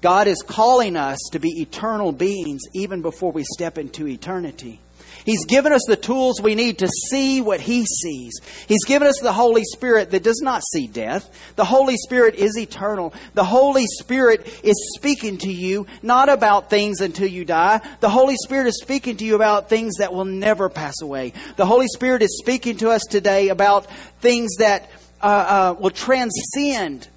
God 0.00 0.26
is 0.26 0.42
calling 0.42 0.96
us 0.96 1.18
to 1.32 1.38
be 1.38 1.60
eternal 1.60 2.12
beings 2.12 2.62
even 2.74 3.02
before 3.02 3.32
we 3.32 3.44
step 3.44 3.78
into 3.78 4.06
eternity. 4.08 4.80
He's 5.24 5.44
given 5.46 5.72
us 5.72 5.82
the 5.86 5.96
tools 5.96 6.40
we 6.40 6.54
need 6.54 6.78
to 6.78 6.88
see 7.10 7.40
what 7.40 7.60
He 7.60 7.84
sees. 7.84 8.32
He's 8.66 8.84
given 8.84 9.06
us 9.06 9.18
the 9.20 9.32
Holy 9.32 9.62
Spirit 9.64 10.10
that 10.10 10.22
does 10.22 10.40
not 10.42 10.62
see 10.72 10.86
death. 10.86 11.54
The 11.56 11.64
Holy 11.64 11.96
Spirit 11.96 12.34
is 12.34 12.58
eternal. 12.58 13.14
The 13.34 13.44
Holy 13.44 13.86
Spirit 14.00 14.46
is 14.64 14.94
speaking 14.96 15.38
to 15.38 15.52
you 15.52 15.86
not 16.02 16.28
about 16.28 16.70
things 16.70 17.00
until 17.00 17.28
you 17.28 17.44
die. 17.44 17.80
The 18.00 18.10
Holy 18.10 18.36
Spirit 18.36 18.66
is 18.66 18.80
speaking 18.80 19.16
to 19.18 19.24
you 19.24 19.34
about 19.34 19.68
things 19.68 19.94
that 19.98 20.12
will 20.12 20.24
never 20.24 20.68
pass 20.68 21.00
away. 21.02 21.32
The 21.56 21.66
Holy 21.66 21.88
Spirit 21.88 22.22
is 22.22 22.38
speaking 22.38 22.76
to 22.78 22.90
us 22.90 23.02
today 23.08 23.48
about 23.48 23.86
things 24.20 24.56
that 24.58 24.90
uh, 25.20 25.26
uh, 25.26 25.80
will 25.80 25.90
transcend 25.90 27.08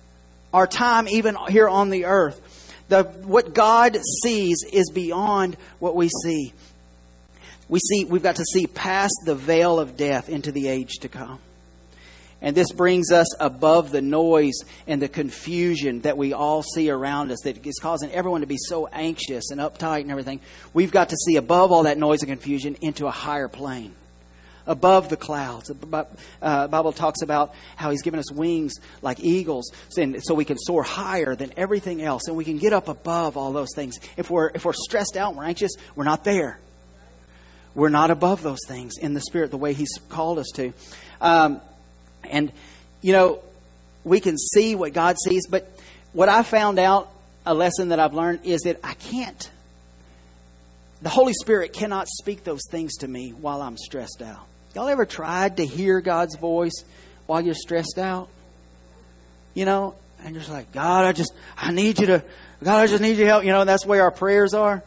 our 0.54 0.68
time 0.68 1.08
even 1.08 1.36
here 1.50 1.68
on 1.68 1.90
the 1.90 2.06
earth. 2.06 2.42
The, 2.88 3.04
what 3.04 3.54
God 3.54 3.98
sees 4.24 4.64
is 4.72 4.92
beyond 4.94 5.58
what 5.80 5.96
we 5.96 6.10
see. 6.24 6.54
We 7.68 7.80
see 7.80 8.06
we've 8.06 8.24
got 8.24 8.36
to 8.38 8.46
see 8.46 8.68
past 8.68 9.16
the 9.26 9.36
veil 9.36 9.80
of 9.80 9.98
death 9.98 10.30
into 10.30 10.52
the 10.52 10.68
age 10.68 11.00
to 11.02 11.10
come. 11.10 11.40
And 12.42 12.56
this 12.56 12.72
brings 12.72 13.12
us 13.12 13.28
above 13.40 13.92
the 13.92 14.02
noise 14.02 14.60
and 14.86 15.02
the 15.02 15.08
confusion 15.08 16.02
that 16.02 16.18
we 16.18 16.34
all 16.34 16.62
see 16.62 16.90
around 16.90 17.32
us 17.32 17.40
that 17.44 17.66
is 17.66 17.80
causing 17.82 18.12
everyone 18.12 18.42
to 18.42 18.48
be 18.48 18.58
so 18.58 18.88
anxious 18.88 19.50
and 19.52 19.60
uptight 19.60 20.02
and 20.02 20.12
everything. 20.12 20.42
We've 20.74 20.92
got 20.92 21.10
to 21.10 21.16
see 21.16 21.38
above 21.38 21.72
all 21.72 21.84
that 21.84 21.98
noise 21.98 22.22
and 22.22 22.30
confusion 22.30 22.76
into 22.82 23.08
a 23.08 23.12
higher 23.12 23.48
plane 23.48 23.96
above 24.68 25.10
the 25.10 25.18
clouds. 25.18 25.70
The 25.70 26.08
uh, 26.42 26.68
Bible 26.68 26.92
talks 26.92 27.22
about 27.22 27.54
how 27.76 27.92
He's 27.92 28.02
given 28.02 28.20
us 28.20 28.32
wings 28.32 28.74
like 29.02 29.20
eagles, 29.20 29.72
so 29.90 30.36
we 30.36 30.46
can 30.46 30.58
soar 30.58 30.84
higher 30.84 31.36
than 31.36 31.54
everything 31.58 32.02
else, 32.02 32.28
and 32.28 32.36
we 32.36 32.46
can 32.46 32.58
get 32.58 32.74
up 32.74 32.88
above 32.88 33.38
all 33.38 33.54
those 33.54 33.74
things. 33.76 34.00
If 34.18 34.30
we're 34.30 34.50
if 34.50 34.66
we're 34.66 34.74
stressed 34.74 35.18
out, 35.18 35.30
and 35.30 35.38
we're 35.38 35.46
anxious, 35.46 35.72
we're 35.96 36.04
not 36.04 36.24
there. 36.24 36.60
We're 37.76 37.90
not 37.90 38.10
above 38.10 38.42
those 38.42 38.66
things 38.68 38.98
in 38.98 39.14
the 39.14 39.22
Spirit 39.22 39.52
the 39.52 39.58
way 39.58 39.74
He's 39.74 39.92
called 40.10 40.40
us 40.40 40.48
to. 40.56 40.74
Um, 41.22 41.62
and 42.30 42.52
you 43.02 43.12
know, 43.12 43.40
we 44.04 44.20
can 44.20 44.38
see 44.38 44.74
what 44.76 44.94
God 44.94 45.18
sees, 45.24 45.48
but 45.48 45.70
what 46.14 46.30
I 46.30 46.44
found 46.44 46.80
out, 46.80 47.12
a 47.46 47.54
lesson 47.54 47.90
that 47.90 48.00
I've 48.00 48.14
learned, 48.14 48.40
is 48.46 48.62
that 48.62 48.80
I 48.84 48.94
can't. 48.94 49.52
The 51.02 51.10
Holy 51.10 51.34
Spirit 51.34 51.74
cannot 51.74 52.08
speak 52.08 52.44
those 52.44 52.62
things 52.72 52.96
to 52.98 53.08
me 53.08 53.32
while 53.32 53.62
I'm 53.62 53.78
stressed 53.78 54.22
out. 54.22 54.48
Y'all 54.74 54.88
ever 54.88 55.06
tried 55.06 55.58
to 55.58 55.66
hear 55.66 56.02
God's 56.02 56.36
voice 56.36 56.84
while 57.28 57.42
you're 57.42 57.54
stressed 57.54 57.98
out? 57.98 58.30
You 59.54 59.66
know, 59.66 59.96
and 60.24 60.34
you're 60.34 60.42
just 60.42 60.52
like, 60.52 60.72
God, 60.72 61.06
I 61.06 61.12
just, 61.12 61.34
I 61.58 61.72
need 61.72 62.00
you 62.00 62.08
to, 62.08 62.24
God, 62.64 62.80
I 62.80 62.88
just 62.88 63.02
need 63.02 63.18
your 63.18 63.28
help. 63.28 63.44
You 63.44 63.52
know, 63.52 63.66
that's 63.66 63.86
where 63.86 64.04
our 64.04 64.12
prayers 64.12 64.54
are. 64.54 64.84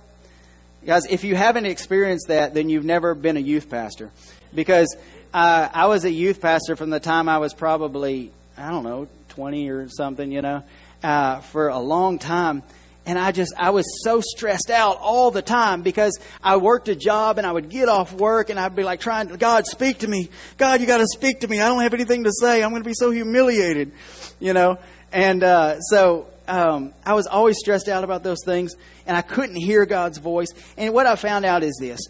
Guys, 0.86 1.06
if 1.06 1.24
you 1.24 1.34
haven't 1.34 1.66
experienced 1.66 2.28
that, 2.28 2.54
then 2.54 2.68
you've 2.68 2.84
never 2.84 3.14
been 3.14 3.36
a 3.36 3.40
youth 3.40 3.68
pastor. 3.68 4.10
Because 4.54 4.96
uh, 5.34 5.68
I 5.72 5.86
was 5.86 6.04
a 6.04 6.10
youth 6.10 6.40
pastor 6.40 6.76
from 6.76 6.90
the 6.90 7.00
time 7.00 7.28
I 7.28 7.38
was 7.38 7.52
probably, 7.52 8.30
I 8.56 8.70
don't 8.70 8.84
know, 8.84 9.08
20 9.30 9.68
or 9.70 9.88
something, 9.88 10.30
you 10.30 10.40
know, 10.40 10.62
uh, 11.02 11.40
for 11.40 11.68
a 11.68 11.78
long 11.78 12.18
time. 12.18 12.62
And 13.06 13.18
I 13.18 13.32
just, 13.32 13.54
I 13.58 13.70
was 13.70 13.86
so 14.04 14.20
stressed 14.20 14.70
out 14.70 14.98
all 15.00 15.30
the 15.32 15.42
time 15.42 15.82
because 15.82 16.18
I 16.44 16.58
worked 16.58 16.88
a 16.88 16.94
job 16.94 17.38
and 17.38 17.46
I 17.46 17.50
would 17.50 17.70
get 17.70 17.88
off 17.88 18.12
work 18.12 18.48
and 18.48 18.58
I'd 18.58 18.76
be 18.76 18.84
like 18.84 19.00
trying 19.00 19.28
to, 19.28 19.36
God, 19.36 19.66
speak 19.66 19.98
to 19.98 20.08
me. 20.08 20.28
God, 20.58 20.80
you 20.80 20.86
got 20.86 20.98
to 20.98 21.06
speak 21.06 21.40
to 21.40 21.48
me. 21.48 21.60
I 21.60 21.68
don't 21.68 21.82
have 21.82 21.94
anything 21.94 22.24
to 22.24 22.32
say. 22.32 22.62
I'm 22.62 22.70
going 22.70 22.82
to 22.82 22.88
be 22.88 22.94
so 22.94 23.10
humiliated, 23.10 23.92
you 24.38 24.52
know. 24.52 24.78
And 25.10 25.42
uh, 25.42 25.80
so 25.80 26.28
um, 26.48 26.94
I 27.04 27.14
was 27.14 27.26
always 27.26 27.58
stressed 27.58 27.88
out 27.88 28.04
about 28.04 28.22
those 28.22 28.42
things 28.44 28.74
and 29.06 29.16
I 29.16 29.22
couldn't 29.22 29.56
hear 29.56 29.86
God's 29.86 30.18
voice. 30.18 30.48
And 30.76 30.92
what 30.94 31.06
I 31.06 31.14
found 31.16 31.44
out 31.44 31.62
is 31.62 31.76
this 31.80 32.00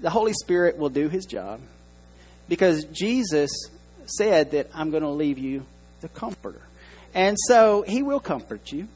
the 0.00 0.10
Holy 0.10 0.32
Spirit 0.32 0.76
will 0.76 0.88
do 0.88 1.08
his 1.08 1.24
job 1.26 1.60
because 2.48 2.84
Jesus 2.84 3.50
said 4.06 4.50
that 4.52 4.70
I'm 4.74 4.90
going 4.90 5.02
to 5.02 5.10
leave 5.10 5.38
you 5.38 5.64
the 6.00 6.08
comforter. 6.08 6.60
And 7.14 7.36
so 7.48 7.84
he 7.86 8.02
will 8.02 8.20
comfort 8.20 8.72
you. 8.72 8.88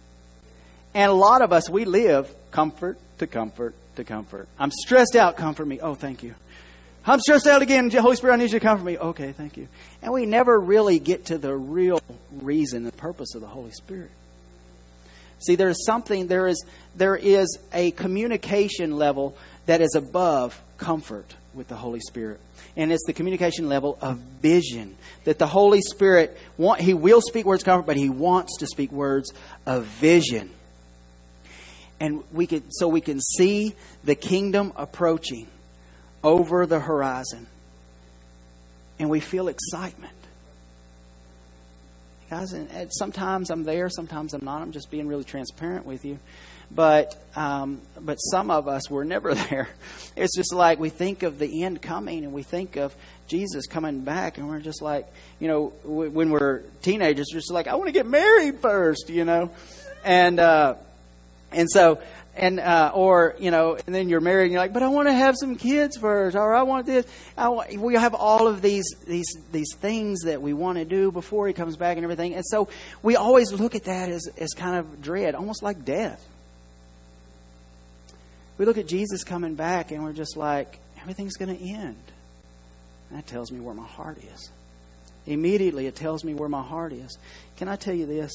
And 0.94 1.10
a 1.10 1.14
lot 1.14 1.42
of 1.42 1.52
us, 1.52 1.70
we 1.70 1.84
live 1.84 2.32
comfort 2.50 2.98
to 3.18 3.26
comfort 3.26 3.74
to 3.96 4.04
comfort. 4.04 4.48
I'm 4.58 4.70
stressed 4.70 5.14
out, 5.14 5.36
comfort 5.36 5.66
me. 5.66 5.80
Oh, 5.80 5.94
thank 5.94 6.22
you. 6.22 6.34
I'm 7.04 7.20
stressed 7.20 7.46
out 7.46 7.62
again. 7.62 7.90
Holy 7.90 8.16
Spirit, 8.16 8.34
I 8.34 8.36
need 8.36 8.52
you 8.52 8.58
to 8.58 8.60
comfort 8.60 8.84
me. 8.84 8.98
Okay, 8.98 9.32
thank 9.32 9.56
you. 9.56 9.68
And 10.02 10.12
we 10.12 10.26
never 10.26 10.58
really 10.58 10.98
get 10.98 11.26
to 11.26 11.38
the 11.38 11.54
real 11.54 12.00
reason 12.32 12.84
and 12.84 12.96
purpose 12.96 13.34
of 13.34 13.40
the 13.40 13.46
Holy 13.46 13.70
Spirit. 13.70 14.10
See, 15.40 15.54
there 15.54 15.68
is 15.68 15.84
something, 15.84 16.26
there 16.26 16.48
is, 16.48 16.64
there 16.96 17.16
is 17.16 17.58
a 17.72 17.92
communication 17.92 18.96
level 18.96 19.36
that 19.66 19.80
is 19.80 19.94
above 19.94 20.60
comfort 20.76 21.34
with 21.54 21.68
the 21.68 21.76
Holy 21.76 22.00
Spirit. 22.00 22.40
And 22.76 22.92
it's 22.92 23.04
the 23.06 23.12
communication 23.12 23.68
level 23.68 23.98
of 24.00 24.18
vision 24.18 24.96
that 25.24 25.38
the 25.38 25.46
Holy 25.46 25.80
Spirit 25.80 26.36
want, 26.56 26.80
He 26.80 26.94
will 26.94 27.20
speak 27.20 27.44
words 27.44 27.62
of 27.62 27.66
comfort, 27.66 27.86
but 27.86 27.96
He 27.96 28.08
wants 28.08 28.58
to 28.58 28.66
speak 28.66 28.92
words 28.92 29.32
of 29.66 29.84
vision. 29.84 30.50
And 32.00 32.22
we 32.32 32.46
can, 32.46 32.70
so 32.70 32.86
we 32.86 33.00
can 33.00 33.20
see 33.20 33.74
the 34.04 34.14
kingdom 34.14 34.72
approaching 34.76 35.48
over 36.22 36.66
the 36.66 36.78
horizon. 36.78 37.46
And 38.98 39.10
we 39.10 39.20
feel 39.20 39.48
excitement. 39.48 40.17
Guys, 42.30 42.52
and 42.52 42.92
sometimes 42.92 43.48
I'm 43.48 43.64
there, 43.64 43.88
sometimes 43.88 44.34
I'm 44.34 44.44
not. 44.44 44.60
I'm 44.60 44.70
just 44.70 44.90
being 44.90 45.08
really 45.08 45.24
transparent 45.24 45.86
with 45.86 46.04
you. 46.04 46.18
But 46.70 47.16
um, 47.34 47.80
but 47.98 48.16
some 48.16 48.50
of 48.50 48.68
us 48.68 48.90
were 48.90 49.06
never 49.06 49.32
there. 49.50 49.70
It's 50.14 50.36
just 50.36 50.52
like 50.52 50.78
we 50.78 50.90
think 50.90 51.22
of 51.22 51.38
the 51.38 51.62
end 51.64 51.80
coming, 51.80 52.24
and 52.24 52.34
we 52.34 52.42
think 52.42 52.76
of 52.76 52.94
Jesus 53.28 53.66
coming 53.66 54.02
back, 54.02 54.36
and 54.36 54.46
we're 54.46 54.60
just 54.60 54.82
like, 54.82 55.06
you 55.40 55.48
know, 55.48 55.72
when 55.84 56.28
we're 56.28 56.60
teenagers, 56.82 57.28
we're 57.32 57.38
just 57.38 57.50
like 57.50 57.66
I 57.66 57.76
want 57.76 57.88
to 57.88 57.92
get 57.92 58.04
married 58.04 58.58
first, 58.58 59.08
you 59.08 59.24
know, 59.24 59.50
and 60.04 60.38
uh, 60.38 60.74
and 61.50 61.70
so 61.70 61.98
and 62.38 62.60
uh, 62.60 62.92
or 62.94 63.34
you 63.38 63.50
know, 63.50 63.76
and 63.86 63.94
then 63.94 64.08
you're 64.08 64.20
married, 64.20 64.44
and 64.44 64.52
you're 64.52 64.62
like, 64.62 64.72
but 64.72 64.82
I 64.82 64.88
want 64.88 65.08
to 65.08 65.12
have 65.12 65.34
some 65.38 65.56
kids 65.56 65.96
first, 65.96 66.36
or 66.36 66.54
I 66.54 66.62
want 66.62 66.86
this. 66.86 67.06
I 67.36 67.48
want, 67.48 67.76
we 67.76 67.94
have 67.94 68.14
all 68.14 68.46
of 68.46 68.62
these 68.62 68.86
these 69.06 69.36
these 69.52 69.74
things 69.74 70.20
that 70.22 70.40
we 70.40 70.52
want 70.52 70.78
to 70.78 70.84
do 70.84 71.10
before 71.10 71.46
he 71.48 71.52
comes 71.52 71.76
back 71.76 71.96
and 71.96 72.04
everything, 72.04 72.34
and 72.34 72.44
so 72.46 72.68
we 73.02 73.16
always 73.16 73.52
look 73.52 73.74
at 73.74 73.84
that 73.84 74.08
as 74.08 74.28
as 74.38 74.50
kind 74.54 74.76
of 74.76 75.02
dread, 75.02 75.34
almost 75.34 75.62
like 75.62 75.84
death. 75.84 76.24
We 78.56 78.64
look 78.64 78.78
at 78.78 78.88
Jesus 78.88 79.24
coming 79.24 79.54
back, 79.54 79.90
and 79.90 80.02
we're 80.02 80.12
just 80.12 80.36
like, 80.36 80.78
everything's 81.00 81.36
going 81.36 81.56
to 81.56 81.62
end. 81.62 81.96
That 83.12 83.26
tells 83.26 83.52
me 83.52 83.60
where 83.60 83.74
my 83.74 83.86
heart 83.86 84.18
is. 84.34 84.50
Immediately, 85.26 85.86
it 85.86 85.94
tells 85.94 86.24
me 86.24 86.34
where 86.34 86.48
my 86.48 86.62
heart 86.62 86.92
is. 86.92 87.18
Can 87.56 87.68
I 87.68 87.76
tell 87.76 87.94
you 87.94 88.06
this? 88.06 88.32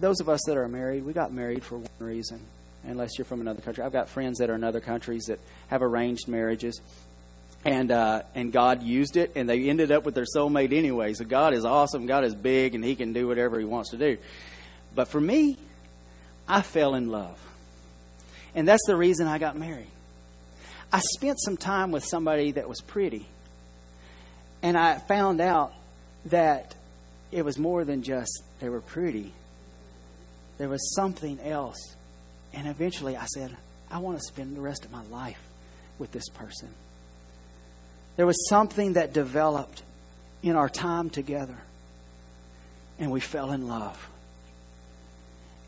Those 0.00 0.20
of 0.20 0.28
us 0.28 0.40
that 0.46 0.56
are 0.56 0.68
married, 0.68 1.04
we 1.04 1.12
got 1.12 1.32
married 1.32 1.62
for 1.62 1.78
one 1.78 1.88
reason, 1.98 2.40
unless 2.84 3.16
you're 3.16 3.24
from 3.24 3.40
another 3.40 3.60
country. 3.60 3.84
I've 3.84 3.92
got 3.92 4.08
friends 4.08 4.38
that 4.38 4.50
are 4.50 4.54
in 4.54 4.64
other 4.64 4.80
countries 4.80 5.24
that 5.26 5.38
have 5.68 5.82
arranged 5.82 6.28
marriages. 6.28 6.80
And 7.64 7.90
uh, 7.90 8.22
and 8.34 8.52
God 8.52 8.82
used 8.82 9.16
it, 9.16 9.32
and 9.36 9.48
they 9.48 9.70
ended 9.70 9.90
up 9.90 10.04
with 10.04 10.14
their 10.14 10.26
soulmate 10.36 10.74
anyway. 10.74 11.14
So 11.14 11.24
God 11.24 11.54
is 11.54 11.64
awesome. 11.64 12.04
God 12.04 12.24
is 12.24 12.34
big, 12.34 12.74
and 12.74 12.84
He 12.84 12.94
can 12.94 13.14
do 13.14 13.26
whatever 13.26 13.58
He 13.58 13.64
wants 13.64 13.90
to 13.92 13.96
do. 13.96 14.18
But 14.94 15.08
for 15.08 15.20
me, 15.20 15.56
I 16.46 16.60
fell 16.60 16.94
in 16.94 17.08
love, 17.08 17.40
and 18.54 18.68
that's 18.68 18.84
the 18.86 18.96
reason 18.96 19.26
I 19.26 19.38
got 19.38 19.56
married. 19.56 19.86
I 20.92 21.00
spent 21.14 21.40
some 21.40 21.56
time 21.56 21.90
with 21.90 22.04
somebody 22.04 22.52
that 22.52 22.68
was 22.68 22.82
pretty, 22.82 23.26
and 24.62 24.76
I 24.76 24.98
found 24.98 25.40
out 25.40 25.72
that 26.26 26.74
it 27.32 27.46
was 27.46 27.58
more 27.58 27.82
than 27.84 28.02
just 28.02 28.42
they 28.60 28.68
were 28.68 28.82
pretty 28.82 29.32
there 30.58 30.68
was 30.68 30.94
something 30.94 31.40
else. 31.40 31.96
And 32.52 32.68
eventually 32.68 33.16
I 33.16 33.26
said, 33.26 33.56
I 33.90 33.98
want 33.98 34.18
to 34.18 34.24
spend 34.24 34.56
the 34.56 34.60
rest 34.60 34.84
of 34.84 34.92
my 34.92 35.04
life 35.04 35.40
with 35.98 36.12
this 36.12 36.28
person. 36.28 36.68
There 38.16 38.26
was 38.26 38.48
something 38.48 38.94
that 38.94 39.12
developed 39.12 39.82
in 40.42 40.56
our 40.56 40.68
time 40.68 41.10
together, 41.10 41.56
and 42.98 43.10
we 43.10 43.20
fell 43.20 43.50
in 43.50 43.66
love. 43.66 44.08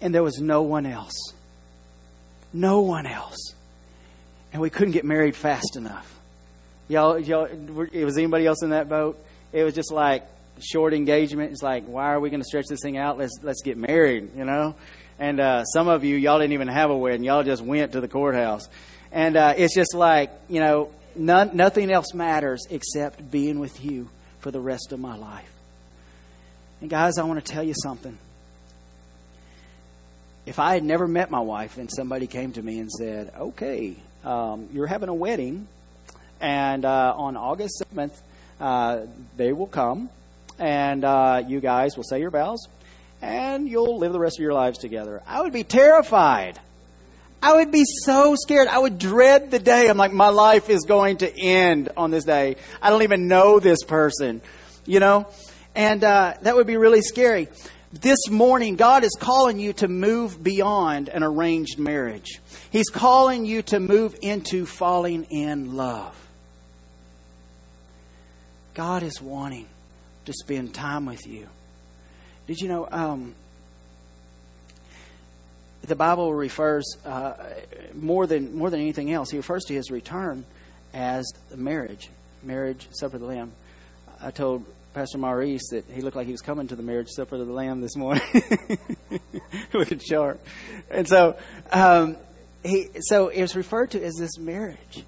And 0.01 0.15
there 0.15 0.23
was 0.23 0.39
no 0.39 0.63
one 0.63 0.87
else. 0.87 1.15
No 2.53 2.83
one 2.83 3.07
else. 3.07 3.55
And 4.53 4.63
we 4.63 4.71
couldn't 4.71 4.93
get 4.93 5.05
married 5.05 5.35
fast 5.35 5.77
enough. 5.77 6.13
Y'all, 6.89 7.19
y'all, 7.19 7.49
was 7.49 8.17
anybody 8.17 8.47
else 8.47 8.63
in 8.63 8.71
that 8.71 8.89
boat? 8.89 9.19
It 9.53 9.65
was 9.65 9.75
just 9.75 9.91
like, 9.91 10.25
short 10.61 10.95
engagement. 10.95 11.53
It's 11.53 11.63
like, 11.63 11.85
why 11.85 12.13
are 12.13 12.21
we 12.21 12.31
going 12.31 12.41
to 12.41 12.47
stretch 12.47 12.67
this 12.69 12.81
thing 12.83 12.97
out? 12.97 13.19
Let's 13.19 13.39
let's 13.43 13.63
get 13.63 13.77
married, 13.77 14.31
you 14.37 14.45
know. 14.45 14.75
And 15.19 15.41
uh, 15.41 15.65
some 15.65 15.89
of 15.89 16.05
you, 16.05 16.17
y'all 16.17 16.39
didn't 16.39 16.53
even 16.53 16.69
have 16.69 16.91
a 16.91 16.97
wedding. 16.97 17.25
Y'all 17.25 17.43
just 17.43 17.63
went 17.63 17.93
to 17.93 18.01
the 18.01 18.09
courthouse, 18.09 18.69
and 19.11 19.37
uh, 19.37 19.55
it's 19.57 19.75
just 19.75 19.95
like, 19.95 20.31
you 20.49 20.61
know, 20.61 20.91
none, 21.15 21.57
nothing 21.57 21.91
else 21.91 22.13
matters 22.13 22.67
except 22.71 23.31
being 23.31 23.59
with 23.59 23.85
you 23.85 24.11
for 24.41 24.51
the 24.51 24.61
rest 24.61 24.93
of 24.93 25.01
my 25.01 25.17
life. 25.17 25.51
And 26.81 26.91
guys, 26.91 27.19
I 27.19 27.25
want 27.25 27.45
to 27.45 27.53
tell 27.53 27.63
you 27.63 27.75
something. 27.83 28.19
If 30.45 30.59
I 30.59 30.75
had 30.75 30.85
never 30.85 31.09
met 31.09 31.31
my 31.31 31.41
wife 31.41 31.79
and 31.79 31.91
somebody 31.91 32.27
came 32.27 32.53
to 32.53 32.63
me 32.63 32.79
and 32.79 32.91
said, 32.91 33.33
"Okay, 33.37 33.97
um, 34.23 34.69
you're 34.73 34.87
having 34.87 35.09
a 35.09 35.15
wedding, 35.15 35.67
and 36.41 36.85
uh, 36.85 37.15
on 37.17 37.37
August 37.37 37.79
seventh, 37.79 38.21
uh, 38.61 39.07
they 39.37 39.53
will 39.53 39.67
come 39.67 40.11
and 40.59 41.05
uh, 41.05 41.43
you 41.47 41.61
guys 41.61 41.97
will 41.97 42.05
say 42.05 42.21
your 42.21 42.31
vows, 42.31 42.67
and 43.23 43.69
you'll 43.69 43.99
live 43.99 44.13
the 44.13 44.19
rest 44.19 44.39
of 44.39 44.43
your 44.43 44.55
lives 44.55 44.79
together. 44.79 45.23
I 45.27 45.43
would 45.43 45.53
be 45.53 45.65
terrified. 45.65 46.59
I 47.43 47.57
would 47.57 47.71
be 47.71 47.85
so 47.85 48.35
scared. 48.35 48.67
I 48.69 48.79
would 48.79 48.99
dread 48.99 49.51
the 49.51 49.59
day. 49.59 49.89
I'm 49.89 49.99
like, 49.99 50.13
my 50.13 50.29
life 50.29 50.71
is 50.71 50.85
going 50.85 51.19
to 51.19 51.39
end 51.39 51.91
on 51.97 52.11
this 52.11 52.25
day. 52.25 52.57
I 52.81 52.91
don't 52.91 53.03
even 53.03 53.29
know 53.29 53.61
this 53.61 53.83
person, 53.85 54.41
you 54.85 55.01
know? 55.01 55.27
And 55.75 56.03
uh, 56.03 56.35
that 56.43 56.57
would 56.57 56.67
be 56.67 56.77
really 56.77 57.03
scary. 57.03 57.49
This 57.93 58.29
morning, 58.29 58.77
God 58.77 59.05
is 59.05 59.17
calling 59.19 59.59
you 59.59 59.75
to 59.75 59.89
move 59.89 60.43
beyond 60.43 61.09
an 61.09 61.23
arranged 61.23 61.79
marriage. 61.79 62.41
He's 62.71 62.89
calling 62.89 63.45
you 63.45 63.63
to 63.63 63.81
move 63.81 64.17
into 64.23 64.67
falling 64.67 65.25
in 65.25 65.77
love. 65.77 66.15
God 68.75 69.03
is 69.03 69.23
wanting 69.23 69.67
to 70.27 70.33
spend 70.33 70.75
time 70.75 71.07
with 71.07 71.27
you. 71.27 71.49
Did 72.47 72.61
you 72.61 72.69
know 72.69 72.89
um, 72.91 73.35
the 75.83 75.97
Bible 75.97 76.35
refers 76.35 76.85
uh, 77.05 77.35
more 77.95 78.27
than 78.27 78.57
more 78.57 78.71
than 78.71 78.81
anything 78.81 79.13
else? 79.13 79.31
He 79.31 79.37
refers 79.37 79.65
to 79.65 79.75
his 79.75 79.91
return 79.91 80.45
as 80.95 81.27
the 81.51 81.57
marriage, 81.57 82.09
marriage 82.43 82.87
supper 82.91 83.17
of 83.17 83.23
the 83.23 83.29
Lamb. 83.29 83.53
I 84.21 84.31
told 84.31 84.65
Pastor 84.95 85.19
Maurice 85.19 85.69
that 85.71 85.85
he 85.93 86.01
looked 86.01 86.17
like 86.17 86.27
he 86.27 86.33
was 86.33 86.41
coming 86.41 86.69
to 86.69 86.77
the 86.77 86.83
marriage 86.83 87.09
supper 87.11 87.37
of 87.37 87.47
the 87.47 87.53
Lamb 87.53 87.81
this 87.81 87.97
morning, 87.97 88.23
looking 89.73 89.99
sharp. 89.99 90.45
And 90.91 91.07
so, 91.09 91.37
um, 91.73 92.17
he 92.63 92.89
so 93.01 93.29
it's 93.29 93.55
referred 93.55 93.91
to 93.93 94.03
as 94.03 94.15
this 94.15 94.39
marriage. 94.39 95.05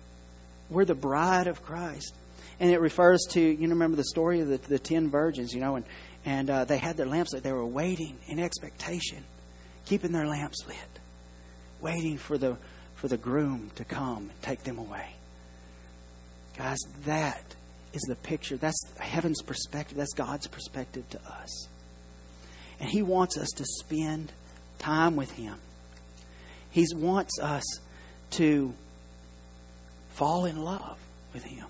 We're 0.71 0.85
the 0.85 0.95
bride 0.95 1.47
of 1.47 1.63
Christ 1.63 2.15
and 2.61 2.71
it 2.71 2.81
refers 2.81 3.25
to 3.31 3.41
you 3.41 3.69
remember 3.69 3.97
the 3.97 4.05
story 4.05 4.41
of 4.41 4.49
the, 4.49 4.59
the 4.59 4.79
ten 4.79 5.11
virgins, 5.11 5.53
you 5.53 5.61
know, 5.61 5.77
and 5.77 5.85
and 6.25 6.51
uh, 6.51 6.65
they 6.65 6.79
had 6.79 6.97
their 6.97 7.07
lamps 7.07 7.33
lit. 7.33 7.43
They 7.43 7.53
were 7.53 7.67
waiting 7.67 8.19
in 8.27 8.39
expectation, 8.39 9.25
keeping 9.87 10.13
their 10.13 10.27
lamps 10.27 10.67
lit, 10.67 10.77
waiting 11.81 12.19
for 12.19 12.37
the 12.37 12.57
for 12.97 13.09
the 13.09 13.17
groom 13.17 13.71
to 13.77 13.85
come 13.85 14.31
and 14.31 14.43
take 14.43 14.65
them 14.65 14.79
away. 14.79 15.15
Guys, 16.57 16.79
that 17.05 17.43
is 17.93 18.03
the 18.09 18.17
picture. 18.17 18.57
That's 18.57 18.79
heaven's 18.99 19.43
perspective. 19.43 19.97
That's 19.97 20.15
God's 20.15 20.49
perspective 20.49 21.09
to 21.11 21.21
us. 21.25 21.69
And 22.81 22.91
He 22.91 23.03
wants 23.03 23.39
us 23.39 23.49
to 23.57 23.65
spend 23.65 24.33
time 24.81 25.15
with 25.15 25.31
Him. 25.33 25.55
He 26.71 26.85
wants 26.95 27.39
us 27.41 27.65
to 28.33 28.75
fall 30.11 30.45
in 30.47 30.63
love 30.63 30.99
with 31.33 31.45
Him. 31.45 31.68